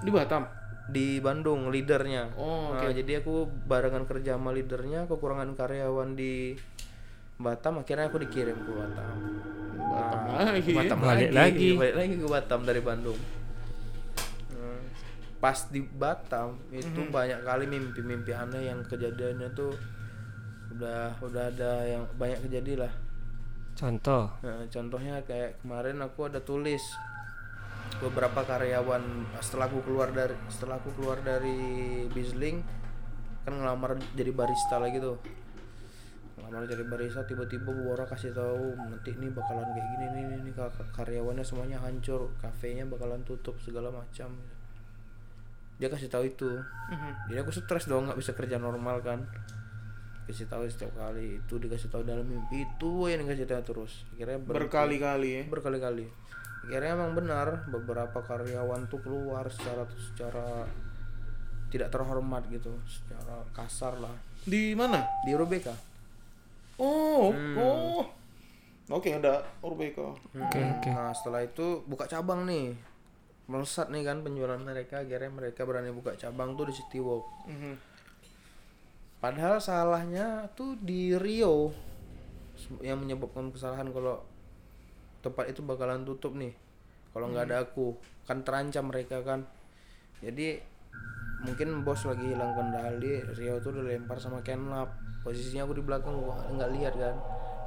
Di 0.06 0.14
Batam. 0.14 0.46
di 0.90 1.22
Bandung 1.22 1.70
leadernya. 1.70 2.34
Oh, 2.34 2.74
nah, 2.74 2.90
jadi 2.90 3.22
aku 3.22 3.46
barengan 3.70 4.10
kerja 4.10 4.42
sama 4.42 4.50
leadernya 4.50 5.06
kekurangan 5.06 5.54
karyawan 5.54 6.18
di 6.18 6.58
Batam 7.38 7.86
akhirnya 7.86 8.10
aku 8.10 8.18
dikirim 8.26 8.58
ke 8.58 8.72
Batam. 8.74 9.16
Batam 9.78 10.20
lagi. 10.34 10.72
Batam 10.74 11.00
lagi, 11.06 11.26
lagi. 11.30 11.70
balik 11.78 11.96
lagi 11.96 12.16
ke 12.18 12.28
Batam 12.28 12.60
dari 12.66 12.82
Bandung. 12.82 13.16
Nah, 13.16 13.39
pas 15.40 15.56
di 15.72 15.80
Batam 15.80 16.60
itu 16.68 17.08
banyak 17.08 17.48
kali 17.48 17.64
mimpi-mimpi 17.64 18.36
aneh 18.36 18.68
yang 18.68 18.84
kejadiannya 18.84 19.48
tuh 19.56 19.72
udah 20.76 21.16
udah 21.24 21.44
ada 21.48 21.72
yang 21.88 22.04
banyak 22.20 22.44
kejadian 22.44 22.86
lah. 22.86 22.94
Contoh. 23.80 24.28
Nah, 24.44 24.68
contohnya 24.68 25.24
kayak 25.24 25.64
kemarin 25.64 26.04
aku 26.04 26.28
ada 26.28 26.44
tulis 26.44 26.84
beberapa 28.04 28.44
karyawan 28.44 29.28
setelah 29.40 29.72
aku 29.72 29.80
keluar 29.88 30.12
dari 30.12 30.36
setelah 30.52 30.78
aku 30.80 30.92
keluar 31.00 31.20
dari 31.24 31.58
Bisling 32.12 32.60
kan 33.48 33.56
ngelamar 33.56 33.96
jadi 34.20 34.36
barista 34.36 34.76
lagi 34.84 35.00
tuh. 35.00 35.16
Ngelamar 36.36 36.68
jadi 36.68 36.84
barista 36.84 37.24
tiba-tiba 37.24 37.72
Bu 37.72 37.96
Bora 37.96 38.04
kasih 38.04 38.36
tahu 38.36 38.76
nanti 38.76 39.16
ini 39.16 39.32
bakalan 39.32 39.72
kayak 39.72 39.88
gini 39.96 40.06
nih 40.12 40.24
nih, 40.36 40.40
nih 40.52 40.54
kar- 40.54 40.92
karyawannya 41.00 41.48
semuanya 41.48 41.80
hancur 41.80 42.36
kafenya 42.44 42.84
bakalan 42.84 43.24
tutup 43.24 43.56
segala 43.64 43.88
macam 43.96 44.36
dia 45.80 45.88
kasih 45.88 46.08
tahu 46.08 46.24
itu 46.26 46.52
Mhm. 46.90 47.12
jadi 47.28 47.40
aku 47.40 47.52
stres 47.52 47.86
dong 47.86 48.06
nggak 48.06 48.20
bisa 48.20 48.32
kerja 48.34 48.56
normal 48.56 49.00
kan 49.00 49.24
kasih 50.26 50.46
tahu 50.46 50.62
setiap 50.66 50.94
kali 50.94 51.40
itu 51.40 51.54
dikasih 51.56 51.88
tahu 51.88 52.04
dalam 52.04 52.22
mimpi 52.22 52.62
itu 52.64 52.92
yang 53.08 53.24
dikasih 53.24 53.48
tahu 53.48 53.64
terus 53.66 54.06
akhirnya 54.12 54.38
berhenti. 54.38 54.60
Berkali-kali 54.62 55.30
ya. 55.32 55.44
berkali-kali 55.46 56.06
akhirnya 56.62 56.92
emang 56.94 57.12
benar 57.14 57.48
beberapa 57.66 58.20
karyawan 58.20 58.86
tuh 58.86 59.00
keluar 59.00 59.48
secara 59.48 59.88
secara 59.90 60.68
tidak 61.70 61.90
terhormat 61.90 62.46
gitu 62.48 62.70
secara 62.86 63.42
kasar 63.50 63.98
lah 63.98 64.14
Di 64.42 64.72
mana? 64.74 65.02
di 65.24 65.34
Rubeka 65.34 65.74
Oh, 66.78 67.34
oh. 67.58 68.04
Oke, 68.90 69.12
ada 69.12 69.44
Urbeko. 69.60 70.16
Oke, 70.34 70.58
oke. 70.58 70.90
nah 70.90 71.12
setelah 71.12 71.44
itu 71.44 71.84
buka 71.86 72.06
cabang 72.06 72.48
nih 72.48 72.74
melesat 73.50 73.90
nih 73.90 74.06
kan 74.06 74.22
penjualan 74.22 74.62
mereka 74.62 75.02
akhirnya 75.02 75.34
mereka 75.34 75.66
berani 75.66 75.90
buka 75.90 76.14
cabang 76.14 76.54
tuh 76.54 76.70
di 76.70 76.74
City 76.78 77.02
Walk 77.02 77.26
Mhm. 77.50 77.74
Padahal 79.20 79.60
salahnya 79.60 80.48
tuh 80.56 80.80
di 80.80 81.12
Rio 81.12 81.76
yang 82.80 83.04
menyebabkan 83.04 83.52
kesalahan 83.52 83.92
kalau 83.92 84.24
tempat 85.20 85.52
itu 85.52 85.60
bakalan 85.60 86.08
tutup 86.08 86.40
nih. 86.40 86.56
Kalau 87.12 87.28
nggak 87.28 87.52
ada 87.52 87.68
aku, 87.68 88.00
kan 88.24 88.48
terancam 88.48 88.88
mereka 88.88 89.20
kan. 89.20 89.44
Jadi 90.24 90.64
mungkin 91.44 91.84
bos 91.84 92.08
lagi 92.08 92.32
hilang 92.32 92.56
kendali, 92.56 93.20
Rio 93.36 93.60
tuh 93.60 93.76
udah 93.76 93.92
lempar 93.92 94.24
sama 94.24 94.40
Kenlap. 94.40 94.88
Posisinya 95.20 95.68
aku 95.68 95.76
di 95.76 95.84
belakang 95.84 96.16
gua 96.16 96.40
nggak 96.56 96.72
lihat 96.80 96.94
kan. 96.96 97.16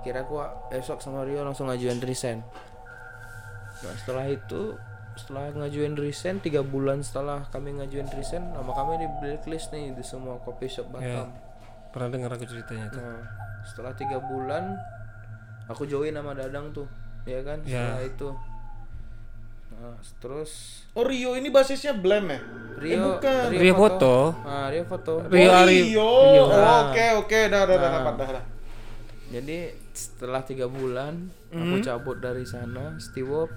Kira 0.01 0.24
aku 0.24 0.41
esok 0.72 1.05
sama 1.05 1.28
Rio 1.28 1.45
langsung 1.45 1.68
ngajuin 1.68 2.01
resign. 2.01 2.41
Nah 3.85 3.95
setelah 4.01 4.24
itu 4.24 4.72
setelah 5.13 5.53
ngajuin 5.53 5.93
resign 5.93 6.39
tiga 6.39 6.61
bulan 6.61 7.05
setelah 7.05 7.45
kami 7.49 7.77
ngajuin 7.77 8.09
resign 8.11 8.49
nama 8.49 8.73
kami 8.73 8.97
di 8.97 9.09
blacklist 9.21 9.69
nih 9.71 9.93
di 9.93 10.01
semua 10.01 10.41
coffee 10.41 10.69
shop 10.69 10.89
Ya. 10.95 11.21
Batam. 11.23 11.29
Pernah 11.93 12.09
dengar 12.09 12.31
aku 12.33 12.45
ceritanya 12.45 12.89
tuh. 12.89 12.99
Nah, 12.99 13.21
setelah 13.63 13.93
tiga 13.93 14.17
bulan 14.19 14.81
aku 15.67 15.85
join 15.85 16.11
sama 16.11 16.33
Dadang 16.33 16.73
tuh, 16.73 16.89
ya 17.23 17.45
kan? 17.45 17.61
Ya. 17.63 17.93
Setelah 17.93 18.03
itu, 18.03 18.29
nah, 19.71 19.97
terus 20.19 20.51
Oh, 20.93 21.05
Rio 21.05 21.37
ini 21.37 21.49
basisnya 21.49 21.93
Blem 21.93 22.29
ya? 22.29 22.41
Rio, 22.77 23.17
bukan. 23.17 23.49
Rio 23.53 23.75
foto. 23.75 24.17
Nah, 24.41 24.69
Rio 24.69 24.85
foto. 24.85 25.13
Rio 25.29 25.49
oh. 25.49 25.65
Rio. 25.65 25.69
Rio. 25.69 26.45
Oh, 26.49 26.81
Oke, 26.89 27.07
oke, 27.17 27.41
dah, 27.49 27.63
dah, 27.63 27.77
dah, 27.77 27.89
Nah. 27.89 27.93
dapat, 28.01 28.15
dah, 28.17 28.29
dah. 28.41 28.45
Jadi 29.29 29.59
setelah 29.93 30.41
tiga 30.43 30.69
bulan 30.69 31.29
aku 31.49 31.77
Hmm. 31.77 31.85
cabut 31.85 32.17
dari 32.17 32.45
sana, 32.45 32.97
Steward 32.97 33.53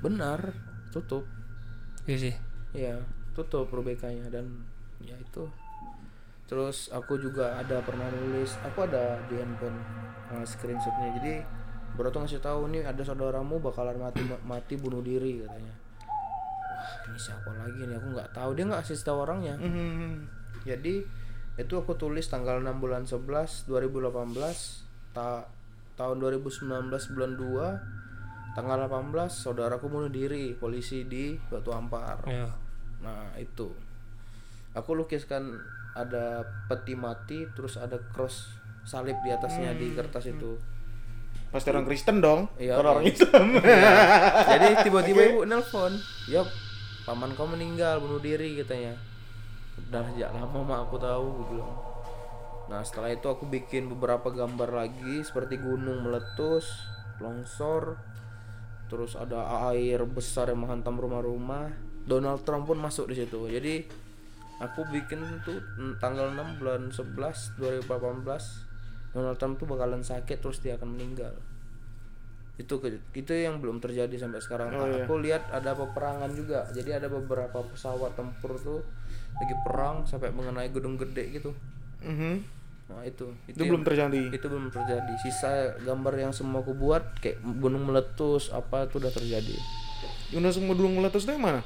benar 0.00 0.52
tutup, 0.90 1.24
Iya 2.04 2.16
sih. 2.18 2.34
ya 2.72 2.94
tutup 3.32 3.68
Rubekanya 3.70 4.26
dan 4.28 4.44
ya 4.98 5.14
itu. 5.14 5.46
Terus 6.48 6.88
aku 6.88 7.20
juga 7.20 7.54
ada 7.54 7.78
pernah 7.84 8.08
nulis 8.08 8.56
aku 8.64 8.88
ada 8.88 9.20
di 9.28 9.36
handphone 9.36 9.76
uh, 10.32 10.42
screenshotnya. 10.42 11.12
Jadi 11.20 11.34
bro 11.94 12.08
tuh 12.08 12.24
ngasih 12.24 12.40
tahu 12.40 12.72
nih 12.72 12.84
ada 12.84 13.00
saudaramu 13.04 13.60
bakalan 13.60 14.00
mati 14.00 14.24
mati 14.42 14.74
bunuh 14.74 15.04
diri 15.04 15.44
katanya. 15.44 15.74
Wah 16.72 16.92
ini 17.06 17.18
siapa 17.20 17.50
lagi 17.52 17.80
nih? 17.84 17.96
Aku 18.00 18.08
nggak 18.16 18.30
tahu. 18.32 18.50
Dia 18.56 18.64
nggak 18.64 18.80
kasih 18.82 19.04
tahu 19.04 19.18
orangnya. 19.24 19.54
Mhm. 19.60 20.36
jadi 20.66 21.06
itu 21.58 21.74
aku 21.74 21.94
tulis 21.94 22.26
tanggal 22.26 22.58
6 22.60 22.78
bulan 22.78 23.02
11 23.02 23.66
2018 23.66 24.84
ta 25.10 25.46
tahun 25.94 26.16
2019 26.18 26.86
bulan 27.14 27.32
2 27.34 28.07
tanggal 28.58 28.90
18 28.90 29.14
saudaraku 29.30 29.86
bunuh 29.86 30.10
diri 30.10 30.50
polisi 30.58 31.06
di 31.06 31.38
Batu 31.38 31.70
Ampar 31.70 32.26
Ya. 32.26 32.50
Nah 32.98 33.30
itu 33.38 33.70
Aku 34.74 34.98
lukiskan 34.98 35.62
ada 35.94 36.42
peti 36.66 36.98
mati 36.98 37.46
Terus 37.54 37.78
ada 37.78 38.02
cross 38.10 38.50
salib 38.82 39.14
di 39.22 39.30
atasnya 39.30 39.78
di 39.78 39.94
kertas 39.94 40.26
itu 40.26 40.58
Pasti 41.48 41.72
orang 41.72 41.88
Kristen 41.88 42.20
dong. 42.20 42.44
Iya, 42.60 42.76
Kalau 42.76 43.00
orang 43.00 43.08
iya. 43.08 43.16
Islam. 43.16 43.46
Jadi 44.52 44.68
tiba-tiba 44.84 45.22
ibu 45.32 45.40
nelpon 45.46 45.94
Yap 46.26 46.50
paman 47.06 47.32
kau 47.38 47.46
meninggal 47.46 48.02
bunuh 48.02 48.18
diri 48.18 48.58
katanya 48.58 48.98
Udah 49.78 50.02
sejak 50.12 50.34
lama 50.34 50.60
mah 50.66 50.78
aku 50.82 50.98
tahu 50.98 51.24
gue 51.40 51.46
bilang 51.54 51.72
Nah 52.68 52.82
setelah 52.82 53.14
itu 53.14 53.24
aku 53.30 53.46
bikin 53.46 53.86
beberapa 53.86 54.28
gambar 54.34 54.74
lagi 54.74 55.22
Seperti 55.22 55.56
gunung 55.62 56.04
meletus 56.04 56.68
Longsor 57.22 58.17
Terus 58.88 59.14
ada 59.14 59.68
air 59.70 60.00
besar 60.08 60.48
yang 60.50 60.64
menghantam 60.64 60.96
rumah-rumah. 60.96 61.70
Donald 62.08 62.42
Trump 62.42 62.64
pun 62.64 62.80
masuk 62.80 63.12
di 63.12 63.20
situ. 63.20 63.48
Jadi 63.48 63.84
aku 64.58 64.82
bikin 64.90 65.20
tuh 65.44 65.60
mm, 65.60 66.02
tanggal 66.02 66.34
6 66.34 66.58
bulan 66.58 66.90
11 66.90 67.84
2018 67.86 69.14
Donald 69.14 69.38
Trump 69.40 69.54
tuh 69.56 69.66
bakalan 69.70 70.02
sakit 70.04 70.38
terus 70.40 70.60
dia 70.60 70.76
akan 70.76 70.96
meninggal. 70.96 71.32
Itu 72.58 72.82
itu 73.14 73.32
yang 73.32 73.62
belum 73.62 73.78
terjadi 73.78 74.18
sampai 74.18 74.40
sekarang. 74.42 74.74
Oh, 74.74 74.84
iya. 74.84 75.06
aku 75.06 75.14
lihat 75.22 75.48
ada 75.54 75.72
peperangan 75.78 76.30
juga. 76.34 76.66
Jadi 76.74 76.90
ada 76.90 77.06
beberapa 77.06 77.62
pesawat 77.62 78.18
tempur 78.18 78.58
tuh 78.58 78.82
lagi 79.38 79.54
perang 79.62 80.02
sampai 80.04 80.34
mengenai 80.34 80.68
gedung 80.74 80.98
gede 80.98 81.38
gitu. 81.38 81.54
Mhm. 82.02 82.57
Nah 82.88 83.00
itu 83.02 83.28
Itu 83.44 83.58
yang- 83.58 83.70
belum 83.70 83.82
terjadi. 83.82 84.22
itu 84.30 84.46
belum 84.46 84.68
terjadi 84.68 85.12
sisa 85.18 85.50
gambar 85.78 86.14
yang 86.18 86.32
semua 86.32 86.58
aku 86.58 86.72
buat 86.72 87.16
kayak 87.18 87.36
gunung 87.58 87.84
meletus 87.84 88.48
apa 88.48 88.84
itu 88.84 88.96
udah 88.96 89.10
terjadi 89.10 89.56
Yunus 90.30 90.56
Medulung 90.58 90.96
meletus 90.96 91.22
itu 91.22 91.32
yang 91.32 91.44
mana? 91.44 91.60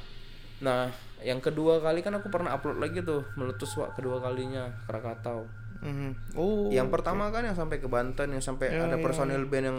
nah 0.58 0.90
yang 1.18 1.38
kedua 1.38 1.78
kali 1.78 2.00
kan 2.00 2.10
aku 2.12 2.26
pernah 2.28 2.50
upload 2.52 2.76
lagi 2.76 2.98
tuh 3.00 3.22
meletus 3.32 3.70
wak 3.72 3.94
kedua 3.94 4.18
kalinya 4.18 4.70
Krakatau 4.84 5.46
Mhm. 5.78 6.34
Oh. 6.34 6.70
yang 6.70 6.86
pertama 6.88 7.26
kan 7.28 7.42
yang 7.42 7.54
sampai 7.54 7.76
ke 7.76 7.86
Banten 7.86 8.28
yang 8.28 8.38
sampai 8.38 8.70
Ya, 8.70 8.86
ada 8.86 8.94
ya, 8.94 9.02
personil 9.02 9.42
band 9.44 9.66
yang 9.66 9.78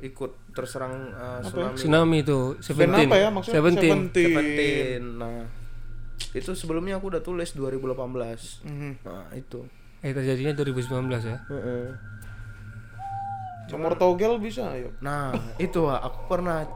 ikut 0.00 0.32
terserang 0.50 0.90
uh, 1.12 1.38
tsunami 1.40 1.76
Tsunami 1.76 2.16
itu 2.20 2.38
Seventeen. 2.58 3.06
apa 3.06 3.16
ya 3.16 3.28
maksudnya? 3.28 3.56
Seventeen. 3.56 3.92
Seventeen. 4.10 5.02
Nah, 5.14 5.46
itu 6.32 6.50
sebelumnya 6.52 6.96
aku 6.96 7.10
udah 7.10 7.20
tulis 7.20 7.52
2018. 7.52 8.64
Mhm. 8.64 8.92
Nah, 9.02 9.30
itu. 9.30 9.70
Eh 10.00 10.12
terjadinya 10.12 10.52
2019 10.56 11.28
ya. 11.28 11.36
Nomor 13.70 13.94
togel 13.94 14.40
bisa, 14.42 14.74
ayo. 14.74 14.90
Nah, 14.98 15.30
itu 15.60 15.86
aku 15.86 16.26
pernah 16.26 16.66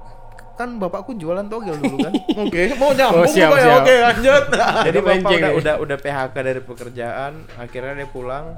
kan 0.54 0.78
bapakku 0.78 1.18
jualan 1.18 1.42
togel 1.50 1.74
dulu 1.82 1.98
kan. 1.98 2.12
Oke, 2.46 2.70
mau 2.78 2.94
nyambung 2.94 3.26
Oh, 3.26 3.28
siap, 3.28 3.50
kok 3.50 3.58
ya? 3.58 3.64
siap. 3.66 3.78
Oke, 3.82 3.94
lanjut. 3.98 4.44
Jadi 4.86 4.98
bapak 5.02 5.10
Melenceng 5.10 5.40
udah, 5.42 5.50
ya. 5.50 5.58
udah 5.58 5.74
udah 5.82 5.96
PHK 5.98 6.34
dari 6.38 6.60
pekerjaan, 6.62 7.32
akhirnya 7.58 7.92
dia 7.98 8.08
pulang. 8.08 8.54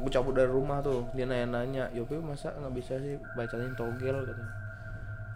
Aku 0.00 0.08
cabut 0.08 0.32
dari 0.32 0.48
rumah 0.48 0.80
tuh, 0.80 1.04
dia 1.12 1.28
nanya-nanya, 1.28 1.92
Yopi 1.92 2.16
masa 2.24 2.56
nggak 2.56 2.72
bisa 2.72 2.96
sih 3.04 3.20
bacain 3.36 3.76
togel 3.76 4.16
kata. 4.24 4.44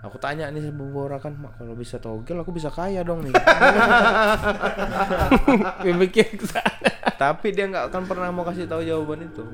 Aku 0.09 0.17
tanya 0.17 0.49
nih 0.49 0.73
kan, 1.21 1.33
mak 1.37 1.53
kalau 1.61 1.77
bisa 1.77 2.01
togel 2.01 2.41
aku 2.41 2.53
bisa 2.53 2.73
kaya 2.73 3.05
dong 3.05 3.25
nih. 3.25 3.33
Mikir. 6.01 6.29
Tapi 7.17 7.47
dia 7.55 7.65
nggak 7.71 7.91
akan 7.93 8.03
pernah 8.09 8.29
mau 8.35 8.45
kasih 8.45 8.67
tahu 8.69 8.83
jawaban 8.85 9.27
itu. 9.27 9.45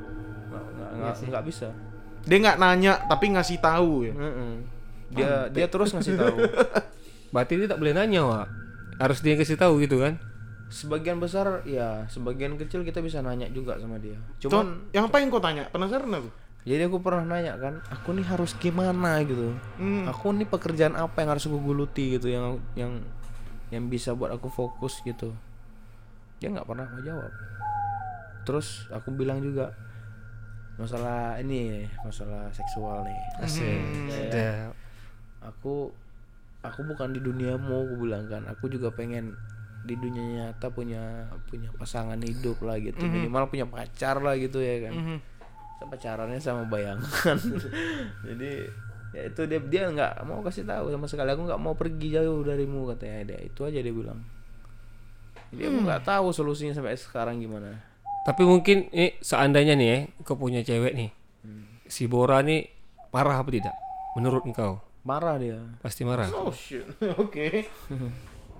Nggak 0.50 0.64
nggak 0.96 1.14
nggak 1.30 1.44
bisa. 1.46 1.68
Dia 2.26 2.36
nggak 2.36 2.58
nanya 2.60 2.92
tapi 3.08 3.32
ngasih 3.32 3.58
tahu 3.60 4.08
ya. 4.08 4.14
Mm-mm. 4.14 4.52
Dia 5.10 5.48
dia 5.50 5.66
terus 5.66 5.90
ngasih 5.96 6.14
tahu. 6.20 6.36
Berarti 7.34 7.52
dia 7.56 7.68
tak 7.70 7.78
boleh 7.78 7.94
nanya, 7.94 8.26
Wak. 8.26 8.46
Harus 8.98 9.22
dia 9.22 9.38
kasih 9.38 9.56
tahu 9.56 9.80
gitu 9.80 10.02
kan. 10.02 10.18
Sebagian 10.70 11.18
besar 11.18 11.66
ya, 11.66 12.06
sebagian 12.06 12.54
kecil 12.54 12.86
kita 12.86 13.02
bisa 13.02 13.18
nanya 13.22 13.50
juga 13.50 13.74
sama 13.78 13.98
dia. 13.98 14.18
Cuman, 14.38 14.50
Cuman 14.50 14.66
yang 14.94 15.04
apa 15.10 15.16
yang 15.18 15.28
kau 15.34 15.42
tanya? 15.42 15.66
Penasaran 15.70 16.10
aku. 16.14 16.30
jadi 16.60 16.86
aku 16.86 17.00
pernah 17.00 17.24
nanya 17.24 17.56
kan, 17.56 17.80
aku 17.88 18.12
nih 18.14 18.26
harus 18.28 18.52
gimana 18.60 19.18
gitu. 19.24 19.56
Hmm. 19.80 20.04
Aku 20.06 20.30
nih 20.30 20.44
pekerjaan 20.46 20.94
apa 20.94 21.24
yang 21.24 21.32
harus 21.34 21.48
aku 21.48 21.58
geluti 21.58 22.20
gitu 22.20 22.28
yang 22.28 22.60
yang 22.76 23.00
yang 23.72 23.88
bisa 23.88 24.12
buat 24.14 24.30
aku 24.30 24.46
fokus 24.52 25.00
gitu. 25.02 25.34
Dia 26.40 26.48
nggak 26.50 26.64
pernah 26.64 26.86
mau 26.86 27.00
jawab. 27.00 27.30
Terus 28.42 28.88
aku 28.88 29.12
bilang 29.12 29.38
juga 29.38 29.70
masalah 30.74 31.36
ini 31.36 31.84
masalah 32.00 32.48
seksual 32.50 33.04
nih. 33.04 33.20
Asik. 33.38 33.80
Sedap. 34.08 34.72
aku 35.40 35.88
aku 36.60 36.80
bukan 36.84 37.12
di 37.12 37.20
duniamu 37.20 37.72
aku 37.82 37.94
bilang 37.98 38.24
kan 38.26 38.44
aku 38.44 38.68
juga 38.68 38.88
pengen 38.90 39.32
di 39.80 39.96
dunia 39.96 40.20
nyata 40.52 40.68
punya 40.68 41.00
punya 41.46 41.72
pasangan 41.72 42.20
hidup 42.20 42.60
lah 42.60 42.76
gitu 42.76 43.00
minimal 43.02 43.48
punya 43.48 43.64
pacar 43.64 44.20
lah 44.20 44.36
gitu 44.36 44.60
ya 44.60 44.84
kan 44.84 44.92
Mhm. 44.92 45.16
Saya 45.76 45.86
pacarannya 45.88 46.36
sama 46.36 46.68
bayangan 46.68 47.40
jadi 48.28 48.68
ya 49.10 49.22
itu 49.26 49.40
dia 49.42 49.56
dia 49.64 49.88
nggak 49.88 50.20
mau 50.22 50.44
kasih 50.44 50.62
tahu 50.62 50.92
sama 50.92 51.08
sekali 51.08 51.32
aku 51.32 51.48
nggak 51.48 51.56
mau 51.58 51.72
pergi 51.72 52.12
jauh 52.12 52.44
darimu 52.44 52.84
katanya 52.92 53.32
dia 53.32 53.40
itu 53.40 53.60
aja 53.64 53.80
dia 53.80 53.88
bilang 53.90 54.20
jadi 55.50 55.68
aku 55.68 55.78
nggak 55.82 56.02
tahu 56.02 56.26
solusinya 56.30 56.72
sampai 56.72 56.94
sekarang 56.94 57.38
gimana 57.38 57.82
Tapi 58.20 58.44
mungkin 58.44 58.92
ini 58.92 59.16
seandainya 59.18 59.72
nih 59.74 59.88
ya, 59.88 59.98
kau 60.22 60.36
punya 60.36 60.60
cewek 60.60 60.92
nih. 60.92 61.08
Si 61.88 62.04
Bora 62.04 62.44
nih 62.44 62.68
marah 63.10 63.40
apa 63.40 63.48
tidak? 63.48 63.74
Menurut 64.14 64.44
engkau? 64.44 64.78
marah 65.00 65.40
dia 65.40 65.56
Pasti 65.80 66.04
marah. 66.04 66.28
Oh 66.36 66.52
shit. 66.52 66.84
Oke. 67.22 67.64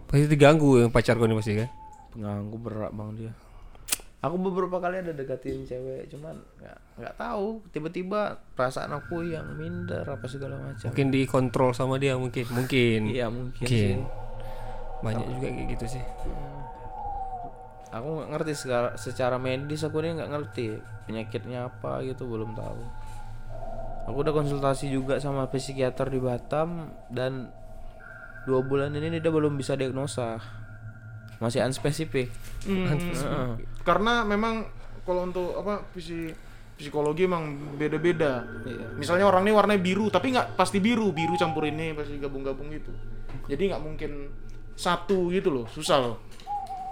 Pasti 0.09 0.24
diganggu 0.24 0.80
yang 0.80 0.88
pacar 0.88 1.20
kau 1.20 1.28
ini 1.28 1.36
pasti 1.36 1.61
kan? 1.61 1.68
pengganggu 2.11 2.57
berat 2.59 2.91
bang 2.91 3.11
dia 3.14 3.32
aku 4.18 4.36
beberapa 4.36 4.82
kali 4.82 4.99
ada 4.99 5.14
deketin 5.14 5.62
cewek 5.62 6.11
cuman 6.11 6.36
nggak 6.59 6.78
nggak 6.99 7.14
tahu 7.14 7.62
tiba-tiba 7.70 8.34
perasaan 8.53 8.93
aku 8.93 9.24
yang 9.24 9.47
minder 9.55 10.03
apa 10.03 10.26
segala 10.26 10.59
macam 10.59 10.91
Mungkin 10.91 11.09
dikontrol 11.09 11.70
sama 11.70 11.97
dia 11.97 12.18
mungkin. 12.18 12.45
Mungkin. 12.51 13.01
iya 13.14 13.30
mungkin, 13.30 13.62
Mungkin. 13.62 13.97
sih 14.03 14.03
Banyak 15.01 15.26
juga 15.32 15.49
kayak 15.49 15.66
gitu 15.78 15.86
sih. 15.97 16.03
Aku 17.91 18.09
nggak 18.22 18.28
ngerti 18.30 18.53
secara, 18.55 18.88
secara 18.95 19.36
medis 19.36 19.82
aku 19.82 19.99
ini 20.03 20.18
nggak 20.18 20.30
ngerti 20.30 20.66
penyakitnya 21.07 21.66
apa 21.66 22.03
gitu 22.07 22.26
belum 22.26 22.55
tahu 22.55 22.82
aku 24.07 24.16
udah 24.16 24.34
konsultasi 24.34 24.91
juga 24.91 25.18
sama 25.18 25.47
psikiater 25.47 26.11
di 26.11 26.18
Batam 26.18 26.91
dan 27.11 27.51
dua 28.47 28.62
bulan 28.62 28.95
ini 28.95 29.18
dia 29.18 29.30
belum 29.30 29.55
bisa 29.55 29.74
diagnosa 29.74 30.38
masih 31.38 31.64
unspesifik 31.64 32.28
Heeh. 32.68 33.49
Karena 33.80 34.22
memang 34.22 34.68
kalau 35.03 35.24
untuk 35.24 35.57
apa 35.57 35.80
psi- 35.97 36.36
psikologi 36.76 37.24
emang 37.24 37.76
beda-beda. 37.76 38.45
Iya. 38.64 38.97
Misalnya 38.97 39.28
orang 39.28 39.45
ini 39.45 39.53
warnanya 39.53 39.80
biru, 39.80 40.09
tapi 40.09 40.32
nggak 40.32 40.57
pasti 40.57 40.80
biru, 40.80 41.12
biru 41.12 41.36
campur 41.36 41.64
ini 41.64 41.93
pasti 41.93 42.16
gabung-gabung 42.16 42.68
gitu. 42.72 42.93
Jadi 43.49 43.72
nggak 43.72 43.82
mungkin 43.84 44.28
satu 44.76 45.32
gitu 45.32 45.49
loh, 45.53 45.66
susah 45.68 46.01
loh. 46.01 46.16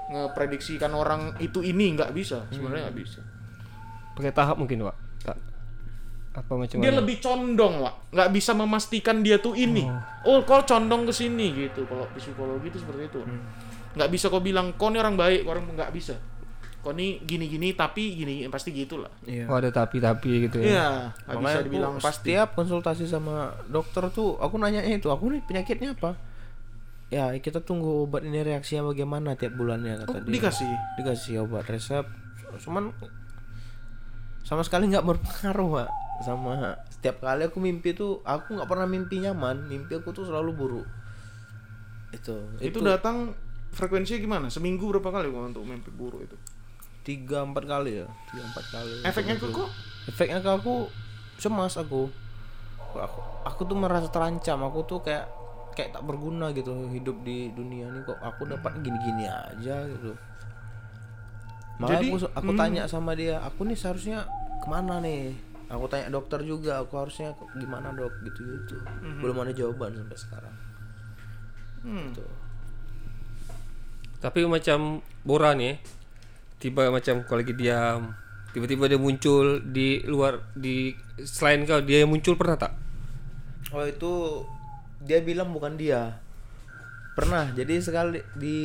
Ngeprediksikan 0.08 0.92
orang 0.92 1.36
itu 1.38 1.60
ini 1.60 1.92
nggak 1.92 2.16
bisa, 2.16 2.48
sebenarnya 2.48 2.88
nggak 2.88 2.98
bisa. 2.98 3.20
Pakai 4.16 4.32
tahap 4.32 4.56
mungkin, 4.56 4.88
Pak. 4.88 4.96
Apa 6.38 6.54
macam 6.54 6.78
Dia 6.78 6.94
mana? 6.94 7.02
lebih 7.02 7.18
condong, 7.18 7.82
Wak. 7.82 8.14
Nggak 8.14 8.30
bisa 8.30 8.52
memastikan 8.54 9.26
dia 9.26 9.42
tuh 9.42 9.58
ini. 9.58 9.82
Oh, 10.22 10.46
kok 10.46 10.70
condong 10.70 11.02
ke 11.08 11.12
sini 11.12 11.50
gitu. 11.66 11.82
Kalau 11.88 12.06
psikologi 12.14 12.70
itu 12.70 12.78
seperti 12.78 13.10
itu. 13.10 13.20
Nggak 13.98 14.10
bisa 14.12 14.30
kau 14.30 14.38
bilang, 14.38 14.70
kau 14.78 14.92
ini 14.92 15.02
orang 15.02 15.18
baik, 15.18 15.42
orang 15.50 15.66
nggak 15.74 15.90
bisa. 15.90 16.14
Kau 16.78 16.94
ini 16.94 17.18
gini-gini, 17.26 17.74
tapi 17.74 18.14
gini, 18.14 18.46
pasti 18.46 18.70
gitulah. 18.70 19.10
iya 19.26 19.50
Oh, 19.50 19.58
ada 19.58 19.74
tapi-tapi 19.74 20.46
gitu 20.46 20.62
ya. 20.62 21.10
Iya, 21.26 21.36
bisa 21.42 21.58
dibilang 21.66 21.98
pasti. 21.98 22.30
setiap 22.30 22.54
konsultasi 22.54 23.10
sama 23.10 23.50
dokter 23.66 24.06
tuh 24.14 24.38
aku 24.38 24.62
nanya 24.62 24.86
itu 24.86 25.10
aku 25.10 25.34
nih 25.34 25.42
penyakitnya 25.42 25.98
apa 25.98 26.14
ya 27.08 27.32
kita 27.34 27.64
tunggu 27.64 28.04
obat 28.04 28.20
ini 28.20 28.44
reaksinya 28.44 28.84
bagaimana 28.84 29.32
tiap 29.32 29.56
bulannya 29.56 30.04
kata 30.04 30.12
Oh, 30.12 30.20
dia. 30.20 30.32
dikasih. 30.34 30.68
dikasih 31.00 31.34
obat 31.42 31.64
resep. 31.64 32.04
Cuman 32.60 32.92
sama 34.44 34.60
sekali 34.60 34.88
nggak 34.88 35.04
berpengaruh 35.04 35.68
pak. 35.74 35.88
Sama 36.18 36.74
setiap 36.90 37.22
kali 37.22 37.46
aku 37.46 37.58
mimpi 37.58 37.94
tuh 37.94 38.20
aku 38.22 38.58
nggak 38.58 38.68
pernah 38.68 38.84
mimpi 38.84 39.20
nyaman. 39.20 39.64
Mimpi 39.64 39.96
aku 39.96 40.12
tuh 40.12 40.24
selalu 40.24 40.50
buruk. 40.52 40.86
Itu 42.10 42.36
Itu 42.58 42.80
datang 42.80 43.32
frekuensinya 43.70 44.18
gimana? 44.18 44.46
Seminggu 44.48 44.88
berapa 44.88 45.08
kali 45.08 45.28
kok 45.28 45.42
untuk 45.48 45.64
mimpi 45.64 45.88
buruk 45.88 46.24
itu? 46.24 46.36
tiga 47.06 47.40
empat 47.40 47.64
kali 47.64 48.04
ya. 48.04 48.06
Tiga 48.28 48.42
empat 48.44 48.64
kali. 48.68 48.92
Efeknya 49.00 49.40
ke 49.40 49.48
kok? 49.48 49.68
efeknya 50.04 50.44
ke 50.44 50.50
aku 50.50 50.92
cemas 51.36 51.80
aku. 51.80 52.12
Aku 52.92 53.18
aku 53.44 53.60
tuh 53.64 53.76
merasa 53.76 54.12
terancam. 54.12 54.60
Aku 54.60 54.84
tuh 54.84 55.00
kayak 55.00 55.24
kayak 55.78 55.94
tak 55.94 56.02
berguna 56.02 56.50
gitu 56.50 56.90
hidup 56.90 57.22
di 57.22 57.54
dunia 57.54 57.86
ini 57.86 58.02
kok 58.02 58.18
aku 58.18 58.50
dapat 58.50 58.82
gini-gini 58.82 59.30
aja 59.30 59.86
gitu. 59.86 60.10
Makanya 61.78 62.02
Jadi, 62.02 62.08
aku 62.10 62.16
aku 62.34 62.50
tanya 62.58 62.82
sama 62.90 63.14
dia 63.14 63.38
aku 63.38 63.62
nih 63.62 63.78
seharusnya 63.78 64.26
ke 64.58 64.66
mana 64.66 64.98
nih? 64.98 65.38
Aku 65.70 65.86
tanya 65.86 66.10
dokter 66.10 66.42
juga 66.42 66.82
aku 66.82 66.98
harusnya 66.98 67.30
gimana 67.54 67.94
dok? 67.94 68.10
Gitu 68.26 68.42
gitu 68.42 68.82
belum 69.22 69.38
ada 69.46 69.54
jawaban 69.54 69.94
sampai 69.94 70.18
sekarang. 70.18 70.54
Hmm. 71.86 72.10
Tuh. 72.10 72.26
Tapi 74.18 74.50
macam 74.50 74.98
Bora 75.22 75.54
nih, 75.54 75.78
tiba 76.58 76.90
macam 76.90 77.22
kau 77.22 77.38
lagi 77.38 77.54
diam, 77.54 78.18
tiba-tiba 78.50 78.90
dia 78.90 78.98
muncul 78.98 79.62
di 79.62 80.02
luar 80.02 80.42
di 80.58 80.90
selain 81.22 81.62
kau 81.62 81.78
dia 81.78 82.02
muncul 82.02 82.34
pernah 82.34 82.58
tak? 82.58 82.74
Oh 83.70 83.86
itu 83.86 84.42
dia 85.08 85.18
bilang 85.18 85.48
bukan 85.48 85.74
dia. 85.74 86.20
Pernah. 87.16 87.50
Jadi 87.50 87.80
sekali 87.80 88.20
di 88.36 88.58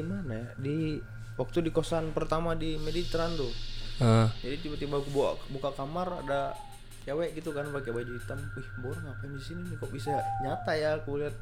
mana 0.00 0.32
ya? 0.34 0.46
Di 0.56 0.96
waktu 1.36 1.60
di 1.60 1.70
kosan 1.70 2.10
pertama 2.10 2.56
di 2.56 2.74
Mediterran 2.76 3.36
tuh. 3.36 3.52
Ah, 4.00 4.32
Jadi 4.40 4.64
tiba-tiba 4.64 4.96
aku 4.96 5.12
buka, 5.12 5.30
buka 5.52 5.70
kamar 5.76 6.24
ada 6.24 6.56
cewek 7.04 7.36
gitu 7.36 7.52
kan 7.52 7.68
pakai 7.68 7.92
baju 7.92 8.12
hitam. 8.16 8.40
Wih, 8.56 8.68
Bor 8.80 8.96
ngapain 8.96 9.30
di 9.30 9.42
sini 9.44 9.60
nih? 9.62 9.76
Kok 9.76 9.92
bisa 9.92 10.10
nyata 10.40 10.72
ya? 10.72 10.96
Aku 10.96 11.20
lihat 11.20 11.36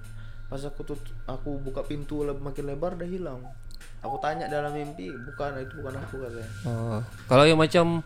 pas 0.51 0.59
aku 0.59 0.83
tut 0.83 0.99
aku 1.25 1.61
buka 1.61 1.87
pintu 1.87 2.27
le- 2.27 2.35
makin 2.35 2.67
lebar 2.67 2.99
udah 2.99 3.07
hilang. 3.07 3.41
Aku 4.03 4.19
tanya 4.19 4.47
dalam 4.47 4.75
mimpi, 4.75 5.07
bukan 5.11 5.55
itu 5.59 5.75
bukan 5.79 5.95
aku 5.97 6.19
katanya. 6.19 6.51
oh. 6.67 6.99
Kalau 7.27 7.47
yang 7.47 7.59
macam 7.59 8.03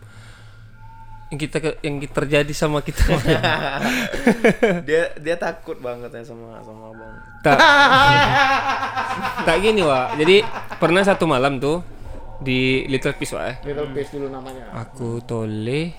yang 1.33 1.39
kita 1.39 1.57
ke- 1.57 1.81
yang 1.81 1.97
terjadi 1.99 2.53
sama 2.53 2.79
kita. 2.79 3.09
Dia 4.87 5.09
dia 5.17 5.35
takut 5.35 5.75
banget 5.75 6.13
ya 6.13 6.21
sama 6.23 6.61
sama 6.61 6.93
abang. 6.93 7.13
tak. 7.41 7.57
Tak 9.43 9.57
gini 9.59 9.81
wa 9.81 10.13
jadi 10.13 10.45
pernah 10.77 11.01
satu 11.01 11.25
malam 11.25 11.57
tuh 11.57 11.81
di 12.37 12.85
Little 12.85 13.13
Piece 13.13 13.33
wa 13.33 13.45
eh? 13.45 13.57
Little 13.63 13.89
Base 13.89 14.09
dulu 14.09 14.27
namanya. 14.27 14.69
aku 14.75 15.21
tole 15.21 15.93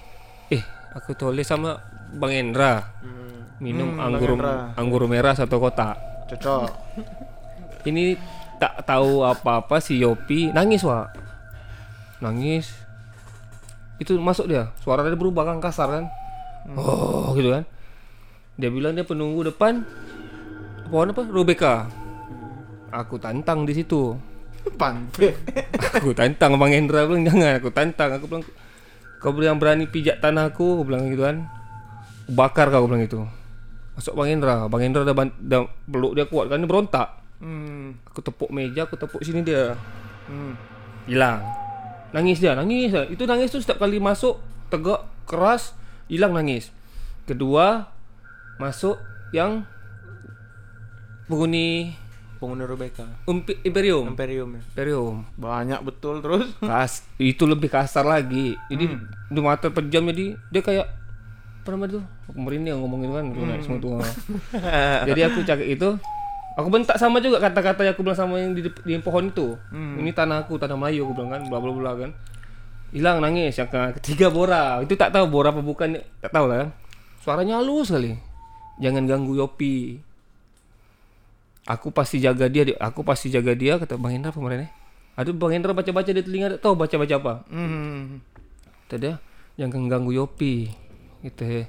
eh 0.49 0.62
aku 0.93 1.14
tole 1.14 1.43
sama 1.43 1.78
Bang 2.12 2.30
Endra. 2.30 2.95
Minum 3.59 3.99
anggur 3.99 4.39
anggur 4.74 5.03
merah 5.05 5.35
satu 5.35 5.59
kotak. 5.59 5.99
Cocok. 6.26 6.68
ini 7.85 8.14
tak 8.57 8.82
tahu 8.82 9.22
apa-apa 9.22 9.78
si 9.78 9.99
Yopi. 9.99 10.51
Nangis 10.51 10.82
wa 10.82 11.11
nangis 12.16 12.70
itu 14.03 14.18
masuk 14.18 14.51
dia. 14.51 14.74
Suara 14.82 15.07
dia 15.07 15.14
berubah 15.14 15.47
kan 15.47 15.62
kasar 15.62 15.88
kan? 15.90 16.05
Oh 16.74 17.30
gitu 17.36 17.53
kan? 17.55 17.64
Dia 18.59 18.70
bilang 18.70 18.95
dia 18.95 19.07
penunggu 19.07 19.47
depan 19.47 19.84
pohon 20.88 21.11
apa? 21.11 21.22
Rebecca 21.26 21.90
aku 22.95 23.18
tantang 23.18 23.66
di 23.66 23.74
situ. 23.74 24.14
Panpe. 24.80 25.34
aku 25.92 26.14
tantang 26.16 26.57
Bang 26.57 26.72
Hendra 26.72 27.05
bilang 27.05 27.26
jangan 27.26 27.59
aku 27.59 27.70
tantang. 27.74 28.11
Aku 28.16 28.24
bilang 28.30 28.45
kau 29.18 29.34
yang 29.40 29.59
berani 29.59 29.90
pijak 29.90 30.22
tanahku 30.22 30.80
aku. 30.80 30.86
Bilang 30.86 31.11
gitu 31.11 31.26
kan. 31.26 31.47
Bakar 32.30 32.70
kau 32.70 32.86
bilang 32.86 33.03
gitu. 33.05 33.26
Masuk 33.99 34.14
Bang 34.16 34.30
Hendra. 34.30 34.66
Bang 34.70 34.82
Hendra 34.82 35.03
dah, 35.03 35.14
ban- 35.14 35.36
dah 35.38 35.66
peluk 35.86 36.16
dia 36.16 36.24
kuat 36.26 36.49
kan 36.51 36.62
dia 36.62 36.70
berontak. 36.70 37.09
Hmm. 37.45 37.99
aku 38.09 38.24
tepuk 38.24 38.49
meja 38.55 38.88
aku 38.88 38.97
tepuk 38.97 39.20
sini 39.20 39.45
dia. 39.45 39.76
Hmm. 40.24 40.57
hilang 41.05 41.45
nangis 42.15 42.39
dia 42.39 42.55
nangis 42.55 42.95
dia. 42.95 43.05
itu 43.11 43.27
nangis 43.27 43.51
tuh 43.51 43.59
setiap 43.59 43.83
kali 43.83 43.99
masuk 43.99 44.39
tegak 44.71 45.03
keras 45.27 45.75
hilang 46.07 46.31
nangis 46.31 46.71
kedua 47.27 47.91
masuk 48.62 48.97
yang 49.35 49.67
penghuni 51.27 51.99
Penghuni 52.35 52.67
Rebecca. 52.69 53.09
Umpi- 53.25 53.57
Imperium 53.65 54.05
Imperium 54.12 54.59
ya. 54.59 54.62
Imperium 54.77 55.25
Banyak 55.39 55.81
betul 55.81 56.21
terus. 56.21 56.53
Kas, 56.61 57.01
itu 57.17 57.49
lebih 57.49 57.73
kasar 57.73 58.05
lagi. 58.05 58.53
Jadi 58.69 58.85
di 59.33 59.41
mata 59.41 59.73
pejam 59.73 60.05
jadi 60.12 60.37
dia 60.53 60.61
kayak 60.61 60.87
apa 61.65 61.69
namanya 61.73 61.97
tuh? 61.97 62.05
Aku 62.29 62.37
merinding 62.37 62.77
ngomongin 62.77 63.17
kan 63.17 63.25
naik 63.33 63.65
semua 63.65 63.81
tuh. 63.81 63.97
jadi 65.09 65.21
aku 65.33 65.41
cakap 65.49 65.65
itu 65.65 65.89
Aku 66.55 66.71
bentak 66.71 66.95
sama 66.97 67.19
juga 67.19 67.43
kata-kata 67.43 67.83
yang 67.83 67.99
aku 67.99 68.07
bilang 68.07 68.15
sama 68.15 68.39
yang 68.39 68.55
di, 68.55 68.63
di 68.63 68.95
pohon 69.03 69.27
itu. 69.27 69.59
Ini 69.75 70.15
tanah 70.15 70.47
aku, 70.47 70.55
tanah 70.55 70.79
Melayu 70.79 71.03
aku 71.11 71.19
bilang 71.19 71.35
kan, 71.35 71.43
bla 71.51 71.59
bla 71.59 71.75
bla 71.75 71.93
kan. 71.99 72.11
Hilang 72.95 73.19
nangis 73.19 73.59
yang 73.59 73.67
ke- 73.67 73.99
ketiga 73.99 74.31
Bora. 74.31 74.79
Itu 74.79 74.95
tak 74.95 75.11
tahu 75.11 75.27
Bora 75.27 75.51
apa 75.51 75.59
bukan, 75.59 75.99
tak 76.23 76.31
tahu 76.31 76.47
lah 76.47 76.63
kan. 76.63 76.71
Suaranya 77.27 77.59
halus 77.59 77.91
sekali. 77.91 78.15
Jangan 78.79 79.03
ganggu 79.11 79.35
Yopi. 79.35 79.99
Aku 81.65 81.91
pasti 81.91 82.21
jaga 82.23 82.47
dia, 82.47 82.63
di- 82.63 82.77
aku 82.79 83.03
pasti 83.03 83.33
jaga 83.35 83.57
dia 83.57 83.81
kata 83.81 83.99
Bang 83.99 84.15
Hendra 84.15 84.31
kemarin 84.31 84.69
ya. 84.69 84.71
Aduh 85.19 85.35
Bang 85.35 85.51
Hendra 85.51 85.75
baca-baca 85.75 86.11
di 86.11 86.23
telinga 86.23 86.55
tak 86.55 86.71
tahu 86.71 86.75
baca-baca 86.79 87.15
apa. 87.19 87.35
Hmm. 87.51 88.23
Kata 88.87 88.95
dia 89.01 89.13
jangan 89.59 89.91
ganggu 89.91 90.15
Yopi. 90.15 90.71
Gitu 91.27 91.43
ya. 91.43 91.67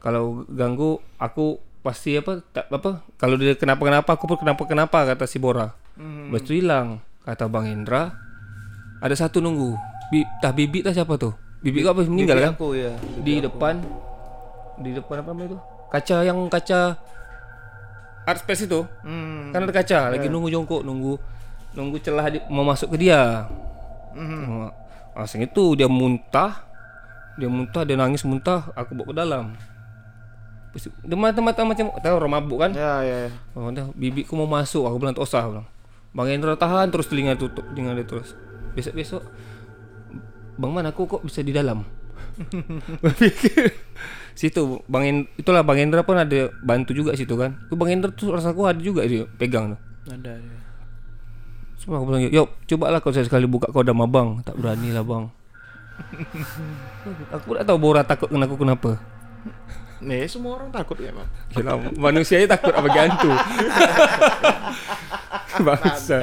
Kalau 0.00 0.48
ganggu 0.48 0.96
aku 1.20 1.60
pasti 1.84 2.16
apa 2.16 2.40
tak 2.40 2.72
apa 2.72 3.04
kalau 3.20 3.36
dia 3.36 3.52
kenapa-kenapa 3.52 4.16
aku 4.16 4.24
pun 4.24 4.40
kenapa-kenapa 4.40 5.04
kata 5.04 5.28
si 5.28 5.36
Bora. 5.36 5.76
Hmm. 6.00 6.32
Lepas 6.32 6.48
tu 6.48 6.56
hilang 6.56 7.04
kata 7.28 7.44
Bang 7.44 7.68
Hendra. 7.68 8.16
Ada 9.04 9.28
satu 9.28 9.44
nunggu. 9.44 9.76
Bi, 10.08 10.24
tah 10.40 10.56
bibik 10.56 10.80
tah 10.80 10.96
siapa 10.96 11.20
tuh? 11.20 11.36
Bibik 11.60 11.84
kau 11.84 11.92
apa 11.92 12.08
meninggal 12.08 12.40
kan? 12.40 12.52
Aku 12.56 12.72
ya. 12.72 12.96
Di 13.20 13.44
depan 13.44 13.84
di 14.80 14.96
depan 14.96 15.20
apa 15.20 15.28
namanya 15.36 15.52
itu? 15.52 15.58
Kaca 15.92 16.16
yang 16.24 16.38
kaca 16.48 16.96
art 18.24 18.40
space 18.40 18.64
itu. 18.64 18.80
Hmm. 19.04 19.52
Kan 19.52 19.68
ada 19.68 19.72
kaca, 19.76 20.08
lagi 20.08 20.32
nunggu 20.32 20.48
jongkok, 20.48 20.80
nunggu 20.80 21.20
nunggu 21.76 21.96
celah 22.00 22.32
di, 22.32 22.40
mau 22.48 22.64
masuk 22.64 22.96
ke 22.96 23.06
dia. 23.08 23.44
Hmm. 24.16 24.72
Asing 25.14 25.44
itu 25.44 25.76
dia 25.76 25.86
muntah, 25.86 26.64
dia 27.36 27.46
muntah, 27.46 27.84
dia 27.84 27.94
nangis 27.94 28.24
muntah, 28.24 28.72
aku 28.72 28.96
bawa 28.96 29.06
ke 29.12 29.14
dalam. 29.14 29.44
Dia 30.74 31.14
mata-mata 31.14 31.62
macam 31.62 31.94
tahu 32.02 32.14
orang 32.18 32.32
mabuk 32.34 32.58
kan? 32.58 32.70
Ya 32.74 32.98
ya. 33.06 33.16
ya. 33.26 33.30
Oh, 33.54 33.70
dah 33.70 33.86
bibikku 33.94 34.34
mau 34.34 34.50
masuk, 34.50 34.90
aku 34.90 34.98
bilang 34.98 35.14
usah, 35.14 35.46
bilang. 35.46 35.66
Bang 36.14 36.30
Hendra 36.30 36.54
tahan 36.54 36.94
terus 36.94 37.10
telinga 37.10 37.34
tutup, 37.34 37.66
telinga 37.74 37.98
dia 37.98 38.06
terus. 38.06 38.38
Besok-besok 38.74 39.22
Bang 40.54 40.70
Man 40.70 40.86
aku 40.86 41.10
kok 41.10 41.22
bisa 41.26 41.42
di 41.42 41.50
dalam? 41.50 41.82
Situ 44.38 44.82
Bang 44.90 45.06
Hendra, 45.06 45.30
itulah 45.38 45.62
Bang 45.66 45.78
Hendra 45.78 46.06
pun 46.06 46.18
ada 46.18 46.50
bantu 46.62 46.94
juga 46.94 47.14
situ 47.14 47.34
kan. 47.34 47.58
Itu 47.66 47.74
Bang 47.74 47.90
Hendra 47.90 48.14
tuh 48.14 48.34
rasaku 48.34 48.66
ada 48.66 48.78
juga 48.78 49.06
dia 49.06 49.26
pegang 49.38 49.74
tuh. 49.74 49.80
Ada 50.10 50.38
ya. 50.38 50.58
Semua 51.78 52.00
aku 52.00 52.06
bilang, 52.10 52.22
"Yuk, 52.26 52.48
cobalah 52.70 52.98
kau 53.02 53.12
sekali 53.12 53.44
buka 53.44 53.68
kau 53.68 53.84
sama 53.84 54.08
bang." 54.08 54.40
Tak 54.40 54.56
berani 54.56 54.88
lah 54.94 55.04
bang. 55.04 55.24
aku 57.34 57.54
tak 57.54 57.66
tahu 57.66 57.78
Bora 57.78 58.02
takut 58.02 58.30
kena 58.30 58.46
aku 58.46 58.56
kenapa. 58.58 58.98
Nih 60.04 60.28
semua 60.28 60.56
orang 60.56 60.68
takut 60.68 60.96
ya 60.96 61.10
bang. 61.10 61.28
Gila, 61.50 61.72
manusia 61.96 62.36
ini 62.36 62.44
takut 62.44 62.70
apa 62.70 62.86
hantu. 62.86 63.28
Bangsa. 65.64 66.18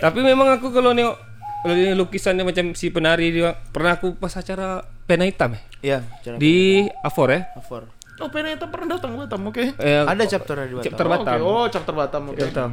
Tapi 0.00 0.18
memang 0.20 0.48
aku 0.50 0.70
kalau 0.70 0.90
nengok 0.90 1.16
kalau 1.56 1.74
ini 1.74 1.92
lukisannya 1.92 2.42
macam 2.42 2.72
si 2.72 2.90
penari 2.90 3.30
dia 3.30 3.52
pernah 3.68 3.94
aku 3.94 4.14
pas 4.14 4.30
acara 4.32 4.82
pena 5.02 5.26
hitam 5.26 5.54
eh? 5.54 5.62
Iya, 5.82 5.98
di 6.36 6.86
Afor 7.00 7.30
ya. 7.30 7.40
Afor. 7.54 7.86
Oh 8.16 8.32
Peneta 8.32 8.64
pernah 8.64 8.96
datang 8.96 9.12
Batam 9.12 9.44
oke. 9.44 9.76
Eh, 9.76 10.00
Ada 10.00 10.24
chapter 10.24 10.56
di 10.64 10.72
Batam. 10.72 10.84
chapter 10.88 11.04
Oh, 11.04 11.10
Batam. 11.12 11.36
oke. 11.36 11.44
Oh 11.44 11.64
chapter 11.68 11.92
Batam 11.92 12.22
oke. 12.30 12.34
Chapter 12.34 12.48
Batam. 12.48 12.70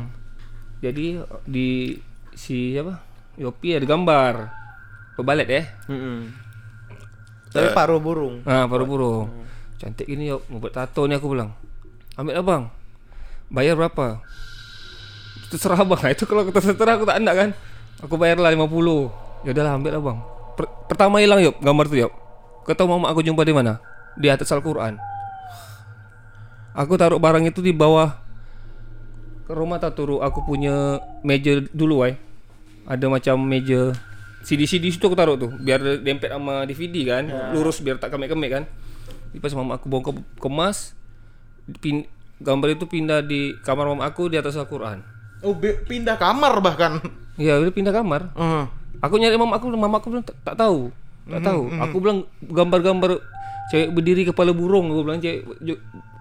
Jadi 0.79 1.05
di 1.43 1.69
si 2.31 2.73
apa? 2.73 3.03
Yopi 3.35 3.75
ada 3.75 3.83
gambar. 3.83 4.33
Pebalet 5.13 5.47
ya. 5.47 5.63
Mm-mm. 5.91 6.31
Tapi 7.49 7.69
paruh 7.69 7.99
burung. 7.99 8.41
Ah, 8.45 8.65
paruh 8.65 8.87
burung. 8.87 9.27
Cantik 9.83 10.07
gini 10.07 10.31
yuk, 10.31 10.47
mau 10.47 10.63
buat 10.63 10.71
tato 10.71 11.03
ni 11.03 11.19
aku 11.19 11.35
bilang. 11.35 11.51
Ambil 12.15 12.39
abang. 12.39 12.63
Bayar 13.51 13.75
berapa? 13.75 14.23
Terserah 15.51 15.83
abang. 15.83 15.99
Itu 16.15 16.23
kalau 16.23 16.47
terserah 16.47 16.95
aku 16.95 17.03
tak 17.03 17.19
nak 17.19 17.35
kan. 17.35 17.49
Aku 17.99 18.15
bayarlah 18.15 18.55
50. 18.55 19.43
Ya 19.43 19.51
udahlah 19.51 19.75
ambil 19.75 19.99
abang. 19.99 20.17
Per- 20.55 20.71
pertama 20.87 21.19
hilang 21.19 21.43
yuk 21.43 21.59
gambar 21.59 21.91
tu 21.91 21.99
yuk. 21.99 22.15
Kau 22.63 22.71
tahu 22.71 22.95
mama 22.95 23.11
aku 23.11 23.19
jumpa 23.19 23.43
di 23.43 23.51
mana? 23.51 23.83
Di 24.15 24.31
atas 24.31 24.47
Al-Quran. 24.55 24.95
Aku 26.79 26.95
taruh 26.95 27.19
barang 27.19 27.43
itu 27.43 27.59
di 27.59 27.75
bawah 27.75 28.23
ke 29.43 29.51
rumah 29.51 29.75
tak 29.83 29.99
turu 29.99 30.23
aku 30.23 30.47
punya 30.47 31.03
meja 31.27 31.59
dulu 31.75 32.07
ay. 32.07 32.15
Ada 32.87 33.11
macam 33.11 33.35
meja 33.43 33.91
CD-CD 34.47 34.95
situ 34.95 35.03
aku 35.11 35.15
taruh 35.19 35.35
tuh 35.35 35.51
biar 35.59 36.03
dempet 36.03 36.31
sama 36.31 36.63
DVD 36.63 36.95
kan, 37.03 37.23
lurus 37.51 37.83
biar 37.83 37.99
tak 37.99 38.15
kemek-kemek 38.15 38.49
kan. 38.51 38.63
Pas 39.41 39.53
mama 39.57 39.81
aku 39.81 39.89
bongkar 39.89 40.13
kemas 40.37 40.93
pin, 41.79 42.05
gambar 42.43 42.75
itu 42.75 42.85
pindah 42.85 43.23
di 43.23 43.55
kamar 43.63 43.87
mama 43.87 44.03
aku 44.05 44.27
di 44.27 44.37
atas 44.37 44.59
Al-Quran. 44.59 44.99
Oh, 45.43 45.55
pindah 45.59 46.15
kamar 46.15 46.59
bahkan. 46.63 46.99
Iya, 47.35 47.59
udah 47.59 47.73
pindah 47.73 47.91
kamar. 47.91 48.31
Heeh. 48.37 48.65
Aku 49.03 49.19
nyari 49.19 49.35
mama 49.35 49.59
aku, 49.59 49.67
mama 49.75 49.99
aku 49.99 50.07
bilang 50.13 50.23
tak, 50.23 50.37
tak 50.45 50.55
tahu. 50.55 50.93
Tak 51.27 51.41
tahu. 51.43 51.61
Aku 51.81 51.95
bilang 51.99 52.19
gambar-gambar 52.39 53.19
cewek 53.71 53.89
berdiri 53.91 54.23
kepala 54.27 54.55
burung, 54.55 54.91
aku 54.91 55.01
bilang 55.03 55.19
cewek 55.19 55.43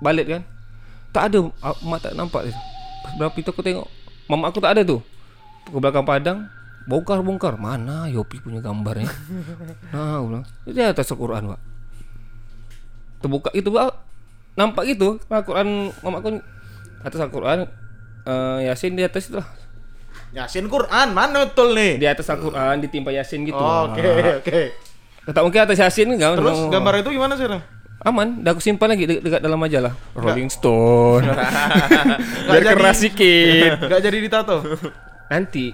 balet 0.02 0.26
kan. 0.26 0.42
Tak 1.12 1.30
ada, 1.30 1.52
ah, 1.60 1.76
mak 1.84 2.00
tak 2.02 2.16
nampak. 2.16 2.50
Pas 3.04 3.12
berapa 3.20 3.36
itu 3.36 3.50
aku 3.52 3.62
tengok, 3.62 3.86
mama 4.26 4.50
aku 4.50 4.58
tak 4.58 4.78
ada 4.78 4.82
tuh. 4.82 5.04
Ke 5.68 5.78
belakang 5.78 6.02
padang, 6.02 6.38
bongkar-bongkar. 6.90 7.54
Mana 7.60 8.10
Yopi 8.10 8.42
punya 8.42 8.58
gambarnya? 8.58 9.06
nah, 9.94 10.18
aku 10.18 10.26
bilang, 10.32 10.44
di 10.66 10.80
atas 10.82 11.12
Al-Quran, 11.12 11.54
Pak. 11.54 11.60
Terbuka 13.22 13.50
gitu, 13.52 13.70
Pak. 13.70 13.94
Nampak 14.52 14.84
gitu, 14.84 15.16
Al-Quran 15.26 15.88
mama 16.02 16.20
aku 16.20 16.42
atas 17.00 17.18
Al-Quran 17.18 17.64
eh, 18.22 18.58
Yasin 18.68 18.92
di 18.92 19.00
atas 19.00 19.26
itu 19.26 19.40
lah. 19.40 19.48
Yasin 20.32 20.68
Quran 20.68 21.12
mana 21.12 21.44
betul 21.44 21.72
nih? 21.72 21.96
Di 21.96 22.04
atas 22.04 22.28
Al-Quran 22.28 22.80
ditimpa 22.80 23.08
Yasin 23.08 23.44
gitu. 23.44 23.56
Oke, 23.56 24.04
oke. 24.40 24.60
Tak 25.24 25.40
mungkin 25.40 25.60
atas 25.62 25.78
Yasin 25.78 26.08
enggak. 26.10 26.36
Terus 26.36 26.58
no. 26.58 26.68
gambar 26.68 27.00
itu 27.00 27.10
gimana 27.12 27.32
sekarang? 27.34 27.62
aman, 28.02 28.42
dah 28.42 28.50
aku 28.50 28.58
simpan 28.58 28.90
lagi 28.90 29.06
de- 29.06 29.22
dekat 29.22 29.38
dalam 29.38 29.54
majalah. 29.56 29.94
Rolling 30.12 30.50
Stone. 30.50 31.22
Nggak 31.26 31.38
Biar 32.44 32.60
jadi- 32.60 32.74
keras 32.74 32.98
sikit. 32.98 33.72
Gak 33.90 34.00
jadi 34.02 34.18
ditato. 34.18 34.56
nanti. 35.30 35.70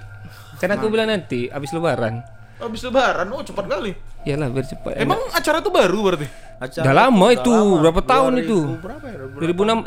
Kan 0.61 0.71
aku 0.71 0.87
bilang 0.87 1.09
nanti 1.09 1.49
habis 1.49 1.73
lebaran. 1.73 2.21
Habis 2.59 2.81
lebaran, 2.91 3.27
oh 3.31 3.43
cepat 3.43 3.65
kali. 3.71 3.93
Iyalah 4.27 4.51
biar 4.51 4.67
cepat. 4.67 4.93
Emang 4.99 5.21
acara 5.31 5.63
itu 5.63 5.71
baru 5.71 5.99
berarti? 6.03 6.27
Acara 6.59 6.85
Dah 6.91 6.95
lama 7.07 7.27
udah 7.31 7.37
itu, 7.39 7.53
lama. 7.55 7.77
berapa 7.87 8.01
tahun 8.03 8.33
2000 8.35 8.43
itu? 8.43 8.59
Berapa 8.83 9.07
ya? 9.07 9.17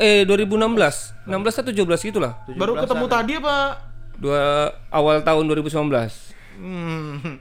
eh 0.00 0.20
2016. 0.24 1.28
16 1.28 1.60
atau 1.60 1.72
17 1.84 2.08
gitulah. 2.08 2.32
Baru 2.56 2.72
ketemu 2.80 3.04
tadi 3.12 3.32
apa? 3.36 3.56
Dua 4.16 4.42
awal 4.88 5.20
tahun 5.20 5.44
2019. 5.52 5.92
Hmm. 6.56 7.36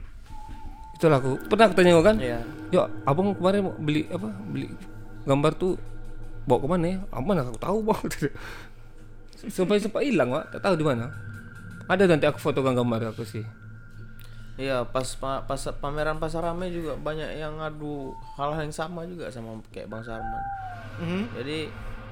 Itulah 0.99 1.17
aku. 1.23 1.31
Pernah 1.47 1.65
aku 1.71 1.75
tanya 1.79 1.91
kau 1.95 2.03
kan? 2.03 2.17
Iya. 2.19 2.39
Yo, 2.75 2.81
abang 3.07 3.31
kemarin 3.31 3.71
mau 3.71 3.73
beli 3.79 4.03
apa? 4.11 4.27
Beli 4.51 4.67
gambar 5.23 5.51
tuh 5.55 5.79
bawa 6.43 6.59
ke 6.59 6.67
mana 6.67 6.85
ya? 6.91 6.97
Aman 7.15 7.39
aku 7.39 7.55
tahu 7.55 7.79
bang. 7.87 8.03
Sampai 9.55 9.79
sempat 9.79 10.03
hilang 10.03 10.29
pak, 10.29 10.59
tak 10.59 10.61
tahu 10.69 10.75
di 10.75 10.85
mana. 10.85 11.07
Ada 11.87 12.05
nanti 12.05 12.27
aku 12.27 12.37
fotokan 12.37 12.75
gambar 12.75 13.15
aku 13.15 13.23
sih. 13.23 13.41
Iya, 14.61 14.85
pas 14.85 15.07
pa- 15.17 15.41
pas 15.41 15.57
pameran 15.75 16.15
pasar 16.15 16.45
rame 16.45 16.69
juga 16.69 16.93
banyak 16.93 17.33
yang 17.33 17.57
ngadu 17.57 18.13
hal 18.37 18.53
yang 18.55 18.69
sama 18.69 19.01
juga 19.03 19.25
sama 19.27 19.57
kayak 19.67 19.89
Bang 19.89 20.05
Sarman. 20.05 20.43
Mhm. 21.01 21.21
Jadi 21.33 21.57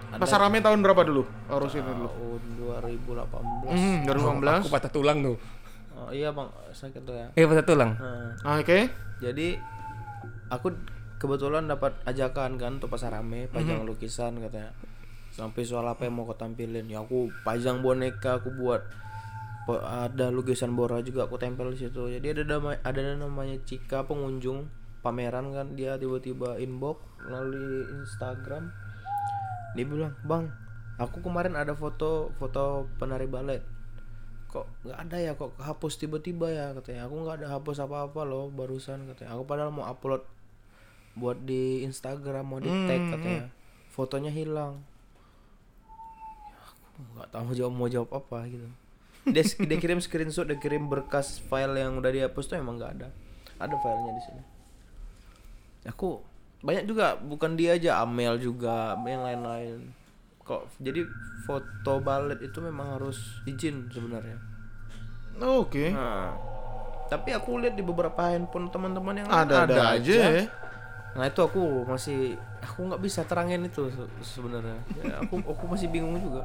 ada 0.09 0.17
Pasar 0.17 0.41
rame 0.41 0.57
tahun 0.57 0.81
berapa 0.81 1.05
dulu? 1.05 1.21
Harus 1.45 1.69
itu 1.71 1.85
dulu. 1.85 2.09
tahun 2.09 2.41
2018. 2.57 3.69
Hmm, 3.69 3.97
2015. 4.03 4.59
Aku 4.59 4.69
patah 4.73 4.89
tulang 4.89 5.21
tuh. 5.21 5.37
Oh, 5.93 6.09
iya 6.09 6.33
Bang, 6.33 6.49
sakit 6.71 7.01
tuh 7.03 7.13
ya. 7.13 7.27
Eh 7.35 7.45
patah 7.45 7.61
tulang. 7.63 7.93
Nah, 7.93 8.33
Ah, 8.41 8.57
Oke. 8.57 8.89
jadi 9.19 9.61
aku 10.49 10.73
kebetulan 11.19 11.67
dapat 11.67 11.93
ajakan 12.03 12.55
kan 12.55 12.71
untuk 12.79 12.89
pasar 12.89 13.11
rame 13.11 13.45
pajang 13.45 13.83
lukisan 13.83 14.39
katanya 14.39 14.71
sampai 15.29 15.61
soal 15.61 15.83
apa 15.83 16.01
yang 16.01 16.15
mau 16.15 16.23
kau 16.23 16.33
tampilin 16.33 16.87
ya 16.87 17.03
aku 17.03 17.27
pajang 17.43 17.83
boneka 17.83 18.39
aku 18.39 18.49
buat 18.55 18.81
ada 19.67 20.33
lukisan 20.33 20.73
Bora 20.73 21.03
juga 21.05 21.27
aku 21.27 21.37
tempel 21.37 21.75
di 21.75 21.85
situ. 21.85 22.09
Jadi 22.09 22.25
ada 22.33 22.43
nama 22.47 22.73
ada 22.81 23.01
namanya 23.13 23.59
Cika 23.67 24.07
pengunjung 24.07 24.71
pameran 25.05 25.51
kan. 25.53 25.77
Dia 25.77 25.99
tiba-tiba 25.99 26.57
inbox 26.57 27.03
melalui 27.21 27.85
Instagram. 28.01 28.73
Dia 29.77 29.85
bilang 29.85 30.17
bang 30.25 30.49
aku 30.97 31.21
kemarin 31.21 31.53
ada 31.53 31.77
foto 31.77 32.33
foto 32.41 32.89
penari 32.97 33.29
balet. 33.29 33.61
Kok 34.49 34.65
nggak 34.87 34.99
ada 35.05 35.17
ya? 35.21 35.31
Kok 35.37 35.61
hapus 35.61 36.01
tiba-tiba 36.01 36.49
ya? 36.49 36.73
Katanya 36.73 37.05
aku 37.05 37.15
nggak 37.21 37.35
ada 37.43 37.47
hapus 37.53 37.77
apa-apa 37.85 38.25
loh 38.25 38.49
barusan 38.49 39.05
katanya. 39.13 39.37
Aku 39.37 39.45
padahal 39.45 39.69
mau 39.69 39.85
upload 39.85 40.25
buat 41.13 41.37
di 41.45 41.83
Instagram 41.85 42.45
mau 42.47 42.59
di 42.63 42.71
tag 42.87 43.01
katanya. 43.13 43.51
fotonya 43.93 44.31
hilang. 44.31 44.81
Ya, 46.49 46.57
aku 46.65 46.99
nggak 47.13 47.29
tahu 47.29 47.49
jawab 47.53 47.73
mau 47.75 47.89
jawab 47.91 48.09
apa 48.15 48.47
gitu 48.49 48.65
dia, 49.27 49.43
dia 49.43 49.77
kirim 49.77 49.99
screenshot 49.99 50.47
dia 50.47 50.55
kirim 50.59 50.87
berkas 50.87 51.41
file 51.51 51.75
yang 51.75 51.99
udah 51.99 52.11
dihapus 52.11 52.45
tuh 52.47 52.57
emang 52.59 52.79
nggak 52.79 52.91
ada 52.99 53.07
ada 53.59 53.75
filenya 53.75 54.11
di 54.15 54.23
sini 54.23 54.41
aku 55.87 56.19
banyak 56.59 56.83
juga 56.87 57.15
bukan 57.15 57.55
dia 57.55 57.75
aja 57.79 58.03
Amel 58.03 58.35
juga 58.39 58.95
yang 59.03 59.23
lain-lain 59.23 59.91
kok 60.43 60.67
jadi 60.79 61.07
foto 61.47 62.03
balet 62.03 62.39
itu 62.43 62.59
memang 62.59 62.99
harus 62.99 63.39
izin 63.47 63.87
sebenarnya 63.91 64.37
Oke. 65.39 65.95
Nah, 65.95 66.35
tapi 67.07 67.31
aku 67.31 67.63
lihat 67.63 67.79
di 67.79 67.83
beberapa 67.83 68.27
handphone 68.27 68.67
teman-teman 68.67 69.23
yang 69.23 69.27
lain 69.31 69.39
Ada-ada 69.47 69.95
aja 69.95 70.13
ya. 70.13 70.43
Nah 71.15 71.25
itu 71.25 71.39
aku 71.39 71.87
masih 71.87 72.35
aku 72.59 72.91
nggak 72.91 73.01
bisa 73.01 73.23
terangin 73.23 73.63
itu 73.63 73.87
se- 73.87 74.11
sebenarnya. 74.35 74.77
Ya, 74.99 75.23
aku 75.23 75.39
aku 75.39 75.63
masih 75.71 75.87
bingung 75.87 76.19
juga. 76.19 76.43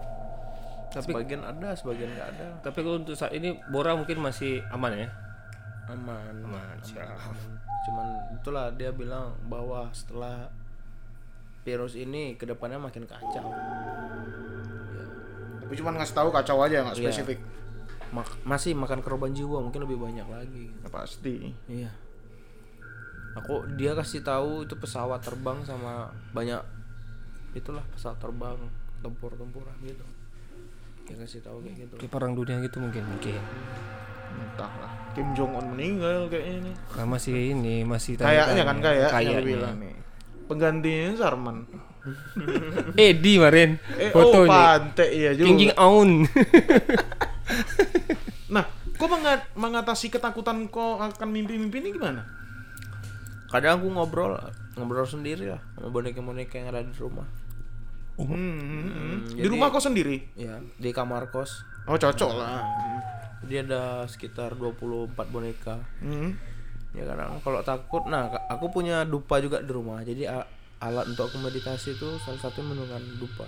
Tapi- 0.94 1.10
sebagian 1.10 1.42
ada, 1.42 1.68
sebagian 1.74 2.08
nggak 2.08 2.28
ada. 2.30 2.46
Tapi 2.62 2.78
kalau 2.78 2.98
untuk 2.98 3.14
saat 3.14 3.32
ini 3.32 3.58
Bora 3.66 3.92
mungkin 3.92 4.18
masih 4.18 4.62
aman 4.70 4.94
ya. 4.94 5.08
Aman. 5.84 6.34
Aman, 6.40 6.76
siap. 6.80 7.10
Cuman 7.84 8.06
itulah 8.32 8.72
dia 8.72 8.88
bilang 8.88 9.36
bahwa 9.44 9.90
setelah 9.90 10.48
virus 11.60 11.92
ini 11.94 12.34
ke 12.34 12.44
depannya 12.44 12.78
makin 12.78 13.04
kacau. 13.04 13.52
Tapi 15.60 15.72
cuma 15.74 15.92
ngasih 15.92 16.14
tahu 16.14 16.28
kacau 16.30 16.60
aja 16.60 16.84
nggak 16.84 16.96
Iya. 16.96 17.04
spesifik. 17.08 17.38
Mak- 18.12 18.40
masih 18.46 18.72
makan 18.72 19.02
korban 19.02 19.34
jiwa 19.34 19.58
mungkin 19.58 19.82
lebih 19.82 19.98
banyak 19.98 20.24
lagi. 20.24 20.70
Ya, 20.70 20.88
pasti. 20.88 21.50
Iya. 21.66 21.90
Aku 23.34 23.66
dia 23.74 23.92
kasih 23.92 24.22
tahu 24.22 24.62
itu 24.62 24.78
pesawat 24.78 25.18
terbang 25.18 25.58
sama 25.66 26.06
banyak 26.30 26.62
itulah 27.50 27.82
pesawat 27.90 28.14
terbang 28.16 28.54
tempur-tempuran 29.02 29.74
gitu. 29.82 30.06
Dia 31.04 31.16
kasih 31.16 31.40
tahu 31.40 31.60
kayak 31.60 31.76
gitu. 31.78 31.94
Kayak 31.96 32.12
perang 32.12 32.32
dunia 32.32 32.56
gitu 32.60 32.76
mungkin 32.78 33.02
mungkin. 33.04 33.40
Entahlah. 34.34 34.92
Kim 35.12 35.30
Jong 35.32 35.52
Un 35.54 35.66
meninggal 35.70 36.26
kayaknya 36.26 36.66
nih. 36.66 36.74
Nah, 36.92 37.06
masih 37.06 37.34
ini 37.52 37.76
masih 37.82 38.16
Kayaknya 38.16 38.62
kan 38.62 38.76
kayak 38.78 39.08
kayaknya. 39.08 39.40
bilang 39.40 39.76
nih. 39.78 39.94
Penggantinya 40.44 41.10
Sarman. 41.14 41.56
Edi 43.00 43.32
kemarin 43.34 43.80
Eh, 43.96 44.12
oh, 44.12 44.28
fotonya. 44.28 44.50
pantai 44.50 45.08
iya 45.14 45.30
juga. 45.32 45.46
King 45.46 45.58
King 45.58 45.74
Aun. 45.76 46.10
Nah, 48.46 48.64
kok 48.94 49.08
menga- 49.08 49.48
mengatasi 49.54 50.08
ketakutan 50.08 50.68
kok 50.68 50.96
akan 50.96 51.28
mimpi-mimpi 51.28 51.80
ini 51.80 51.90
gimana? 51.90 52.22
Kadang 53.48 53.78
aku 53.78 53.88
ngobrol 53.88 54.36
ngobrol 54.74 55.04
sendiri 55.04 55.48
lah 55.48 55.60
sama 55.74 55.88
boneka-boneka 55.88 56.54
yang 56.54 56.68
ada 56.68 56.82
di 56.82 56.94
rumah. 56.94 57.26
Hmm, 58.16 58.28
hmm, 58.28 58.58
hmm. 58.86 59.16
Di 59.28 59.40
jadi- 59.40 59.50
rumah 59.50 59.68
kok 59.68 59.82
sendiri? 59.82 60.16
Ya, 60.34 60.58
di 60.74 60.90
kamar 60.90 61.28
kos. 61.28 61.66
Oh, 61.84 61.94
cocok 61.94 62.30
lah. 62.32 62.62
Jadi 63.42 63.54
ada 63.62 64.06
sekitar 64.06 64.54
24 64.54 65.28
boneka. 65.28 65.82
Hmm. 65.98 66.38
Ya 66.94 67.04
kadang 67.04 67.42
kalau 67.42 67.60
takut, 67.60 68.06
nah 68.06 68.30
aku 68.46 68.70
punya 68.70 69.02
dupa 69.02 69.36
juga 69.38 69.58
di 69.58 69.68
rumah. 69.68 70.00
Jadi 70.00 70.24
alat 70.78 71.04
untuk 71.06 71.26
aku 71.26 71.36
meditasi 71.38 71.92
itu 71.92 72.08
salah 72.18 72.38
satu 72.38 72.60
menggunakan 72.60 73.02
dupa. 73.16 73.44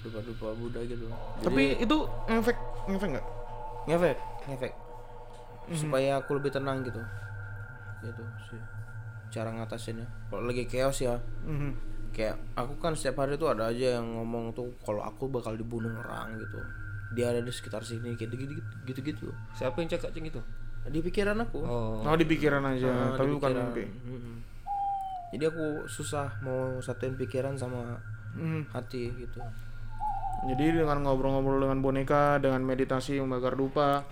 Dupa-dupa 0.00 0.50
Buddha 0.52 0.80
gitu. 0.82 1.06
Tapi 1.38 1.78
itu 1.78 1.96
efek 2.26 2.56
efek 2.88 3.08
nggak? 3.12 3.26
ngefek 3.82 4.14
ngefek 4.46 4.72
supaya 5.72 6.14
aku 6.16 6.38
lebih 6.38 6.50
tenang 6.50 6.86
gitu 6.86 7.02
gitu 7.98 8.22
sih 8.46 8.62
cara 9.28 9.50
ngatasinnya 9.50 10.06
kalau 10.30 10.46
lagi 10.46 10.70
chaos 10.70 11.02
ya 11.02 11.18
Mhm. 11.42 11.91
Kayak 12.12 12.36
aku 12.54 12.76
kan 12.76 12.92
setiap 12.92 13.18
hari 13.18 13.34
tuh 13.34 13.48
ada 13.48 13.66
aja 13.66 13.96
yang 13.96 14.06
ngomong 14.12 14.52
tuh 14.52 14.68
kalau 14.78 15.00
aku 15.00 15.26
bakal 15.26 15.52
dibunuh 15.52 15.88
orang 15.98 16.36
gitu 16.36 16.60
dia 17.12 17.28
ada 17.28 17.40
di 17.40 17.48
sekitar 17.48 17.80
sini 17.80 18.12
gitu 18.14 18.32
gitu 18.32 18.52
gitu 18.84 19.00
gitu 19.02 19.26
Siapa 19.52 19.76
yang 19.76 19.88
cakap 19.88 20.10
ceng 20.10 20.24
itu? 20.24 20.40
di 20.82 20.98
pikiran 20.98 21.38
aku 21.38 21.58
Oh. 21.58 22.02
Oh, 22.02 22.16
di 22.16 22.24
pikiran 22.24 22.58
aja, 22.66 22.90
Ah, 22.90 23.14
tapi 23.14 23.30
bukan 23.32 23.54
mimpi. 23.54 23.86
Jadi 25.30 25.44
aku 25.44 25.86
susah 25.86 26.28
mau 26.40 26.76
satuin 26.78 27.14
pikiran 27.14 27.54
sama 27.54 27.96
Hmm. 28.32 28.64
hati 28.68 29.12
gitu 29.12 29.38
Jadi 30.42 30.74
dengan 30.74 30.98
ngobrol-ngobrol 31.00 31.60
dengan 31.60 31.78
boneka, 31.78 32.36
dengan 32.36 32.60
meditasi 32.60 33.16
membakar 33.16 33.54
dupa. 33.54 34.02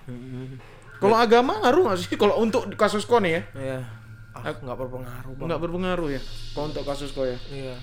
Kalau 0.96 1.16
agama 1.16 1.58
ngaruh 1.58 1.90
nggak 1.90 1.98
sih? 1.98 2.14
Kalau 2.14 2.38
untuk 2.38 2.70
kasus 2.76 3.02
kau 3.02 3.18
nih 3.18 3.32
ya, 3.34 3.42
ya 3.56 3.78
ah, 4.42 4.54
nggak 4.54 4.78
berpengaruh 4.78 5.32
nggak 5.36 5.60
berpengaruh 5.60 6.08
ya. 6.10 6.20
Kalau 6.52 6.66
untuk 6.68 6.84
kasus 6.84 7.10
kau 7.12 7.24
ya, 7.24 7.36
iya 7.50 7.74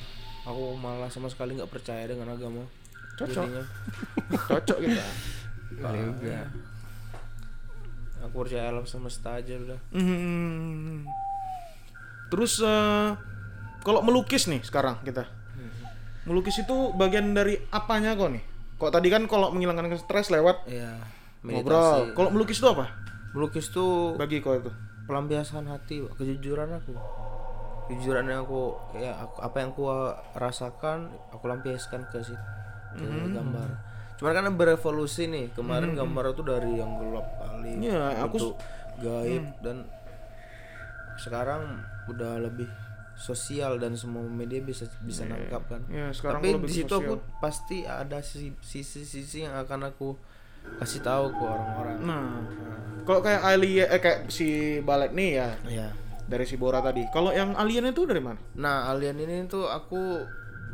aku 0.47 0.79
malah 0.79 1.11
sama 1.11 1.27
sekali 1.27 1.59
nggak 1.59 1.67
percaya 1.67 2.07
dengan 2.07 2.31
agama 2.31 2.63
Cocok. 3.17 3.43
Jadinya. 3.43 3.63
cocok 4.53 4.77
kita. 4.79 5.05
juga. 5.73 6.39
Aku 8.29 8.35
percaya 8.45 8.69
alam 8.69 8.85
semesta 8.85 9.41
aja 9.41 9.57
udah. 9.57 9.79
Mhm. 9.91 11.05
Terus 12.29 12.61
eh, 12.61 13.09
kalau 13.81 14.05
melukis 14.05 14.45
nih 14.45 14.61
sekarang 14.61 15.01
kita, 15.01 15.25
melukis 16.29 16.61
itu 16.61 16.93
bagian 16.93 17.33
dari 17.33 17.57
apanya 17.73 18.13
kok 18.13 18.29
nih? 18.29 18.43
Kok 18.77 18.91
tadi 18.93 19.07
kan 19.09 19.25
kalau 19.25 19.49
menghilangkan 19.49 19.97
stres 19.97 20.29
lewat 20.29 20.69
Iya. 20.69 21.01
meditasi. 21.41 22.13
Kalau 22.13 22.29
melukis 22.29 22.61
itu 22.61 22.67
apa? 22.69 22.85
Melukis 23.33 23.65
tuh 23.73 24.13
Bagi 24.13 24.45
kau 24.45 24.53
itu. 24.53 24.69
Pelampiasan 25.07 25.65
hati, 25.65 26.03
Pak. 26.03 26.13
kejujuran 26.15 26.69
aku. 26.73 26.93
Kejujuran 27.87 28.27
yang 28.27 28.43
aku 28.43 28.75
ya 28.93 29.15
aku, 29.17 29.35
apa 29.39 29.55
yang 29.57 29.71
aku 29.71 29.83
rasakan 30.35 30.97
aku 31.31 31.43
lampiaskan 31.45 32.03
ke 32.05 32.19
situ 32.21 32.35
ke 32.93 33.03
Hmm. 33.03 33.31
gambar. 33.31 33.69
Cuman 34.17 34.31
kan 34.33 34.45
berevolusi 34.51 35.25
nih. 35.25 35.53
Kemarin 35.53 35.93
gambar 35.93 36.33
itu 36.33 36.41
dari 36.41 36.75
yang 36.75 36.97
gelap 36.97 37.27
kali. 37.37 37.79
Iya, 37.79 38.19
aku 38.19 38.57
gaib 38.97 39.45
dan 39.61 39.85
sekarang 41.15 41.79
udah 42.07 42.37
lebih 42.39 42.67
sosial 43.13 43.77
dan 43.77 43.93
semua 43.93 44.21
media 44.23 44.59
bisa 44.59 44.85
bisa 45.01 45.25
nangkap 45.25 45.65
kan. 45.65 45.81
Iya, 45.87 46.11
sekarang 46.11 46.37
Tapi 46.39 46.49
di 46.61 46.73
situ 46.75 46.93
aku 46.93 47.17
pasti 47.39 47.81
ada 47.81 48.21
sisi- 48.21 48.53
sisi-sisi 48.59 49.41
yang 49.41 49.55
akan 49.55 49.89
aku 49.89 50.13
kasih 50.77 51.01
tahu 51.01 51.31
ke 51.31 51.43
orang-orang. 51.43 51.97
Nah, 51.99 52.27
kalau 53.03 53.19
kayak 53.19 53.41
alien 53.41 53.87
eh 53.87 53.97
kayak 53.97 54.19
si 54.27 54.47
Balet 54.79 55.11
nih 55.11 55.29
ya 55.33 55.49
Iya. 55.65 55.87
dari 56.25 56.43
si 56.43 56.55
Bora 56.55 56.79
tadi. 56.79 57.07
Kalau 57.07 57.31
yang 57.31 57.55
alien 57.55 57.87
itu 57.87 58.03
dari 58.03 58.19
mana? 58.19 58.37
Nah, 58.53 58.87
alien 58.87 59.17
ini 59.17 59.47
tuh 59.47 59.65
aku 59.65 60.21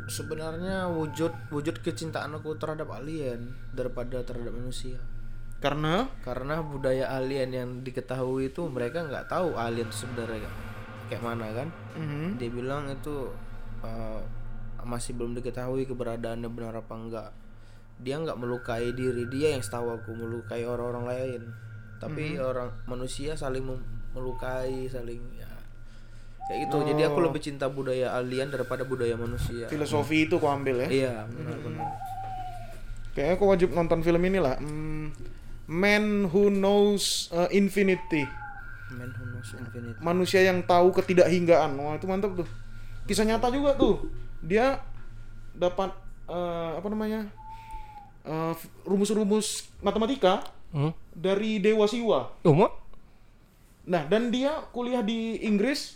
sebenarnya 0.04 0.90
wujud 0.90 1.32
wujud 1.48 1.80
kecintaan 1.80 2.34
aku 2.34 2.60
terhadap 2.60 2.92
alien 2.92 3.54
daripada 3.70 4.20
terhadap 4.20 4.52
manusia. 4.52 5.00
Karena 5.58 6.04
Karena 6.20 6.60
budaya 6.60 7.08
alien 7.10 7.48
yang 7.48 7.70
diketahui 7.80 8.52
itu 8.52 8.68
mereka 8.68 9.00
nggak 9.00 9.26
tahu 9.26 9.56
alien 9.56 9.88
itu 9.88 10.04
sebenarnya 10.04 10.44
kayak- 11.08 11.24
mana 11.24 11.48
kan. 11.54 11.68
Mhm. 11.96 12.36
Dia 12.36 12.50
bilang 12.50 12.84
itu 12.90 13.32
uh, 13.80 14.20
masih 14.84 15.16
belum 15.16 15.32
diketahui 15.32 15.88
keberadaannya 15.88 16.50
benar 16.50 16.76
apa 16.76 16.92
enggak. 16.92 17.30
Dia 18.02 18.20
nggak 18.20 18.36
melukai 18.36 18.90
diri 18.92 19.26
dia 19.30 19.54
yang 19.54 19.62
setahu 19.62 19.94
aku 19.94 20.14
melukai 20.14 20.66
orang-orang 20.66 21.04
lain. 21.06 21.42
Tapi 22.02 22.36
orang 22.36 22.68
manusia 22.84 23.32
saling 23.38 23.64
melukai, 24.12 24.90
saling 24.90 25.22
ya 25.38 25.48
kayak 26.44 26.68
gitu. 26.68 26.76
Jadi 26.84 27.02
aku 27.08 27.18
lebih 27.24 27.40
cinta 27.40 27.66
budaya 27.72 28.12
alien 28.16 28.52
daripada 28.52 28.84
budaya 28.84 29.16
manusia. 29.16 29.64
filosofi 29.70 30.28
itu 30.28 30.36
kau 30.36 30.52
ambil 30.52 30.84
ya. 30.84 30.88
Iya, 30.88 31.14
benar-benar. 31.32 31.88
Kayaknya 33.16 33.34
kau 33.40 33.48
wajib 33.48 33.68
nonton 33.72 34.02
film 34.04 34.22
ini 34.26 34.38
lah. 34.42 34.58
Hmm, 34.60 35.14
Man 35.70 36.28
Who 36.28 36.52
Knows 36.52 37.32
uh, 37.32 37.48
Infinity. 37.48 38.28
Man 38.94 39.10
who 39.16 39.24
knows 39.32 39.50
infinite. 39.56 39.96
Manusia 39.98 40.40
yang 40.44 40.62
tahu 40.62 40.92
ketidakhinggaan. 40.94 41.74
Wah, 41.80 41.96
itu 41.96 42.06
mantap 42.06 42.36
tuh. 42.36 42.48
Kisah 43.08 43.26
nyata 43.26 43.50
juga 43.50 43.74
tuh. 43.74 44.06
Dia 44.44 44.76
dapat 45.56 45.90
eh, 46.28 46.70
apa 46.78 46.86
namanya? 46.92 47.26
Eh, 48.24 48.54
rumus-rumus 48.82 49.68
matematika 49.78 50.42
Hmm? 50.74 50.90
dari 51.14 51.62
Dewa 51.62 51.86
Siwa. 51.86 52.34
Oh, 52.42 52.50
mak? 52.50 52.74
Nah, 53.86 54.02
dan 54.10 54.34
dia 54.34 54.58
kuliah 54.74 55.06
di 55.06 55.38
Inggris, 55.38 55.94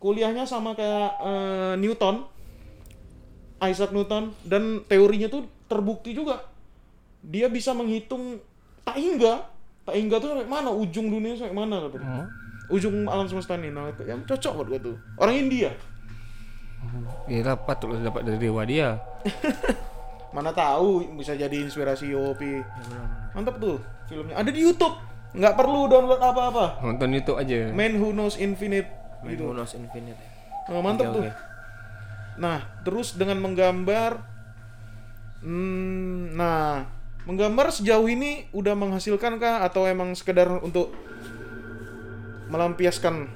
kuliahnya 0.00 0.48
sama 0.48 0.72
kayak 0.72 1.10
eh, 1.20 1.74
Newton, 1.76 2.24
Isaac 3.60 3.92
Newton, 3.92 4.32
dan 4.40 4.80
teorinya 4.88 5.28
tuh 5.28 5.44
terbukti 5.68 6.16
juga. 6.16 6.40
Dia 7.20 7.52
bisa 7.52 7.76
menghitung 7.76 8.40
tak 8.80 8.96
hingga, 8.96 9.44
tak 9.84 9.96
hingga 9.96 10.16
tuh 10.16 10.28
sampai 10.32 10.48
mana, 10.48 10.72
ujung 10.72 11.12
dunia 11.12 11.36
sampai 11.36 11.56
mana 11.56 11.84
katanya. 11.84 12.24
Hmm? 12.24 12.28
Ujung 12.72 13.04
alam 13.04 13.28
semesta 13.28 13.60
ini, 13.60 13.68
nah 13.68 13.92
yang 14.00 14.24
cocok 14.24 14.52
buat 14.56 14.68
gua 14.72 14.80
tuh. 14.80 14.96
Orang 15.20 15.36
India, 15.36 15.68
Ya 17.28 17.40
dapat 17.40 17.76
tuh 17.76 17.92
dapat 17.96 18.24
dari 18.24 18.40
dewa 18.40 18.64
dia. 18.64 19.00
mana 20.34 20.50
tahu 20.50 21.14
bisa 21.14 21.38
jadi 21.38 21.54
inspirasi 21.62 22.10
Yopi. 22.10 22.60
Mantap 23.32 23.62
tuh 23.62 23.78
filmnya. 24.10 24.34
Ada 24.34 24.50
di 24.50 24.60
YouTube, 24.66 24.98
nggak 25.32 25.54
perlu 25.54 25.86
download 25.86 26.18
apa-apa. 26.18 26.82
Nonton 26.82 27.14
itu 27.14 27.38
aja. 27.38 27.70
Man 27.70 27.94
Who 28.02 28.10
Knows 28.10 28.34
Infinite 28.42 29.04
Man 29.24 29.32
gitu. 29.32 29.42
who 29.48 29.56
knows 29.56 29.72
infinite. 29.72 30.20
Nah, 30.68 30.80
mantap 30.84 31.08
Oke, 31.10 31.16
tuh. 31.16 31.22
oke. 31.24 31.32
Nah, 32.36 32.58
terus 32.84 33.16
dengan 33.16 33.40
menggambar 33.40 34.20
hmm, 35.40 36.36
nah, 36.36 36.84
menggambar 37.24 37.72
sejauh 37.72 38.04
ini 38.04 38.52
udah 38.52 38.76
menghasilkan 38.76 39.40
kah 39.40 39.64
atau 39.64 39.88
emang 39.88 40.12
sekedar 40.12 40.48
untuk 40.60 40.92
melampiaskan? 42.52 43.32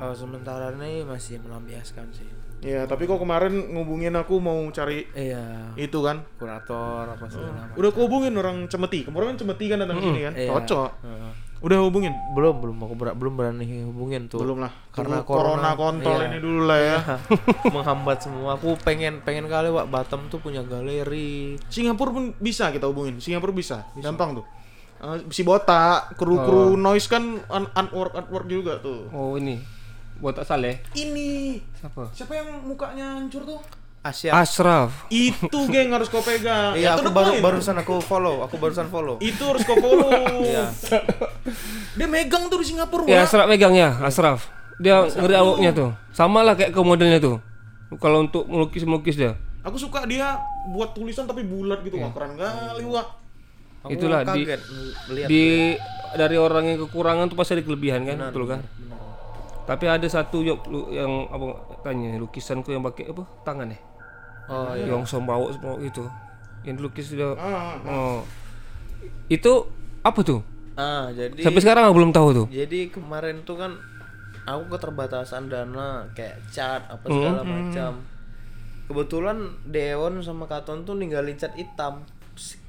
Oh, 0.00 0.14
sementara 0.16 0.72
ini 0.80 1.04
masih 1.04 1.42
melampiaskan 1.44 2.08
sih. 2.16 2.37
Ya, 2.58 2.84
tapi 2.84 3.06
kok 3.06 3.16
kemarin 3.16 3.70
ngubungin 3.70 4.10
aku 4.12 4.42
mau 4.42 4.58
cari 4.68 5.06
Iya, 5.12 5.70
itu 5.74 6.02
kan. 6.02 6.26
kurator 6.36 7.06
apa 7.06 7.24
segala 7.26 7.54
macam. 7.54 7.74
Udah 7.74 7.88
aku 7.88 8.00
hubungin 8.02 8.34
orang 8.34 8.66
Cemeti. 8.66 9.06
Kemarin 9.06 9.32
kan 9.32 9.38
Cemeti 9.38 9.64
kan 9.66 9.78
datang 9.78 9.98
sini 10.00 10.20
kan. 10.26 10.34
Iya. 10.34 10.50
Cocok. 10.50 10.90
Heeh. 11.00 11.32
Udah 11.58 11.78
hubungin? 11.82 12.14
belum 12.34 12.62
belum 12.62 12.78
aku 12.78 12.94
ber- 12.94 13.14
belum 13.14 13.34
berani 13.34 13.66
hubungin 13.82 14.30
tuh 14.30 14.38
Belum 14.38 14.62
lah. 14.62 14.70
karena 14.90 15.22
Tunggu 15.22 15.26
corona, 15.28 15.74
corona, 15.74 15.98
kontol 15.98 16.18
iya. 16.18 16.26
ini 16.30 16.38
dulu 16.38 16.60
lah 16.66 16.78
ya. 16.78 16.98
menghambat 17.74 18.18
semua 18.22 18.54
aku 18.54 18.78
pengen 18.78 19.18
pengen 19.22 19.46
kali 19.46 19.66
Wak 19.66 19.90
Batam 19.90 20.26
tuh 20.26 20.38
punya 20.38 20.62
galeri 20.62 21.58
Singapura 21.66 22.10
pun 22.10 22.30
bisa 22.38 22.70
kita 22.70 22.86
hubungin. 22.86 23.18
Singapura 23.18 23.50
bisa. 23.50 23.86
Gampang 23.98 24.38
tuh. 24.38 24.46
Eh, 24.98 25.30
si 25.30 25.42
botak, 25.42 26.14
kru-kru 26.14 26.74
noise 26.74 27.06
kan 27.06 27.38
artwork 27.48 28.14
artwork 28.14 28.46
juga 28.46 28.78
tuh. 28.78 29.06
Oh, 29.10 29.34
ini. 29.34 29.77
Botak 30.18 30.42
Saleh. 30.42 30.82
Ini 30.92 31.58
Siapa? 31.72 32.10
siapa 32.10 32.32
yang 32.32 32.60
mukanya 32.60 33.16
hancur 33.16 33.42
tuh? 33.44 33.60
Asia 33.98 34.30
Asraf. 34.32 35.06
Itu 35.08 35.66
geng 35.66 35.90
harus 35.90 36.06
kau 36.06 36.18
pegang. 36.20 36.72
iya 36.72 36.94
Ya, 36.94 36.96
aku 36.96 37.10
baru 37.10 37.34
point. 37.34 37.42
barusan 37.44 37.74
aku 37.76 37.98
follow 38.00 38.40
aku 38.40 38.54
barusan 38.56 38.86
follow 38.86 39.18
Itu 39.18 39.42
harus 39.44 39.62
kau 39.62 39.74
follow. 39.74 40.10
Iya. 40.40 40.70
Dia 41.94 42.06
megang 42.06 42.46
tuh 42.46 42.62
di 42.62 42.66
Singapura. 42.68 43.04
Ya, 43.04 43.20
Wak. 43.20 43.26
Asraf 43.26 43.46
megang 43.46 43.74
ya, 43.74 43.98
Asraf. 44.00 44.46
Dia 44.78 45.02
ngeri 45.04 45.34
awoknya 45.34 45.70
tuh. 45.72 45.90
Sama 46.10 46.42
lah 46.42 46.54
kayak 46.54 46.70
ke 46.70 46.80
modelnya 46.80 47.18
tuh. 47.18 47.42
Kalau 47.96 48.22
untuk 48.22 48.46
melukis-melukis 48.46 49.14
dia. 49.14 49.34
Aku 49.60 49.74
suka 49.74 50.02
dia 50.04 50.38
buat 50.68 50.94
tulisan 50.94 51.26
tapi 51.26 51.42
bulat 51.42 51.82
gitu. 51.82 51.98
Wah, 51.98 52.14
keren 52.14 52.34
kali, 52.34 52.84
Wak. 52.84 53.06
Aku 53.80 53.90
Itulah 53.92 54.22
di- 54.28 54.46
Di 55.26 55.44
dari 56.10 56.34
orang 56.34 56.64
yang 56.64 56.78
kekurangan 56.80 57.26
tuh 57.26 57.36
pasti 57.36 57.52
ada 57.52 57.62
kelebihan 57.62 58.02
kan, 58.02 58.30
betul 58.30 58.46
kan? 58.46 58.62
Tapi 59.68 59.84
ada 59.84 60.08
satu 60.08 60.40
lu- 60.40 60.88
yang 60.88 61.28
apa 61.28 61.46
tanya 61.82 62.16
lukisanku 62.16 62.72
yang 62.72 62.80
pakai 62.82 63.04
apa 63.06 63.20
tangan 63.44 63.68
ya? 63.68 63.78
oh 64.48 64.72
iya 64.72 64.88
Yang 64.88 65.04
sombau 65.06 65.52
semua 65.52 65.76
itu. 65.78 66.00
Yang 66.64 66.74
dilukis 66.80 67.06
dia. 67.12 67.36
Ah, 67.36 67.76
Oh. 67.84 68.24
Itu 69.28 69.68
apa 70.00 70.20
tuh? 70.22 70.40
ah 70.72 71.10
jadi 71.10 71.36
Sampai 71.36 71.58
sekarang 71.58 71.84
aku 71.84 71.94
belum 71.96 72.12
tahu 72.14 72.28
tuh. 72.32 72.46
jadi 72.48 72.86
kemarin 72.88 73.42
tuh 73.42 73.58
kan 73.58 73.74
aku 74.46 74.72
keterbatasan 74.72 75.50
dana 75.50 76.06
kayak 76.14 76.38
cat 76.48 76.86
apa 76.86 77.02
segala 77.04 77.42
macam 77.42 77.98
kebetulan 78.86 79.36
Deon 79.66 80.22
sama 80.22 80.46
Katon 80.46 80.86
tuh 80.86 80.94
ninggalin 80.94 81.34
cat 81.34 81.50
hitam 81.52 82.06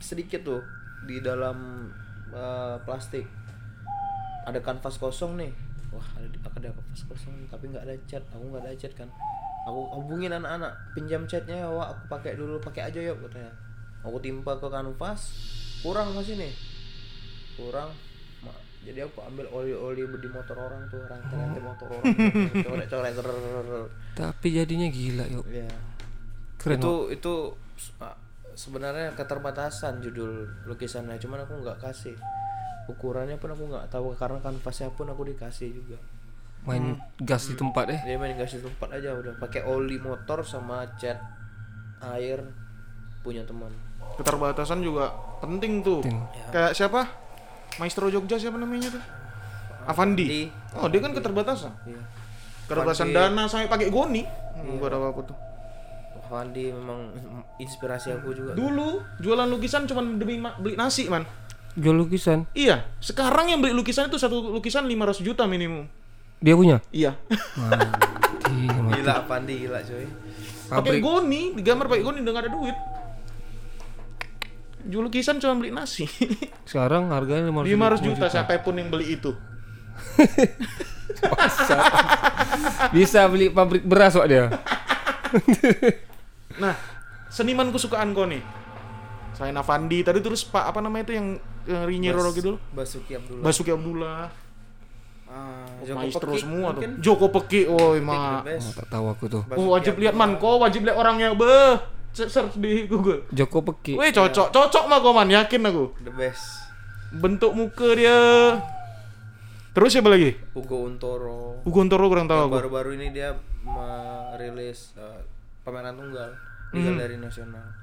sedikit 0.02 0.42
tuh 0.42 0.62
di 1.06 1.22
dalam 1.22 1.86
eh, 2.30 2.76
plastik 2.82 3.30
ada 4.44 4.58
kanvas 4.58 4.98
kosong 4.98 5.38
nih 5.38 5.54
wah 5.90 6.08
ada 6.16 6.28
ada 6.28 6.70
kanvas 6.70 7.02
kosong 7.06 7.36
tapi 7.48 7.68
nggak 7.68 7.84
ada 7.84 7.96
cat 8.06 8.24
aku 8.30 8.44
nggak 8.46 8.64
ada 8.64 8.72
cat 8.76 8.94
kan. 8.96 9.10
Aku 9.66 9.80
hubungin 9.96 10.32
anak-anak 10.32 10.72
pinjam 10.92 11.26
catnya 11.26 11.62
ya 11.62 11.68
wah 11.68 11.90
aku 11.90 12.04
pakai 12.08 12.34
dulu 12.34 12.58
pakai 12.60 12.88
aja 12.88 13.00
yuk 13.04 13.20
katanya 13.22 13.52
aku 14.00 14.18
timpa 14.18 14.56
ke 14.56 14.68
kanvas 14.68 15.22
kurang 15.80 16.14
masih 16.14 16.36
nih. 16.36 16.54
Kurang. 17.56 17.92
Jadi 18.80 19.04
aku 19.04 19.20
ambil 19.20 19.44
oli-oli 19.52 20.08
di 20.08 20.30
motor 20.32 20.56
orang 20.56 20.88
tuh 20.88 21.04
rantai-rantai 21.04 21.60
motor 21.60 21.92
orang 21.92 22.16
terrrr. 23.12 23.86
Tapi 24.20 24.48
jadinya 24.50 24.88
gila 24.88 25.28
yuk. 25.28 25.44
ya 25.46 25.68
Keren. 26.56 26.80
itu 26.80 26.94
itu 27.12 27.34
s- 27.76 27.92
ah, 28.00 28.16
sebenarnya 28.52 29.12
keterbatasan 29.16 30.00
judul 30.00 30.48
lukisannya 30.64 31.16
cuman 31.16 31.44
aku 31.44 31.60
nggak 31.60 31.76
kasih 31.78 32.16
ukurannya 32.90 33.38
pun 33.38 33.54
aku 33.54 33.70
nggak 33.70 33.88
tahu 33.94 34.18
karena 34.18 34.42
kanvasnya 34.42 34.90
pun 34.98 35.08
aku 35.08 35.30
dikasih 35.30 35.70
juga 35.70 35.98
Main 36.68 37.00
gas 37.24 37.48
di 37.48 37.56
tempat 37.56 37.88
eh. 37.88 38.00
dia 38.04 38.20
main 38.20 38.36
kasih 38.36 38.60
tempat 38.60 39.00
aja 39.00 39.16
udah 39.16 39.40
pakai 39.40 39.64
oli 39.64 39.96
motor 39.96 40.44
sama 40.44 40.84
cat 41.00 41.16
air 42.04 42.44
punya 43.24 43.48
teman 43.48 43.72
keterbatasan 44.20 44.84
juga 44.84 45.16
penting 45.40 45.80
tuh. 45.80 46.04
Penting. 46.04 46.20
Kayak 46.52 46.72
siapa? 46.76 47.08
Maestro 47.80 48.12
Jogja 48.12 48.36
siapa 48.36 48.60
namanya 48.60 48.92
tuh? 48.92 49.04
Avandi. 49.88 50.26
Di 50.28 50.42
Oh, 50.78 50.86
dia 50.86 51.02
kan 51.02 51.16
keterbatasan. 51.16 51.74
iya 51.90 52.02
Keterbatasan 52.70 53.10
dana 53.10 53.50
sampai 53.50 53.66
pakai 53.66 53.90
goni. 53.90 54.22
Hmm, 54.22 54.78
gua 54.78 54.94
ada 54.94 55.02
aku 55.02 55.26
tuh. 55.26 55.38
Fandi 56.30 56.70
memang 56.70 57.10
inspirasi 57.58 58.14
aku 58.14 58.38
juga 58.38 58.54
Dulu 58.54 59.02
jualan 59.18 59.50
lukisan 59.50 59.90
cuma 59.90 60.06
demi 60.06 60.38
beli 60.38 60.78
nasi, 60.78 61.10
man. 61.10 61.26
Jual 61.78 61.96
lukisan. 62.00 62.50
Iya, 62.58 62.90
sekarang 63.02 63.54
yang 63.54 63.62
beli 63.62 63.74
lukisan 63.78 64.10
itu 64.10 64.18
satu 64.18 64.50
lukisan 64.54 64.90
500 64.90 65.22
juta 65.22 65.46
minimum. 65.46 65.86
Dia 66.42 66.56
punya. 66.58 66.78
Iya. 66.90 67.14
Mati, 67.60 68.58
mati. 68.70 69.00
gila 69.00 69.16
Fandi 69.28 69.56
gila 69.68 69.80
coy 69.84 70.08
pakai 70.70 71.02
goni, 71.02 71.58
digambar 71.58 71.90
pakai 71.90 72.06
goni 72.06 72.22
udah 72.22 72.32
nggak 72.32 72.46
ada 72.46 72.54
duit. 72.54 72.78
Jual 74.90 75.04
lukisan 75.10 75.42
cuma 75.42 75.58
beli 75.58 75.74
nasi. 75.74 76.06
Sekarang 76.70 77.10
harganya 77.12 77.50
500 77.52 78.00
500 78.00 78.08
juta 78.08 78.26
siapa 78.30 78.62
pun 78.62 78.78
yang 78.78 78.94
beli 78.94 79.18
itu. 79.18 79.34
Bisa 82.96 83.28
beli 83.28 83.52
pabrik 83.52 83.84
beras 83.84 84.16
kok 84.16 84.30
dia. 84.30 84.48
Nah, 86.60 86.76
seniman 87.32 87.72
kesukaan 87.72 88.12
kau 88.12 88.28
nih. 88.28 88.44
Selain 89.32 89.56
Avandi 89.56 90.04
tadi 90.04 90.20
terus 90.20 90.44
Pak 90.44 90.76
apa 90.76 90.84
namanya 90.84 91.08
itu 91.08 91.16
yang 91.16 91.40
yang 91.70 91.86
Rinyi 91.86 92.10
Roro 92.10 92.30
gitu 92.32 92.58
Basuki 92.72 93.14
Abdullah. 93.14 93.44
Basuki 93.44 93.70
Abdullah, 93.70 94.20
ah, 95.26 95.70
Joko 95.80 95.96
maestro 95.96 96.28
Peki 96.28 96.42
semua 96.42 96.70
mungkin. 96.72 96.90
tuh. 96.92 97.00
Joko 97.00 97.26
Peki, 97.32 97.62
woi 97.68 98.00
ma. 98.00 98.42
Oh, 98.42 98.74
tak 98.74 98.88
tahu 98.90 99.06
aku 99.08 99.26
tuh. 99.28 99.44
Basuki 99.46 99.60
Oh, 99.60 99.70
wajib 99.72 99.94
lihat 99.96 100.14
man, 100.14 100.36
kau 100.36 100.58
wajib 100.58 100.82
lihat 100.82 100.98
orangnya, 100.98 101.32
beh. 101.32 101.78
Se- 102.10 102.26
Search 102.26 102.58
di 102.58 102.84
Google. 102.84 103.30
Joko 103.30 103.62
Peki. 103.64 103.94
Weh, 103.96 104.10
cocok, 104.10 104.50
cocok 104.50 104.84
mah 104.86 104.98
kau 104.98 105.14
man, 105.14 105.30
yakin 105.30 105.62
aku. 105.64 105.94
The 106.00 106.10
best. 106.12 106.42
Bentuk 107.12 107.54
muka 107.54 107.94
dia. 107.94 108.18
Terus 109.70 109.94
siapa 109.94 110.10
lagi? 110.10 110.34
Ugo 110.52 110.84
Untoro. 110.84 111.62
Ugo 111.62 111.80
Untoro 111.80 112.10
kurang 112.10 112.26
tahu. 112.26 112.50
Baru-baru 112.50 112.98
ini 112.98 113.10
dia 113.10 113.38
merilis 113.62 114.94
eh, 114.96 115.22
pameran 115.62 115.94
tunggal 115.94 116.34
di 116.70 116.82
Galeri 116.82 117.16
Nasional. 117.16 117.62
Hmm. 117.62 117.78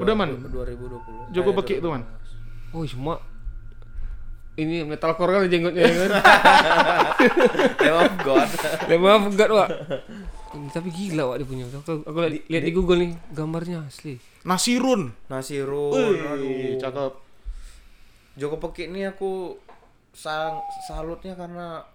Udah, 0.00 0.14
Man? 0.14 0.40
2020. 0.40 1.28
Joko 1.30 1.50
Eh, 1.50 1.56
Peki 1.60 1.74
itu, 1.76 1.88
Man. 1.88 2.02
Oh, 2.70 2.86
semua 2.86 3.18
ini 4.60 4.84
metalcore 4.84 5.40
kali 5.40 5.46
jenggotnya 5.48 5.82
ya 5.88 5.94
kan. 5.94 6.10
Name 7.80 7.96
of 7.96 8.14
God. 8.20 8.48
Maaf 9.00 9.24
enggak, 9.32 9.48
Wak. 9.48 9.68
Ini 10.52 10.66
tapi 10.74 10.88
gila 10.92 11.32
Wak 11.32 11.36
dia 11.40 11.46
punya. 11.48 11.64
Aku, 11.70 12.04
aku 12.04 12.18
lihat, 12.28 12.44
lihat 12.50 12.64
di 12.68 12.72
Google 12.76 12.98
nih 13.00 13.10
gambarnya 13.32 13.88
asli. 13.88 14.20
Nasirun. 14.44 15.14
Nasirun. 15.32 15.94
Wih, 15.96 16.18
aduh. 16.20 16.76
cakep. 16.76 17.12
Joko 18.36 18.56
Peki 18.60 18.92
ini 18.92 19.08
aku 19.08 19.56
sang 20.10 20.60
salutnya 20.90 21.38
karena 21.38 21.86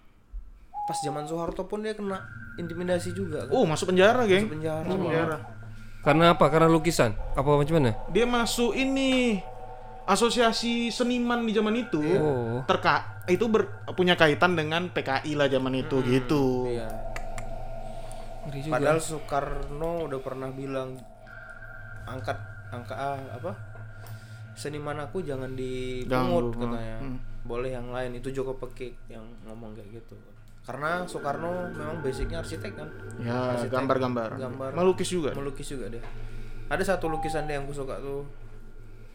pas 0.85 0.97
zaman 1.01 1.25
Soeharto 1.25 1.65
pun 1.65 1.81
dia 1.83 1.93
kena 1.93 2.23
intimidasi 2.57 3.11
juga 3.13 3.45
kan. 3.45 3.53
Oh, 3.53 3.65
masuk 3.67 3.91
penjara, 3.91 4.23
geng. 4.25 4.47
Masuk 4.47 4.53
penjara. 4.57 4.85
Masuk 4.87 5.01
penjara. 5.05 5.37
Karena 6.05 6.25
apa? 6.37 6.45
Karena 6.53 6.69
lukisan. 6.69 7.11
Apa 7.33 7.49
macam 7.57 7.75
mana? 7.81 7.91
Dia 8.13 8.29
masuk 8.29 8.77
ini 8.77 9.41
asosiasi 10.05 10.93
seniman 10.93 11.43
di 11.45 11.51
zaman 11.53 11.75
itu. 11.75 12.01
Oh. 12.17 12.61
Terka 12.69 13.25
itu 13.25 13.49
ber- 13.49 13.85
punya 13.97 14.13
kaitan 14.13 14.53
dengan 14.53 14.89
PKI 14.93 15.33
lah 15.33 15.49
zaman 15.49 15.73
itu 15.73 16.01
gitu. 16.05 16.69
Iya. 16.69 16.89
Juga. 18.45 18.77
Padahal 18.77 18.99
Soekarno 19.01 20.05
udah 20.05 20.19
pernah 20.21 20.49
bilang 20.53 20.93
angkat 22.05 22.37
angka 22.69 22.93
ah, 22.93 23.17
apa? 23.33 23.51
Seniman 24.53 25.01
aku 25.01 25.25
jangan 25.25 25.57
dipungut 25.57 26.53
katanya. 26.55 27.01
hmm. 27.01 27.17
Boleh 27.45 27.73
yang 27.73 27.89
lain 27.89 28.21
itu 28.21 28.29
Joko 28.29 28.55
Peki 28.61 28.93
yang 29.09 29.25
ngomong 29.49 29.73
kayak 29.73 29.99
gitu. 30.01 30.15
Karena 30.65 31.05
Soekarno 31.05 31.73
memang 31.73 32.01
basicnya 32.05 32.41
arsitek 32.41 32.73
kan. 32.73 32.89
Ya, 33.21 33.57
gambar-gambar. 33.69 34.37
gambar. 34.37 34.69
Melukis 34.77 35.09
juga. 35.09 35.33
Melukis 35.33 35.65
juga 35.69 35.89
dia. 35.89 36.01
Ada 36.65 36.97
satu 36.97 37.09
lukisan 37.09 37.45
dia 37.45 37.57
yang 37.57 37.69
aku 37.69 37.73
suka 37.73 37.97
tuh. 38.01 38.25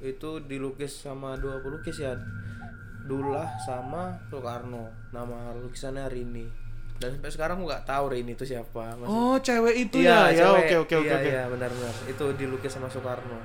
Itu 0.01 0.40
dilukis 0.42 0.92
sama 0.98 1.36
dua 1.36 1.61
pelukis 1.61 1.96
ya. 1.96 2.16
Dullah 3.03 3.48
sama 3.59 4.16
Soekarno. 4.26 4.88
Nama 5.11 5.53
lukisannya 5.57 6.07
Rini. 6.07 6.46
Dan 6.96 7.16
sampai 7.16 7.28
sekarang 7.28 7.57
aku 7.57 7.66
nggak 7.66 7.84
tahu 7.84 8.05
Rini 8.09 8.32
itu 8.32 8.44
siapa. 8.44 8.92
Masih 8.94 9.09
Oh, 9.09 9.36
cewek 9.36 9.74
itu 9.78 9.96
Iya, 10.01 10.28
ya. 10.28 10.30
Ya, 10.30 10.36
cewek. 10.42 10.61
oke 10.61 10.74
oke 10.78 10.94
oke 10.96 11.07
Iya, 11.07 11.16
oke. 11.16 11.28
Iya, 11.28 11.42
benar-benar. 11.48 11.94
Itu 12.07 12.24
dilukis 12.34 12.70
sama 12.70 12.86
Soekarno. 12.86 13.40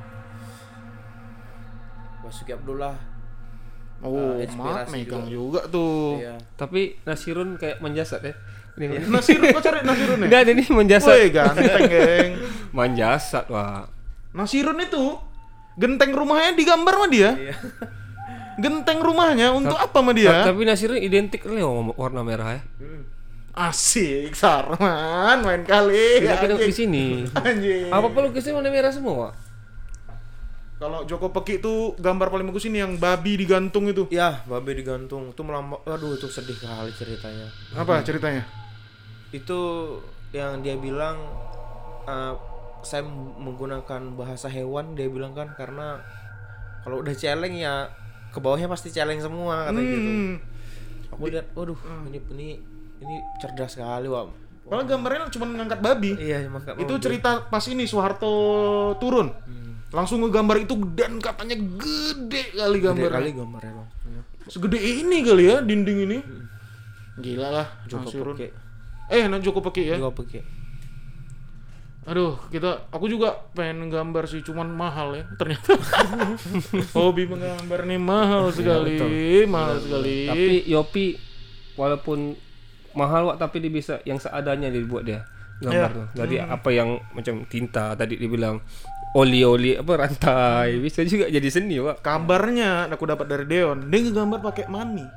Basuki 2.22 2.51
Abdullah. 2.51 2.95
Oh, 4.01 4.36
Eh, 4.36 4.43
mak 4.53 4.86
inspirasi 4.86 4.91
megang 4.93 5.26
juga, 5.26 5.62
tuh. 5.66 6.20
Iya. 6.20 6.36
Tapi 6.53 6.99
Nasirun 7.03 7.56
kayak 7.56 7.80
menjasat 7.80 8.22
ya. 8.22 8.34
Ini 8.76 8.99
Nasirun, 9.08 9.49
kau 9.49 9.64
cari 9.64 9.80
Nasirun 9.82 10.20
ya? 10.20 10.26
Enggak 10.28 10.41
nih 10.51 10.68
menjasat. 10.70 11.10
Woi, 11.10 11.26
ganteng, 11.32 11.84
geng. 11.88 12.32
Menjasat, 12.76 13.45
Wak. 13.47 13.88
Nasirun 14.36 14.76
itu 14.78 15.16
genteng 15.76 16.12
rumahnya 16.16 16.56
digambar 16.56 16.94
sama 16.96 17.08
dia. 17.12 17.32
Iya. 17.36 17.56
Genteng 18.56 19.00
rumahnya 19.04 19.52
untuk 19.52 19.76
apa 19.76 20.00
sama 20.00 20.16
dia? 20.16 20.48
Tapi 20.48 20.64
Nasirun 20.64 21.00
identik 21.00 21.44
sama 21.44 21.92
warna 22.00 22.24
merah 22.24 22.56
ya. 22.56 22.62
Asik, 23.56 24.36
Sarman, 24.36 25.40
main 25.44 25.64
kali. 25.64 26.24
Kita 26.24 26.44
kita 26.44 26.56
di 26.60 26.76
sini. 26.76 27.06
Anjing. 27.32 27.88
Apa 27.88 28.12
pelukisnya 28.12 28.52
warna 28.52 28.68
merah 28.68 28.92
semua? 28.92 29.32
Kalau 30.76 31.08
Joko 31.08 31.32
Peki 31.32 31.64
itu 31.64 31.96
gambar 31.96 32.28
paling 32.28 32.52
bagus 32.52 32.68
ini 32.68 32.84
yang 32.84 33.00
babi 33.00 33.40
digantung 33.40 33.88
itu. 33.88 34.12
Ya, 34.12 34.44
babe 34.44 34.76
digantung. 34.76 35.32
Itu 35.32 35.48
melambang. 35.48 35.80
Aduh, 35.88 36.20
itu 36.20 36.28
sedih 36.28 36.60
kali 36.60 36.92
ceritanya. 36.92 37.48
Apa 37.80 38.04
ceritanya? 38.04 38.44
Itu 39.32 39.60
yang 40.36 40.60
dia 40.60 40.76
bilang 40.76 41.16
eh, 42.04 42.36
saya 42.86 43.04
menggunakan 43.42 44.14
bahasa 44.14 44.48
hewan 44.48 44.94
dia 44.94 45.10
bilang 45.10 45.34
kan 45.34 45.52
karena 45.58 46.00
kalau 46.86 47.02
udah 47.02 47.18
celeng 47.18 47.58
ya 47.58 47.90
ke 48.30 48.38
bawahnya 48.38 48.70
pasti 48.70 48.94
celeng 48.94 49.18
semua 49.18 49.68
kata 49.68 49.80
gitu. 49.82 50.10
Hmm. 50.12 50.36
Aku 51.16 51.32
lihat, 51.32 51.48
waduh, 51.56 51.80
ini 52.12 52.20
ini 52.36 52.48
ini 53.00 53.16
cerdas 53.40 53.80
sekali, 53.80 54.12
Wak. 54.12 54.46
Padahal 54.66 54.86
gambarnya 54.90 55.30
cuma 55.32 55.46
ngangkat 55.48 55.80
babi. 55.80 56.12
Iya, 56.18 56.50
maka 56.50 56.74
Itu 56.76 56.98
cerita 56.98 57.48
pas 57.48 57.64
ini 57.70 57.86
Soeharto 57.86 58.34
turun. 59.00 59.32
Langsung 59.94 60.26
ngegambar 60.26 60.60
itu 60.66 60.76
dan 60.92 61.22
katanya 61.24 61.56
gede 61.56 62.52
kali 62.52 62.78
gede 62.82 62.86
gambarnya. 62.90 63.16
kali 63.16 63.30
gambarnya, 63.32 63.72
Bang. 63.80 63.90
Iya. 64.12 64.22
Segede 64.52 64.80
ini 64.82 65.18
kali 65.24 65.44
ya 65.48 65.58
dinding 65.64 65.98
ini. 66.10 66.18
Gila 67.22 67.48
lah 67.48 67.68
Joko. 67.88 68.36
Peki. 68.36 68.48
Eh, 69.08 69.24
nah 69.32 69.40
Joko 69.40 69.64
Peki 69.64 69.96
ya. 69.96 69.96
Joko 70.02 70.26
Peki. 70.26 70.40
Aduh, 72.06 72.38
kita 72.47 72.86
aku 72.93 73.10
juga 73.10 73.34
pengen 73.51 73.89
gambar 73.89 74.30
sih, 74.30 74.45
cuman 74.45 74.70
mahal 74.70 75.18
ya 75.18 75.24
ternyata. 75.41 75.74
Hobi 76.97 77.26
menggambar 77.26 77.82
nih 77.82 77.97
mahal 77.97 78.53
sekali, 78.53 79.01
mahal 79.49 79.82
sekali. 79.82 80.30
Tapi 80.30 80.53
Yopi 80.70 81.18
walaupun 81.74 82.38
mahal 82.93 83.28
Wak 83.28 83.41
tapi 83.41 83.58
dia 83.58 83.74
bisa 83.74 83.99
yang 84.06 84.22
seadanya 84.22 84.70
dia 84.70 84.86
buat 84.86 85.01
dia 85.01 85.26
gambar 85.60 85.89
Iya. 85.89 85.97
tuh. 85.97 86.06
Jadi 86.14 86.36
apa 86.38 86.70
yang 86.70 86.89
macam 87.12 87.41
tinta 87.49 87.97
tadi 87.97 88.22
dia 88.22 88.30
bilang 88.30 88.62
oli-oli 89.16 89.74
apa 89.74 89.91
rantai 89.95 90.78
bisa 90.78 91.01
juga 91.03 91.26
jadi 91.26 91.47
seni 91.49 91.82
Wak. 91.82 92.06
Kabarnya 92.06 92.86
aku 92.86 93.10
dapat 93.10 93.26
dari 93.26 93.49
Deon, 93.49 93.89
dia 93.89 93.99
ngegambar 93.99 94.45
pakai 94.45 94.70
money. 94.70 95.10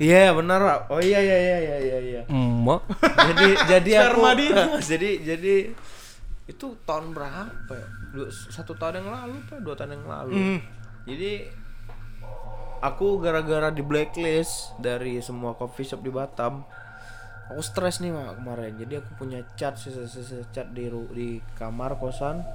Iya, 0.00 0.32
benar, 0.32 0.58
Wak. 0.58 0.80
Oh 0.90 0.98
iya 0.98 1.20
iya 1.20 1.36
iya 1.38 1.56
iya 1.60 1.76
iya 1.78 1.98
iya. 2.00 2.20
Emak. 2.26 2.82
jadi 3.30 3.48
jadi 3.68 3.90
aku 4.08 4.20
jadi 4.90 5.10
jadi 5.22 5.54
itu 6.50 6.74
tahun 6.82 7.14
berapa 7.14 7.70
ya? 7.70 7.88
Dua, 8.10 8.26
satu 8.28 8.74
tahun 8.74 9.06
yang 9.06 9.08
lalu 9.14 9.34
apa 9.46 9.54
dua 9.62 9.74
tahun 9.78 9.94
yang 10.02 10.06
lalu? 10.10 10.34
Hmm. 10.34 10.60
jadi 11.06 11.46
aku 12.80 13.20
gara-gara 13.22 13.70
di 13.70 13.80
blacklist 13.80 14.74
dari 14.82 15.22
semua 15.22 15.54
coffee 15.54 15.86
shop 15.86 16.02
di 16.02 16.10
Batam 16.10 16.64
aku 17.50 17.60
stres 17.66 17.98
nih 17.98 18.14
mak 18.14 18.38
kemarin. 18.38 18.78
Jadi 18.78 19.02
aku 19.02 19.10
punya 19.18 19.42
cat 19.58 19.74
sisa-sisa 19.74 20.46
cat 20.54 20.70
di 20.70 20.86
ru- 20.86 21.10
di 21.10 21.42
kamar 21.58 21.98
kosan. 21.98 22.46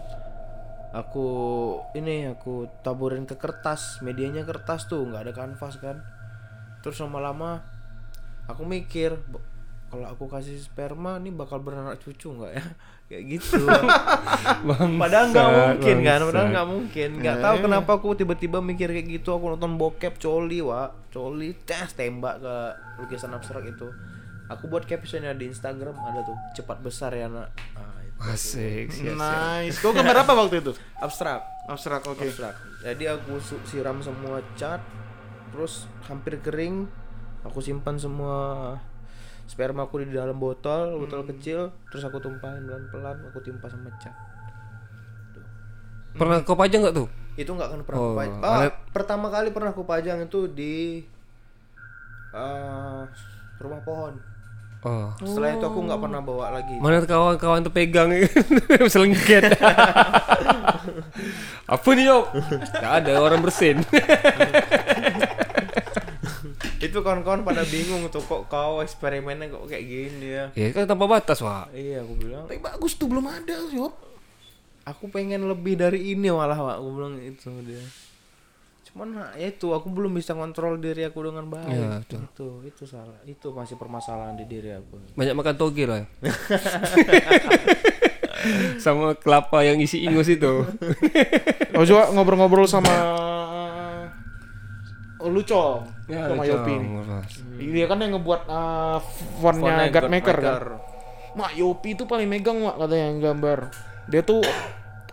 Aku 0.96 1.28
ini 1.91 2.32
aku 2.32 2.72
taburin 2.80 3.28
ke 3.28 3.36
kertas 3.36 4.00
medianya 4.00 4.48
kertas 4.48 4.88
tuh 4.88 5.04
nggak 5.04 5.28
ada 5.28 5.34
kanvas 5.36 5.76
kan. 5.84 6.00
Terus 6.80 7.04
lama-lama 7.04 7.60
aku 8.48 8.64
mikir 8.64 9.20
"Bo- 9.28 9.43
kalau 9.91 10.08
aku 10.08 10.32
kasih 10.32 10.56
sperma 10.64 11.20
nih 11.20 11.36
bakal 11.36 11.60
beranak 11.60 12.00
cucu 12.00 12.32
nggak 12.32 12.52
ya 12.56 12.64
kayak 13.06 13.38
gitu 13.38 13.62
padahal 15.01 15.30
nggak 15.30 15.49
mungkin 15.53 15.97
kan 16.01 16.20
padahal 16.26 16.47
nggak 16.49 16.68
mungkin 16.68 17.10
nggak 17.22 17.38
tahu 17.38 17.56
kenapa 17.70 17.91
aku 18.01 18.08
tiba-tiba 18.18 18.58
mikir 18.66 18.89
kayak 18.89 19.22
gitu 19.22 19.30
aku 19.38 19.53
nonton 19.53 19.78
bokep 19.78 20.18
coli 20.18 20.66
wa 20.66 20.89
coli 21.14 21.53
tes 21.70 21.93
tembak 21.93 22.41
ke 22.41 22.56
lukisan 23.06 23.30
abstrak 23.38 23.62
itu 23.70 23.86
aku 24.49 24.66
buat 24.66 24.89
captionnya 24.89 25.38
di 25.38 25.53
Instagram 25.53 25.93
ada 26.01 26.26
tuh 26.26 26.38
cepat 26.58 26.82
besar 26.82 27.14
ya 27.14 27.30
nak 27.30 27.53
ah, 27.78 27.97
itu. 28.01 28.20
Asik. 28.32 28.93
siap. 28.93 29.18
Nice. 29.18 29.82
Kau 29.82 29.91
gambar 29.91 30.24
apa 30.24 30.34
waktu 30.38 30.64
itu? 30.64 30.72
abstrak 30.97 31.45
Abstrak, 31.70 32.01
oke. 32.10 32.26
abstrak 32.26 32.58
jadi 32.82 33.18
aku 33.18 33.38
siram 33.70 34.01
semua 34.01 34.41
cat 34.58 34.82
terus 35.53 35.86
hampir 36.10 36.41
kering 36.41 36.89
aku 37.45 37.62
simpan 37.62 38.01
semua 38.01 38.78
sperma 39.46 39.86
aku 39.86 40.02
di 40.02 40.10
dalam 40.10 40.36
botol 40.36 40.98
botol 40.98 41.22
kecil 41.26 41.70
terus 41.88 42.02
aku 42.02 42.18
tumpahin 42.18 42.64
pelan-pelan 42.64 43.18
aku 43.30 43.39
timpa 43.41 43.68
sama 43.68 43.89
cat 43.98 44.14
Pernah 46.16 46.39
kau 46.41 46.56
pajang 46.56 46.80
nggak 46.80 46.96
tuh? 46.96 47.08
itu 47.36 47.52
nggak 47.52 47.68
akan 47.68 47.80
pernah 47.84 48.00
Oh, 48.00 48.08
aku 48.08 48.18
pajang 48.18 48.39
Ah, 48.39 48.72
pertama 48.89 49.28
kali 49.28 49.52
pernah 49.52 49.70
aku 49.70 49.84
pajang 49.84 50.24
itu 50.24 50.48
di 50.48 51.04
eh, 52.32 53.02
rumah 53.60 53.82
pohon 53.84 54.16
Oh. 54.86 55.10
Setelah 55.18 55.58
itu 55.58 55.66
aku 55.66 55.82
nggak 55.82 55.98
pernah 55.98 56.22
bawa 56.22 56.62
lagi. 56.62 56.78
Mana 56.78 57.02
kawan-kawan 57.02 57.66
tuh 57.66 57.74
pegang 57.74 58.06
bisa 58.86 59.02
lengket. 59.02 59.50
Apa 61.74 61.89
nih, 61.98 62.06
Yop? 62.06 62.30
Gak 62.70 62.93
ada 63.02 63.18
orang 63.18 63.41
bersin. 63.41 63.82
itu 66.86 66.98
kawan-kawan 67.02 67.42
pada 67.42 67.66
bingung 67.66 68.06
tuh 68.14 68.22
kok 68.22 68.46
kau 68.46 68.82
eksperimennya 68.82 69.50
kok 69.50 69.66
kayak 69.66 69.86
gini 69.86 70.28
ya. 70.28 70.46
ya 70.54 70.68
kan 70.76 70.86
tanpa 70.86 71.10
batas, 71.10 71.42
Wak. 71.42 71.74
Iya 71.74 72.06
aku 72.06 72.14
bilang. 72.20 72.46
Tapi 72.46 72.62
bagus 72.62 72.94
tuh 72.96 73.10
belum 73.10 73.26
ada, 73.26 73.58
Yop. 73.74 73.94
Aku 74.86 75.10
pengen 75.10 75.50
lebih 75.50 75.82
dari 75.82 76.14
ini 76.14 76.30
malah 76.30 76.56
Pak. 76.56 76.78
Aku 76.78 76.90
bilang 76.94 77.18
itu 77.18 77.50
dia. 77.66 77.82
Cuman 78.92 79.18
nah, 79.18 79.32
ya 79.36 79.50
itu 79.50 79.74
aku 79.74 79.90
belum 79.90 80.14
bisa 80.14 80.38
kontrol 80.38 80.78
diri 80.78 81.04
aku 81.04 81.26
dengan 81.26 81.50
baik. 81.50 81.74
Iya, 81.74 81.88
betul. 82.06 82.22
Itu 82.22 82.48
itu 82.64 82.84
salah. 82.86 83.18
Itu 83.26 83.52
masih 83.52 83.76
permasalahan 83.76 84.38
di 84.38 84.46
diri 84.46 84.72
aku. 84.72 85.18
Banyak 85.18 85.36
makan 85.36 85.56
toge 85.58 85.84
lah. 85.90 86.06
Sama 88.84 89.18
kelapa 89.18 89.66
yang 89.66 89.82
isi 89.82 90.06
ingus 90.06 90.30
itu. 90.30 90.64
Oh 91.76 91.84
coba 91.84 92.14
ngobrol-ngobrol 92.14 92.70
sama 92.70 92.88
Lucong 95.34 95.95
Ya, 96.06 96.30
sama. 96.30 96.45
Yopi 96.45 96.72
ini. 96.72 96.88
Dia 97.74 97.86
kan 97.89 97.97
yang 97.97 98.14
ngebuat 98.14 98.41
uh, 98.45 98.97
fontnya 99.41 99.89
God 99.89 100.06
God 100.06 100.10
Maker 100.14 100.38
kan. 100.38 100.62
Mak 101.36 101.51
Yopi 101.58 101.97
itu 101.97 102.03
paling 102.06 102.30
megang 102.30 102.62
mak 102.62 102.78
katanya 102.78 103.06
yang 103.10 103.20
gambar. 103.20 103.60
Dia 104.08 104.22
tuh 104.22 104.45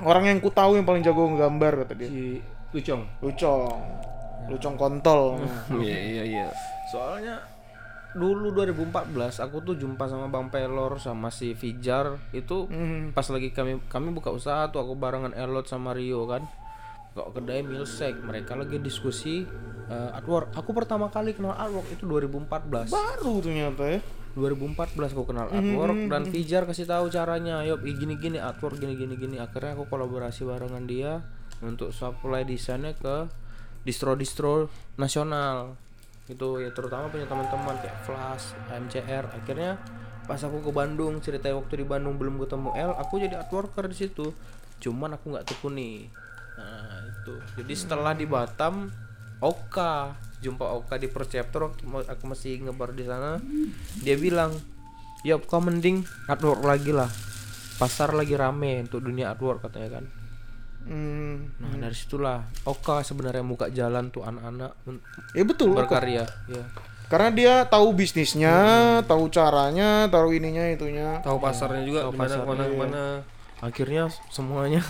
orang 0.04 0.28
yang 0.28 0.38
ku 0.38 0.52
tahu 0.52 0.76
yang 0.76 0.84
paling 0.84 1.00
jago 1.00 1.26
nggambar 1.26 1.86
kata 1.86 1.92
dia. 1.96 2.08
Si 2.08 2.38
Lucong. 2.72 3.02
Lucong. 3.20 3.80
Lucong 4.48 4.74
kontol. 4.76 5.40
Iya, 5.72 5.98
iya, 5.98 6.22
iya. 6.22 6.46
Soalnya 6.88 7.40
dulu 8.12 8.52
2014 8.52 9.08
aku 9.40 9.64
tuh 9.64 9.74
jumpa 9.74 10.04
sama 10.04 10.28
Bang 10.28 10.52
Pelor 10.52 11.00
sama 11.00 11.32
si 11.32 11.56
Fijar 11.56 12.20
itu 12.36 12.68
Hmm. 12.68 13.16
pas 13.16 13.24
lagi 13.24 13.48
kami 13.48 13.80
kami 13.88 14.12
buka 14.12 14.28
usaha 14.28 14.68
tuh 14.68 14.84
aku 14.84 14.92
barengan 14.92 15.32
Elot 15.32 15.64
sama 15.64 15.96
Rio 15.96 16.28
kan 16.28 16.44
kok 17.12 17.28
kedai 17.36 17.60
Milsek 17.60 18.16
mereka 18.24 18.56
lagi 18.56 18.80
diskusi 18.80 19.44
eh, 19.88 20.16
artwork 20.16 20.56
aku 20.56 20.70
pertama 20.72 21.12
kali 21.12 21.36
kenal 21.36 21.52
artwork 21.52 21.88
itu 21.92 22.04
2014 22.08 22.88
Baru 22.88 23.40
ternyata 23.44 23.84
ya. 23.86 24.00
2014 24.32 25.12
aku 25.12 25.24
kenal 25.28 25.52
artwork 25.52 26.08
dan 26.08 26.24
Fijar 26.24 26.64
kasih 26.64 26.88
tahu 26.88 27.12
caranya. 27.12 27.60
Yop 27.68 27.84
gini 27.84 28.16
gini 28.16 28.40
artwork 28.40 28.80
gini 28.80 28.96
gini. 28.96 29.14
Gini 29.20 29.36
akhirnya 29.36 29.76
aku 29.76 29.92
kolaborasi 29.92 30.48
barengan 30.48 30.88
dia 30.88 31.20
untuk 31.60 31.92
supply 31.92 32.42
desainnya 32.48 32.96
ke 32.96 33.28
distro-distro 33.84 34.72
nasional. 34.96 35.76
Itu 36.26 36.64
ya 36.64 36.72
terutama 36.72 37.12
punya 37.12 37.28
teman-teman 37.28 37.76
kayak 37.82 37.98
Flash, 38.08 38.56
MCR 38.72 39.36
akhirnya 39.36 39.76
pas 40.24 40.38
aku 40.40 40.64
ke 40.64 40.70
Bandung 40.70 41.18
ceritanya 41.20 41.58
waktu 41.58 41.82
di 41.82 41.86
Bandung 41.86 42.16
belum 42.16 42.40
ketemu 42.40 42.72
L 42.72 42.92
aku 42.96 43.20
jadi 43.20 43.36
artworker 43.36 43.84
di 43.90 43.96
situ. 44.00 44.32
Cuman 44.80 45.20
aku 45.20 45.36
nggak 45.36 45.44
tekuni 45.44 46.08
nah 46.62 47.02
itu 47.04 47.34
jadi 47.58 47.74
setelah 47.74 48.14
di 48.14 48.24
Batam 48.24 48.86
Oka 49.38 50.14
jumpa 50.38 50.62
Oka 50.72 50.94
di 50.94 51.06
Perceptor 51.06 51.74
aku 52.06 52.24
masih 52.24 52.62
ngebar 52.62 52.94
di 52.94 53.02
sana 53.02 53.42
dia 53.98 54.14
bilang 54.14 54.54
ya 55.22 55.36
kau 55.36 55.58
mending 55.58 56.02
artwork 56.26 56.62
lagi 56.62 56.90
lah 56.90 57.10
pasar 57.74 58.10
lagi 58.10 58.34
rame 58.34 58.78
untuk 58.80 59.02
dunia 59.02 59.30
artwork 59.30 59.62
katanya 59.62 59.98
kan 59.98 60.06
Hmm. 60.82 61.54
nah 61.62 61.78
dari 61.78 61.94
situlah 61.94 62.42
Oka 62.66 63.06
sebenarnya 63.06 63.46
muka 63.46 63.70
jalan 63.70 64.10
tuh 64.10 64.26
anak-anak 64.26 64.74
Ya 65.30 65.46
betul. 65.46 65.70
Oka. 65.70 65.86
berkarya 65.86 66.26
ya 66.50 66.64
Karena 67.06 67.30
dia 67.30 67.54
tahu 67.62 67.94
bisnisnya, 67.94 68.56
tahu 69.06 69.30
caranya, 69.30 70.10
tahu 70.10 70.32
ininya 70.32 70.66
itunya. 70.66 71.22
Tahu 71.22 71.38
pasarnya 71.38 71.86
juga 71.86 72.08
Tahu 72.08 72.10
mana 72.10 72.18
pasarnya, 72.18 72.42
ke 72.42 72.48
mana 72.48 72.58
iya. 72.58 72.66
ke 72.66 72.76
mana. 72.82 73.04
akhirnya 73.62 74.02
semuanya 74.26 74.82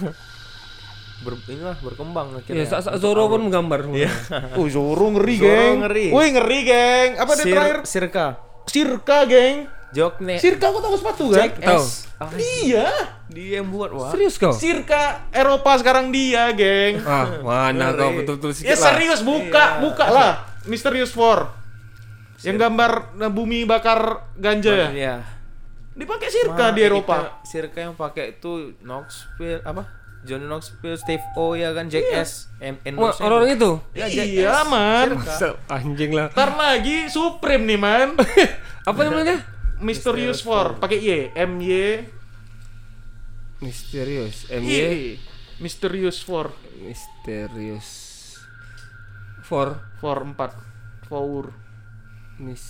ber 1.23 1.35
inilah 1.47 1.79
berkembang 1.79 2.27
Iya, 2.29 2.39
akhirnya 2.39 2.67
saat 2.67 2.83
saat 2.85 2.99
Zoro 2.99 3.27
pun 3.27 3.47
menggambar. 3.47 3.87
Iya. 3.89 4.11
Oh 4.59 4.67
Zoro 4.67 5.07
ngeri 5.11 5.35
Zoro 5.37 5.47
geng. 5.49 5.77
ngeri. 5.81 6.07
Woi 6.11 6.29
ngeri 6.31 6.59
geng. 6.63 7.11
Apa 7.17 7.33
dia 7.33 7.41
Sir- 7.41 7.53
terakhir? 7.53 7.77
Sirka 7.85 8.27
Sirka 8.65 9.19
geng. 9.25 9.57
Jokne 9.93 10.37
Sirka 10.37 10.67
aku 10.67 10.81
tahu 10.81 10.97
sepatu 10.97 11.25
kan? 11.29 11.53
Tahu. 11.53 11.85
Ah, 12.17 12.29
Iya. 12.35 12.89
dia 13.29 13.59
yang 13.59 13.69
buat 13.69 13.91
wah 13.91 14.09
Serius 14.09 14.37
kau? 14.37 14.51
Sirka 14.51 15.29
Eropa 15.31 15.77
sekarang 15.77 16.09
dia 16.09 16.49
geng. 16.51 17.01
Ah, 17.03 17.39
mana 17.39 17.93
kau 17.93 18.11
betul-betul 18.13 18.51
Ya 18.53 18.57
sikit 18.57 18.73
lah. 18.75 18.85
serius 18.91 19.21
buka, 19.21 19.65
buka 19.79 20.07
lah. 20.07 20.33
Mysterious 20.65 21.11
Four. 21.11 21.51
Yang 22.41 22.57
gambar 22.59 22.91
nah, 23.15 23.29
bumi 23.29 23.63
bakar 23.63 24.01
ganja 24.35 24.73
ya. 24.73 24.89
Iya. 24.91 25.15
Dipakai 25.93 26.27
Sirka 26.27 26.73
di 26.73 26.81
Eropa. 26.81 27.13
kita- 27.13 27.33
Sirka 27.45 27.79
yang 27.79 27.93
pakai 27.93 28.35
itu 28.35 28.73
Knoxville 28.81 29.61
apa? 29.61 29.85
Johnny 30.23 30.47
Knoxville, 30.47 30.99
Steve 30.99 31.27
O 31.35 31.59
ya 31.59 31.75
kan, 31.75 31.91
Jack 31.91 32.07
S, 32.15 32.47
M 32.63 32.79
Wah, 32.95 33.11
orang 33.19 33.59
itu. 33.59 33.83
Ya, 33.91 34.07
Jack 34.07 34.27
iya 34.31 34.63
S. 34.63 34.71
man. 34.71 35.09
Anjing 35.67 36.15
lah. 36.15 36.31
Ntar 36.31 36.55
lagi 36.55 37.11
Supreme 37.11 37.67
nih 37.67 37.79
man. 37.79 38.15
Apa 38.89 39.01
namanya? 39.03 39.43
Mysterious 39.83 40.47
Four. 40.47 40.79
Pakai 40.79 41.03
Y, 41.03 41.35
M 41.35 41.59
Y 41.59 42.07
Misterius. 43.63 44.51
M 44.51 44.63
Y. 44.67 45.19
Mysterious 45.63 46.19
Four. 46.23 46.51
Misterius. 46.83 47.89
For 49.47 49.79
Four 50.03 50.19
empat. 50.27 50.59
Four. 51.07 51.55
mis. 52.43 52.65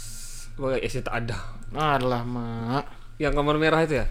Wah, 0.61 0.77
ya 0.77 0.89
tak 1.01 1.25
ada. 1.25 1.37
Alah 1.73 2.21
mak. 2.29 2.85
Yang 3.17 3.33
gambar 3.41 3.57
merah 3.57 3.81
itu 3.89 4.05
ya? 4.05 4.07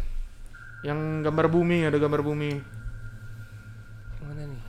Yang 0.82 1.30
gambar 1.30 1.46
bumi 1.54 1.86
ada 1.86 1.98
gambar 2.02 2.26
bumi. 2.26 2.52
Mana 4.26 4.42
nih? 4.50 4.62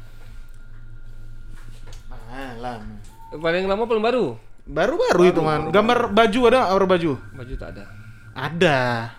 Alah. 2.62 2.78
Paling 3.34 3.66
lama 3.66 3.90
paling 3.90 4.04
baru. 4.06 4.38
Baru-baru 4.62 5.34
itu 5.34 5.42
man. 5.42 5.74
Gambar 5.74 6.14
baju 6.14 6.40
ada 6.46 6.70
gambar 6.70 6.86
baju? 6.86 7.12
Baju 7.34 7.54
tak 7.58 7.68
ada. 7.74 7.84
Ada. 8.38 9.10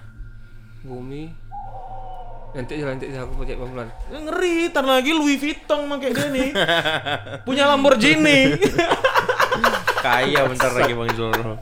Bumi. 0.88 1.28
Nanti 2.56 2.80
aja 2.80 2.86
nanti 2.88 3.12
aja 3.12 3.28
aku 3.28 3.44
cek 3.44 3.60
pelan. 3.60 3.92
Ya, 4.08 4.18
Ngeri, 4.24 4.72
ntar 4.72 4.88
lagi 4.88 5.12
Louis 5.12 5.36
Vuitton 5.36 5.92
pakai 5.92 6.16
dia 6.16 6.28
nih. 6.32 6.50
Punya 7.44 7.68
Lamborghini. 7.68 8.56
Kaya 10.06 10.48
bentar 10.48 10.72
lagi 10.72 10.96
Bang 10.96 11.12
Zoro. 11.20 11.60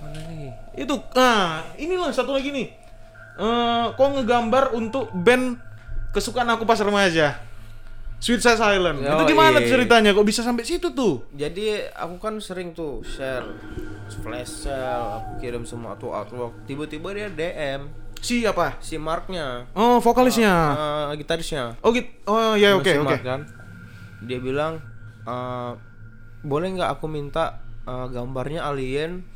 Mana 0.00 0.20
nih? 0.32 0.48
itu 0.72 0.96
nah 1.12 1.68
inilah 1.76 2.08
satu 2.16 2.32
lagi 2.32 2.48
nih 2.48 2.72
eh 3.36 3.84
kok 3.92 4.08
ngegambar 4.08 4.72
untuk 4.72 5.12
band 5.12 5.60
kesukaan 6.16 6.48
aku 6.48 6.64
pas 6.64 6.80
remaja 6.80 7.36
Silent 8.22 9.02
Yo, 9.02 9.18
itu 9.18 9.34
gimana 9.34 9.58
iya. 9.58 9.66
ceritanya? 9.66 10.14
Kok 10.14 10.22
bisa 10.22 10.46
sampai 10.46 10.62
situ 10.62 10.94
tuh? 10.94 11.26
Jadi 11.34 11.82
aku 11.90 12.22
kan 12.22 12.38
sering 12.38 12.70
tuh 12.70 13.02
share 13.02 13.42
flash 14.22 14.70
sale, 14.70 15.18
aku 15.18 15.42
kirim 15.42 15.66
semua 15.66 15.98
tuh 15.98 16.14
artwork. 16.14 16.62
Tiba-tiba 16.70 17.10
dia 17.10 17.26
DM 17.26 17.90
siapa 18.22 18.78
si 18.78 18.94
Marknya, 19.02 19.66
oh 19.74 19.98
vokalisnya? 19.98 20.54
Eh, 21.10 21.18
gitarisnya. 21.18 21.74
oh 21.82 21.90
gitu 21.90 22.06
oh 22.30 22.54
ya 22.54 22.78
oke 22.78 22.86
Si 22.86 22.94
oke. 22.94 23.18
Kan. 23.26 23.42
Dia 24.22 24.38
bilang 24.38 24.78
eh, 25.26 25.72
boleh 26.46 26.68
nggak 26.78 26.90
aku 26.94 27.10
minta 27.10 27.58
eh, 27.82 28.06
gambarnya 28.06 28.62
alien? 28.70 29.26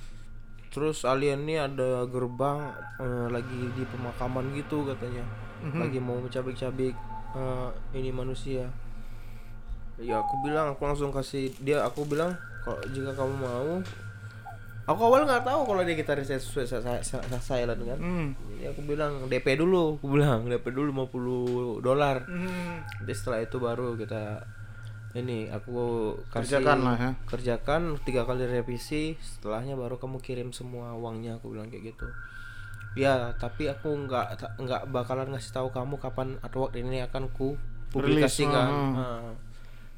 Terus 0.71 1.03
alien 1.03 1.43
ini 1.43 1.59
ada 1.59 2.07
gerbang 2.07 2.71
eh, 3.03 3.27
lagi 3.35 3.75
di 3.75 3.83
pemakaman 3.91 4.55
gitu 4.55 4.87
katanya. 4.87 5.27
Lagi 5.75 5.99
mau 5.99 6.23
mencabik-cabik 6.23 6.95
eh, 7.37 7.69
ini 7.95 8.09
manusia 8.09 8.65
ya 9.97 10.17
aku 10.19 10.35
bilang 10.43 10.73
aku 10.73 10.83
langsung 10.83 11.09
kasih 11.09 11.53
dia 11.59 11.81
aku 11.81 12.05
bilang 12.05 12.33
kalau 12.61 12.81
jika 12.91 13.13
kamu 13.13 13.33
mau 13.33 13.81
aku 14.87 15.01
awal 15.03 15.25
nggak 15.25 15.43
tahu 15.43 15.61
kalau 15.65 15.83
dia 15.83 15.95
gitaris 15.95 16.29
sesuai 16.29 16.69
silent 17.41 17.81
kan 17.81 17.99
hmm. 17.99 18.29
jadi 18.55 18.71
aku 18.71 18.81
bilang 18.85 19.25
DP 19.27 19.57
dulu 19.57 19.97
aku 19.97 20.07
bilang 20.11 20.47
DP 20.47 20.69
dulu 20.71 21.09
50 21.09 21.81
dolar 21.83 22.23
Hmm. 22.23 22.85
jadi 23.03 23.13
setelah 23.13 23.41
itu 23.41 23.57
baru 23.57 23.97
kita 23.97 24.45
ini 25.17 25.49
aku 25.49 26.13
kasih 26.29 26.61
Kerjakan 26.61 26.79
lah 26.85 26.97
ya. 27.01 27.11
kerjakan 27.25 27.83
tiga 28.05 28.29
kali 28.29 28.45
revisi 28.45 29.17
setelahnya 29.17 29.73
baru 29.73 29.97
kamu 29.97 30.21
kirim 30.21 30.53
semua 30.53 30.93
uangnya 30.93 31.41
aku 31.41 31.57
bilang 31.57 31.73
kayak 31.73 31.97
gitu 31.97 32.07
ya 32.97 33.31
tapi 33.37 33.69
aku 33.69 34.09
nggak 34.09 34.27
nggak 34.57 34.83
bakalan 34.89 35.29
ngasih 35.31 35.53
tahu 35.53 35.69
kamu 35.69 36.01
kapan 36.01 36.41
artwork 36.41 36.73
ini 36.75 37.05
akan 37.05 37.29
ku 37.31 37.55
publikasikan 37.93 38.67
Rilis, 38.67 38.97
Nah, 38.97 39.33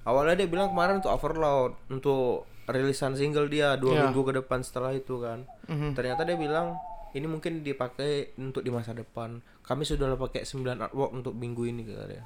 awalnya 0.05 0.45
dia 0.45 0.49
bilang 0.51 0.69
kemarin 0.69 0.99
untuk 0.99 1.13
overload 1.13 1.73
untuk 1.89 2.45
rilisan 2.67 3.17
single 3.17 3.49
dia 3.49 3.79
dua 3.79 3.93
Ya. 3.95 4.01
minggu 4.05 4.21
ke 4.21 4.33
depan 4.35 4.61
setelah 4.61 4.93
itu 4.93 5.17
kan. 5.19 5.47
Mhm. 5.67 5.95
ternyata 5.95 6.27
dia 6.27 6.37
bilang 6.37 6.77
ini 7.09 7.25
mungkin 7.25 7.65
dipakai 7.65 8.37
untuk 8.37 8.61
di 8.61 8.69
masa 8.69 8.93
depan. 8.93 9.41
Kami 9.65 9.81
sudah 9.81 10.13
pakai 10.15 10.45
9 10.45 10.77
artwork 10.77 11.09
untuk 11.11 11.33
minggu 11.33 11.65
ini 11.65 11.81
kata 11.81 12.05
dia. 12.05 12.25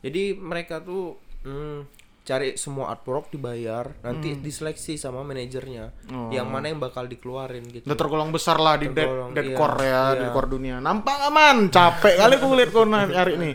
Jadi 0.00 0.38
mereka 0.38 0.78
tuh 0.78 1.18
hmm, 1.42 1.99
cari 2.30 2.54
semua 2.54 2.94
artwork 2.94 3.26
dibayar 3.28 3.90
nanti 4.06 4.30
Hmm. 4.30 4.38
diseleksi 4.38 4.94
sama 4.94 5.26
manajernya 5.26 5.90
Oh. 6.14 6.30
yang 6.30 6.46
mana 6.46 6.70
yang 6.70 6.78
bakal 6.78 7.02
dikeluarin 7.04 7.66
gitu 7.66 7.82
Udah 7.82 7.98
tergolong 7.98 8.30
besar 8.30 8.54
lah 8.56 8.78
di 8.78 8.86
dead, 8.86 9.02
Tergolong, 9.02 9.30
dead 9.34 9.50
iya, 9.50 9.56
core 9.58 9.78
ya, 9.82 9.90
iya. 9.90 10.04
dead 10.14 10.30
core 10.30 10.46
dunia. 10.46 10.76
Nampak 10.78 11.26
aman, 11.26 11.66
capek 11.66 12.14
kali 12.14 12.34
aku 12.38 12.46
lihat 12.54 12.70
kau 12.70 12.86
nyari 12.86 13.34
nih. 13.34 13.52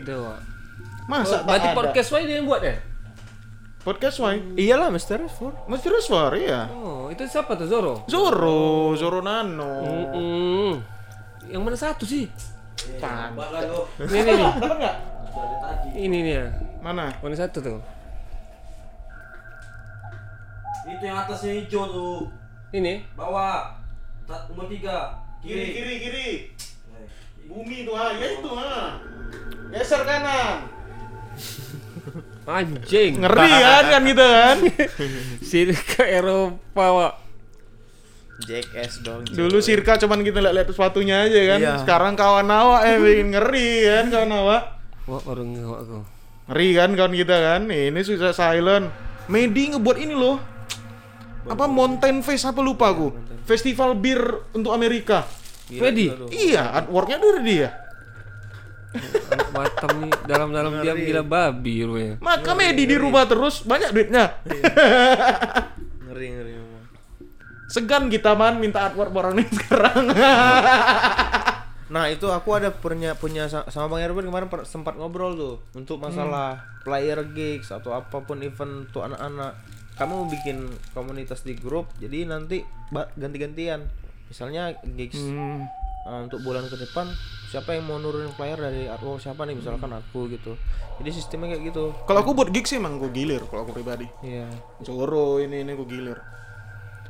Masa 1.08 1.40
tak 1.40 1.48
Berarti 1.48 1.68
ada? 1.70 1.76
podcast 1.78 2.08
Wai 2.12 2.22
dia 2.28 2.36
yang 2.36 2.44
buat 2.44 2.60
ya? 2.60 2.76
Podcast 3.80 4.18
why? 4.18 4.42
iyalah 4.58 4.90
Mister 4.90 5.22
Four 5.30 5.54
Mesti 5.70 5.86
Reswar 5.86 6.34
ya. 6.34 6.66
Oh, 6.74 7.06
itu 7.06 7.22
siapa 7.24 7.54
tuh 7.54 7.70
Zoro? 7.70 8.02
Zoro, 8.10 8.92
Zoro 8.98 9.22
Nano. 9.22 9.72
Mm-mm. 9.86 10.70
Yang 11.46 11.62
mana 11.62 11.78
satu 11.78 12.02
sih? 12.02 12.26
Pan. 12.98 13.38
Ini 14.02 14.20
nih. 14.26 14.50
Dapat? 14.58 14.78
Ini 15.94 16.18
nih 16.18 16.34
ya. 16.34 16.46
Mana? 16.82 17.14
Mana 17.22 17.38
satu 17.38 17.62
tuh? 17.62 17.78
Itu 20.86 21.02
yang 21.02 21.18
atasnya 21.26 21.52
hijau 21.58 21.84
tuh. 21.90 22.18
Ini. 22.70 23.02
Bawah. 23.18 23.74
Nomor 24.26 24.70
tiga. 24.70 25.18
Kiri, 25.42 25.74
Kiri. 25.74 25.74
kiri, 25.74 25.94
kiri. 25.98 26.30
Bumi 27.46 27.86
tuh 27.86 27.94
ah, 27.94 28.10
ya 28.14 28.26
itu 28.26 28.50
ah. 28.54 28.98
Geser 29.70 30.02
kanan. 30.02 30.66
Anjing. 32.46 33.12
Ngeri 33.18 33.50
kan 33.50 33.84
kan 33.90 34.02
gitu 34.06 34.26
kan? 34.26 34.56
Sini 35.50 35.74
ke 35.74 36.04
Eropa, 36.06 36.86
Wak. 36.94 37.14
Jackass 38.36 39.00
dong 39.00 39.24
Dulu 39.24 39.64
Sirka 39.64 39.96
cuman 39.96 40.20
kita 40.20 40.44
lihat-lihat 40.44 40.68
sepatunya 40.70 41.24
aja 41.24 41.40
kan. 41.56 41.58
Iya. 41.62 41.74
Sekarang 41.82 42.14
kawan 42.14 42.46
awak 42.46 42.84
eh 42.84 42.96
bikin 43.00 43.32
ngeri 43.32 43.70
kan 43.88 44.04
kawan 44.12 44.32
awak. 44.36 44.62
Wah, 45.08 45.22
orang 45.24 45.48
ngewak 45.56 45.78
aku. 45.86 45.98
Ngeri 46.52 46.68
kan 46.76 46.90
kawan 46.94 47.14
kita 47.16 47.36
kan. 47.40 47.60
Ini 47.70 48.00
susah 48.04 48.36
silent. 48.36 48.92
Medi 49.26 49.72
ngebuat 49.72 49.98
ini 49.98 50.14
loh. 50.14 50.36
Apa 51.46 51.64
Mountain 51.64 52.20
Face 52.20 52.42
apa 52.42 52.58
lupa 52.58 52.90
aku. 52.90 53.14
Festival 53.44 53.94
bir 53.94 54.18
untuk 54.50 54.70
Amerika. 54.70 55.22
Fedi, 55.66 56.10
Iya, 56.30 56.70
artworknya 56.72 57.18
dari 57.18 57.42
dia. 57.42 57.70
anak 59.28 59.48
Batam 59.50 59.92
nih 60.00 60.12
dalam-dalam 60.24 60.72
dia 60.80 60.94
gila 60.94 61.20
babi 61.20 61.84
rupanya. 61.84 62.14
Maka 62.16 62.50
Medi 62.54 62.88
di 62.88 62.96
rumah 62.96 63.28
terus 63.28 63.60
banyak 63.60 63.92
duitnya. 63.92 64.40
ngeri 66.02 66.26
ngeri 66.32 66.52
Segan 67.66 68.06
kita 68.06 68.32
man 68.32 68.56
minta 68.56 68.88
artwork 68.88 69.10
orang 69.10 69.36
ini 69.36 69.50
sekarang. 69.50 70.06
Nah 71.86 72.10
itu 72.10 72.26
aku 72.26 72.50
ada 72.50 72.74
punya 72.74 73.14
punya 73.14 73.46
sa- 73.46 73.62
sama 73.70 73.94
Bang 73.94 74.02
Erwin 74.02 74.26
kemarin 74.26 74.50
per- 74.50 74.66
sempat 74.66 74.98
ngobrol 74.98 75.38
tuh 75.38 75.54
untuk 75.72 76.02
masalah 76.02 76.58
player 76.82 77.22
gigs 77.30 77.70
atau 77.70 77.94
apa 77.94 78.26
pun 78.26 78.42
event 78.42 78.90
untuk 78.90 79.06
anak-anak. 79.06 79.54
Kamu 79.96 80.28
bikin 80.28 80.56
komunitas 80.92 81.40
di 81.40 81.54
grup, 81.54 81.88
jadi 81.96 82.24
nanti 82.24 82.60
ba- 82.88 83.08
ganti-gantian. 83.14 83.80
Misalnya 84.26 84.74
gigs 84.86 85.16
Hmm. 85.16 85.64
uh, 86.04 86.20
untuk 86.22 86.42
bulan 86.42 86.64
ke 86.64 86.76
depan, 86.76 87.08
siapa 87.48 87.72
yang 87.72 87.84
mau 87.84 87.96
nurunin 87.96 88.28
player 88.30 88.56
dari 88.56 88.84
artwork 88.86 89.18
siapa 89.18 89.42
nih? 89.42 89.56
Misalkan 89.56 89.88
aku 89.88 90.28
gitu. 90.28 90.52
Jadi 90.96 91.10
sistemnya 91.10 91.54
kayak 91.54 91.64
gitu. 91.66 91.96
Kalau 92.02 92.20
aku 92.20 92.32
buat 92.32 92.50
gigs 92.50 92.68
sih 92.68 92.76
emang 92.76 92.98
gue 92.98 93.08
gilir 93.08 93.40
kalau 93.42 93.64
aku 93.64 93.72
pribadi. 93.72 94.04
Iya. 94.20 94.44
Zoro 94.80 95.38
ini 95.38 95.60
ini 95.60 95.72
gue 95.72 95.86
gilir. 95.86 96.18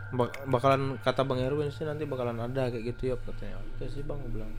Bak- 0.08 0.46
bakalan 0.46 0.94
kata 1.00 1.22
Bang 1.22 1.38
Erwin 1.38 1.68
sih 1.68 1.82
nanti 1.82 2.04
bakalan 2.04 2.38
ada 2.38 2.70
kayak 2.70 2.84
gitu 2.86 3.10
ya 3.10 3.16
katanya. 3.18 3.58
Oke 3.58 3.88
sih 3.88 4.00
Bang 4.00 4.18
aku 4.18 4.30
bilang. 4.32 4.52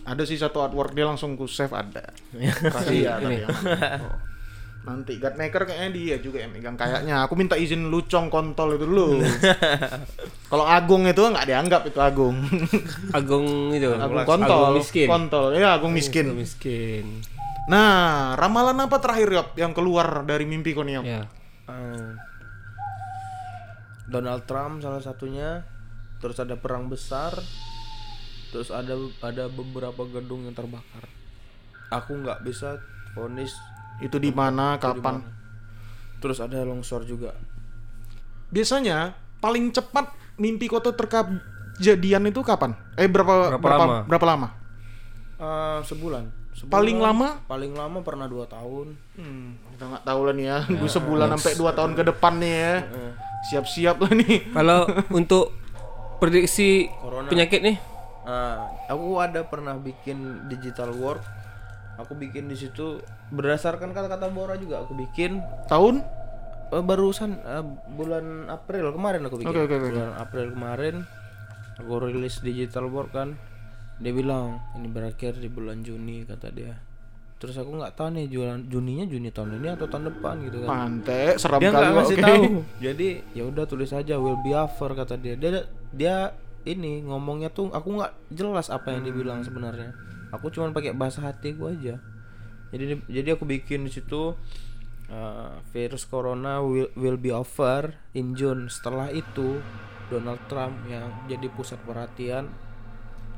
Ada 0.00 0.22
sih 0.22 0.36
satu 0.36 0.60
artwork 0.60 0.92
dia 0.92 1.04
langsung 1.04 1.34
ku 1.34 1.44
save 1.44 1.72
ada. 1.72 2.06
Rahasia 2.64 3.18
tapi 3.18 3.42
yang- 3.42 3.50
oh. 3.50 4.14
Nanti 4.80 5.20
Godmaker 5.20 5.68
kayaknya 5.68 5.90
dia 5.92 6.16
juga 6.24 6.40
yang 6.40 6.56
megang 6.56 6.76
kayaknya. 6.76 7.28
Aku 7.28 7.36
minta 7.36 7.54
izin 7.60 7.92
lucong 7.92 8.32
kontol 8.32 8.80
itu 8.80 8.88
dulu. 8.88 9.20
Kalau 10.50 10.64
Agung 10.64 11.04
itu 11.04 11.20
nggak 11.20 11.46
dianggap 11.46 11.82
itu 11.84 12.00
Agung. 12.00 12.40
Agung 13.18 13.76
itu. 13.76 13.92
Agung 13.92 14.24
kontol. 14.24 14.72
Agung 14.72 14.76
miskin. 14.80 15.08
Kontol. 15.08 15.46
Ya 15.52 15.76
Agung 15.76 15.92
miskin. 15.92 16.32
Agung 16.32 16.40
miskin. 16.40 17.06
Nah, 17.68 18.34
ramalan 18.40 18.80
apa 18.80 18.98
terakhir 18.98 19.28
Yop 19.30 19.48
yang 19.60 19.76
keluar 19.76 20.24
dari 20.24 20.48
mimpi 20.48 20.72
kau 20.72 20.82
nih 20.82 20.98
Yop? 20.98 21.04
Ya. 21.04 21.22
Eh, 21.70 22.10
Donald 24.10 24.42
Trump 24.44 24.82
salah 24.82 24.98
satunya 24.98 25.62
terus 26.18 26.36
ada 26.42 26.58
perang 26.58 26.90
besar 26.90 27.32
terus 28.50 28.74
ada 28.74 28.98
ada 29.22 29.46
beberapa 29.46 30.02
gedung 30.10 30.44
yang 30.44 30.52
terbakar 30.58 31.06
aku 31.94 32.18
nggak 32.18 32.42
bisa 32.42 32.82
vonis 33.14 33.54
Itu 34.00 34.16
di 34.16 34.32
mana, 34.32 34.76
kapan? 34.76 35.20
terus 36.20 36.36
ada 36.36 36.60
longsor 36.62 37.04
juga 37.04 37.32
Biasanya 38.48 39.14
paling 39.38 39.70
cepat 39.70 40.10
mimpi 40.36 40.66
kau 40.66 40.80
tuh 40.80 40.92
terkejadian 40.92 42.28
itu 42.28 42.42
kapan? 42.42 42.74
Eh 42.94 43.06
berapa 43.06 43.56
Berapa 43.56 43.62
berapa 43.62 43.84
lama? 43.86 43.96
berapa 44.04 44.26
lama? 44.26 44.48
Eh, 45.38 45.78
sebulan. 45.86 46.24
Sebulan. 46.52 46.72
Paling 46.74 46.98
lama? 46.98 47.28
paling 47.46 47.72
lama 47.72 47.98
pernah 48.02 48.26
dua 48.26 48.44
tahun 48.44 48.92
Hmm, 49.16 49.56
kita 49.72 49.84
nggak 49.86 50.04
tahu 50.04 50.20
lah 50.28 50.34
nih 50.34 50.46
ya. 50.46 50.58
Gue 50.66 50.90
sebulan 50.90 51.28
sampai 51.32 51.52
dua 51.56 51.70
tahun 51.72 51.92
ke 51.94 52.02
depan 52.04 52.32
nih 52.36 52.52
ya. 52.52 52.74
Siap-siap 53.48 53.96
lah 53.96 54.12
nih. 54.12 54.52
Kalau 54.52 54.80
untuk 55.08 55.56
prediksi 56.18 56.90
Corona. 57.00 57.32
penyakit 57.32 57.64
nih, 57.64 57.76
Nah, 58.20 58.60
aku 58.86 59.16
ada 59.16 59.40
pernah 59.42 59.72
bikin 59.74 60.18
digital 60.46 60.92
work. 60.92 61.24
Aku 62.02 62.16
bikin 62.16 62.48
di 62.48 62.56
situ 62.56 63.00
berdasarkan 63.30 63.92
kata-kata 63.92 64.32
Bora 64.32 64.56
juga 64.56 64.82
aku 64.82 64.96
bikin 64.96 65.40
Tahun? 65.68 66.00
Eh, 66.70 66.84
barusan 66.86 67.30
eh, 67.42 67.64
bulan 67.98 68.46
April 68.46 68.94
kemarin 68.94 69.26
aku 69.26 69.42
bikin. 69.42 69.50
Oke, 69.50 69.60
oke, 69.66 69.74
oke. 69.74 69.88
Bulan 69.90 70.12
April 70.16 70.46
kemarin 70.54 70.94
aku 71.76 71.92
rilis 72.06 72.38
digital 72.40 72.86
work 72.86 73.10
kan. 73.10 73.34
Dia 74.00 74.14
bilang 74.14 74.62
ini 74.78 74.88
berakhir 74.88 75.36
di 75.36 75.50
bulan 75.50 75.82
Juni 75.82 76.22
kata 76.24 76.48
dia. 76.54 76.78
Terus 77.40 77.56
aku 77.56 77.72
nggak 77.72 77.96
tahu 77.96 78.08
nih 78.20 78.28
jualan 78.28 78.60
Juninya 78.68 79.08
Juni 79.08 79.32
tahun 79.32 79.58
ini 79.58 79.68
atau 79.72 79.88
tahun 79.88 80.12
depan 80.12 80.34
gitu 80.44 80.56
kan. 80.62 80.68
Pantai, 80.68 81.40
seram 81.40 81.58
Dia 81.58 81.72
kali 81.72 81.80
nggak 81.80 81.92
ngasih 81.96 82.16
oke. 82.16 82.24
tahu. 82.24 82.44
Jadi 82.84 83.08
ya 83.32 83.42
udah 83.48 83.64
tulis 83.64 83.90
aja 83.96 84.14
will 84.20 84.38
be 84.44 84.52
over 84.52 84.90
kata 84.92 85.16
dia. 85.16 85.34
Dia 85.40 85.64
dia 85.90 86.16
ini 86.68 87.00
ngomongnya 87.02 87.48
tuh 87.48 87.72
aku 87.72 87.96
nggak 87.96 88.12
jelas 88.30 88.68
apa 88.68 88.92
yang 88.92 89.02
dibilang 89.08 89.40
sebenarnya. 89.42 89.90
Aku 90.30 90.50
cuma 90.54 90.70
pakai 90.70 90.94
bahasa 90.94 91.22
hatiku 91.22 91.70
aja. 91.70 91.98
Jadi 92.70 93.02
jadi 93.10 93.34
aku 93.34 93.44
bikin 93.46 93.86
di 93.86 93.90
situ 93.90 94.34
uh, 95.10 95.52
virus 95.74 96.06
corona 96.06 96.62
will, 96.62 96.90
will 96.94 97.18
be 97.18 97.34
over 97.34 97.94
in 98.14 98.38
June. 98.38 98.70
Setelah 98.70 99.10
itu 99.10 99.58
Donald 100.10 100.42
Trump 100.50 100.74
yang 100.86 101.10
jadi 101.26 101.46
pusat 101.54 101.78
perhatian 101.86 102.50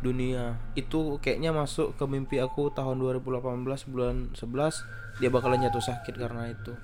dunia 0.02 0.58
itu 0.74 1.22
kayaknya 1.22 1.54
masuk 1.54 1.94
ke 1.94 2.04
mimpi 2.10 2.42
aku 2.42 2.74
tahun 2.74 2.98
2018 2.98 3.62
bulan 3.86 4.34
11 4.34 5.22
dia 5.22 5.30
bakalan 5.30 5.62
jatuh 5.62 5.78
sakit 5.78 6.18
karena 6.18 6.50
itu 6.50 6.74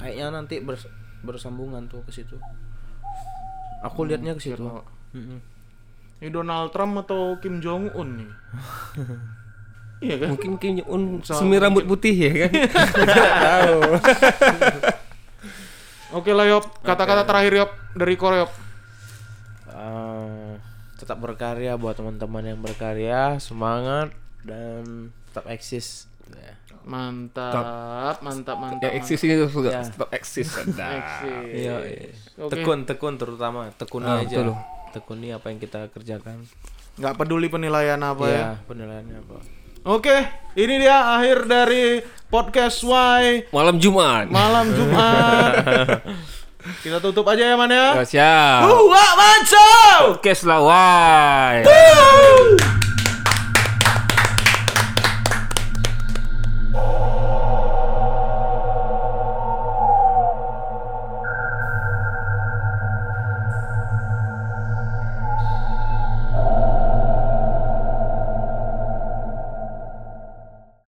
kayaknya 0.00 0.32
nanti 0.32 0.64
bers- 0.64 0.88
bersambungan 1.20 1.84
tuh 1.92 2.00
ke 2.08 2.10
situ 2.16 2.40
aku 3.84 4.08
lihatnya 4.08 4.32
ke 4.32 4.40
situ 4.40 4.64
Mm-mm. 5.12 5.38
Ini 6.24 6.32
Donald 6.32 6.72
Trump 6.72 7.04
atau 7.04 7.36
Kim 7.36 7.60
Jong 7.60 7.92
Un 7.92 8.08
nih? 8.24 8.30
iya 10.04 10.16
kan? 10.18 10.28
mungkin 10.30 10.50
Kim 10.56 10.72
Jong 10.76 10.86
Un 10.86 11.02
semir 11.20 11.58
rambut 11.58 11.84
putih 11.84 12.12
ya 12.12 12.32
kan? 12.42 12.50
Tahu. 13.46 13.78
Oke 16.14 16.30
lah 16.30 16.46
Yop, 16.46 16.64
kata-kata 16.80 17.24
terakhir 17.24 17.52
Yop 17.56 17.70
dari 17.92 18.14
Korea 18.14 18.38
Yop. 18.40 18.52
Eh, 19.66 20.50
tetap 20.96 21.18
berkarya 21.18 21.74
buat 21.74 21.94
teman-teman 21.94 22.44
yang 22.46 22.60
berkarya 22.60 23.36
semangat 23.38 24.14
dan 24.40 25.08
tetap 25.26 25.48
eksis 25.48 26.06
Ya. 26.26 26.56
Mantap, 26.82 28.16
mantap, 28.18 28.56
mantap. 28.56 28.80
Ya 28.82 28.96
eksis 28.96 29.20
ini 29.22 29.36
tuh 29.36 29.50
sudah 29.50 29.72
Ya. 29.74 29.82
stop 29.82 30.08
eksis. 30.10 30.48
Nah. 30.70 30.88
Eksis. 30.94 31.44
Iya, 31.54 31.74
iya. 31.84 32.08
Oke. 32.38 32.48
tekun 32.54 32.78
tekun 32.84 33.14
terutama 33.14 33.68
tekuni 33.72 34.04
Ah, 34.06 34.18
aja 34.18 34.40
betul. 34.40 34.56
tekuni 34.90 35.28
apa 35.30 35.46
yang 35.46 35.58
kita 35.58 35.88
kerjakan 35.90 36.48
Nggak 36.94 37.14
peduli 37.14 37.48
penilaian 37.48 38.00
apa 38.00 38.24
ya. 38.24 38.36
ya 38.36 38.50
penilaiannya 38.64 39.20
apa 39.20 39.36
Oke, 39.84 40.16
ini 40.56 40.80
dia 40.80 41.20
akhir 41.20 41.44
dari 41.44 42.00
podcast 42.32 42.80
Y 42.80 43.52
Malam 43.52 43.76
Jumat. 43.76 44.32
malam 44.32 44.72
Jumat. 44.72 46.00
Kita 46.80 47.04
tutup 47.04 47.28
aja 47.28 47.52
ya 47.52 47.56
man 47.60 47.68
ya. 47.68 48.00
Ya, 48.00 48.04
siap. 48.08 48.64
Wah, 48.64 49.12
mantap! 49.12 50.16
Podcast 50.16 50.48
lah, 50.48 50.60
why? 50.64 51.68
Woo! 51.68 52.56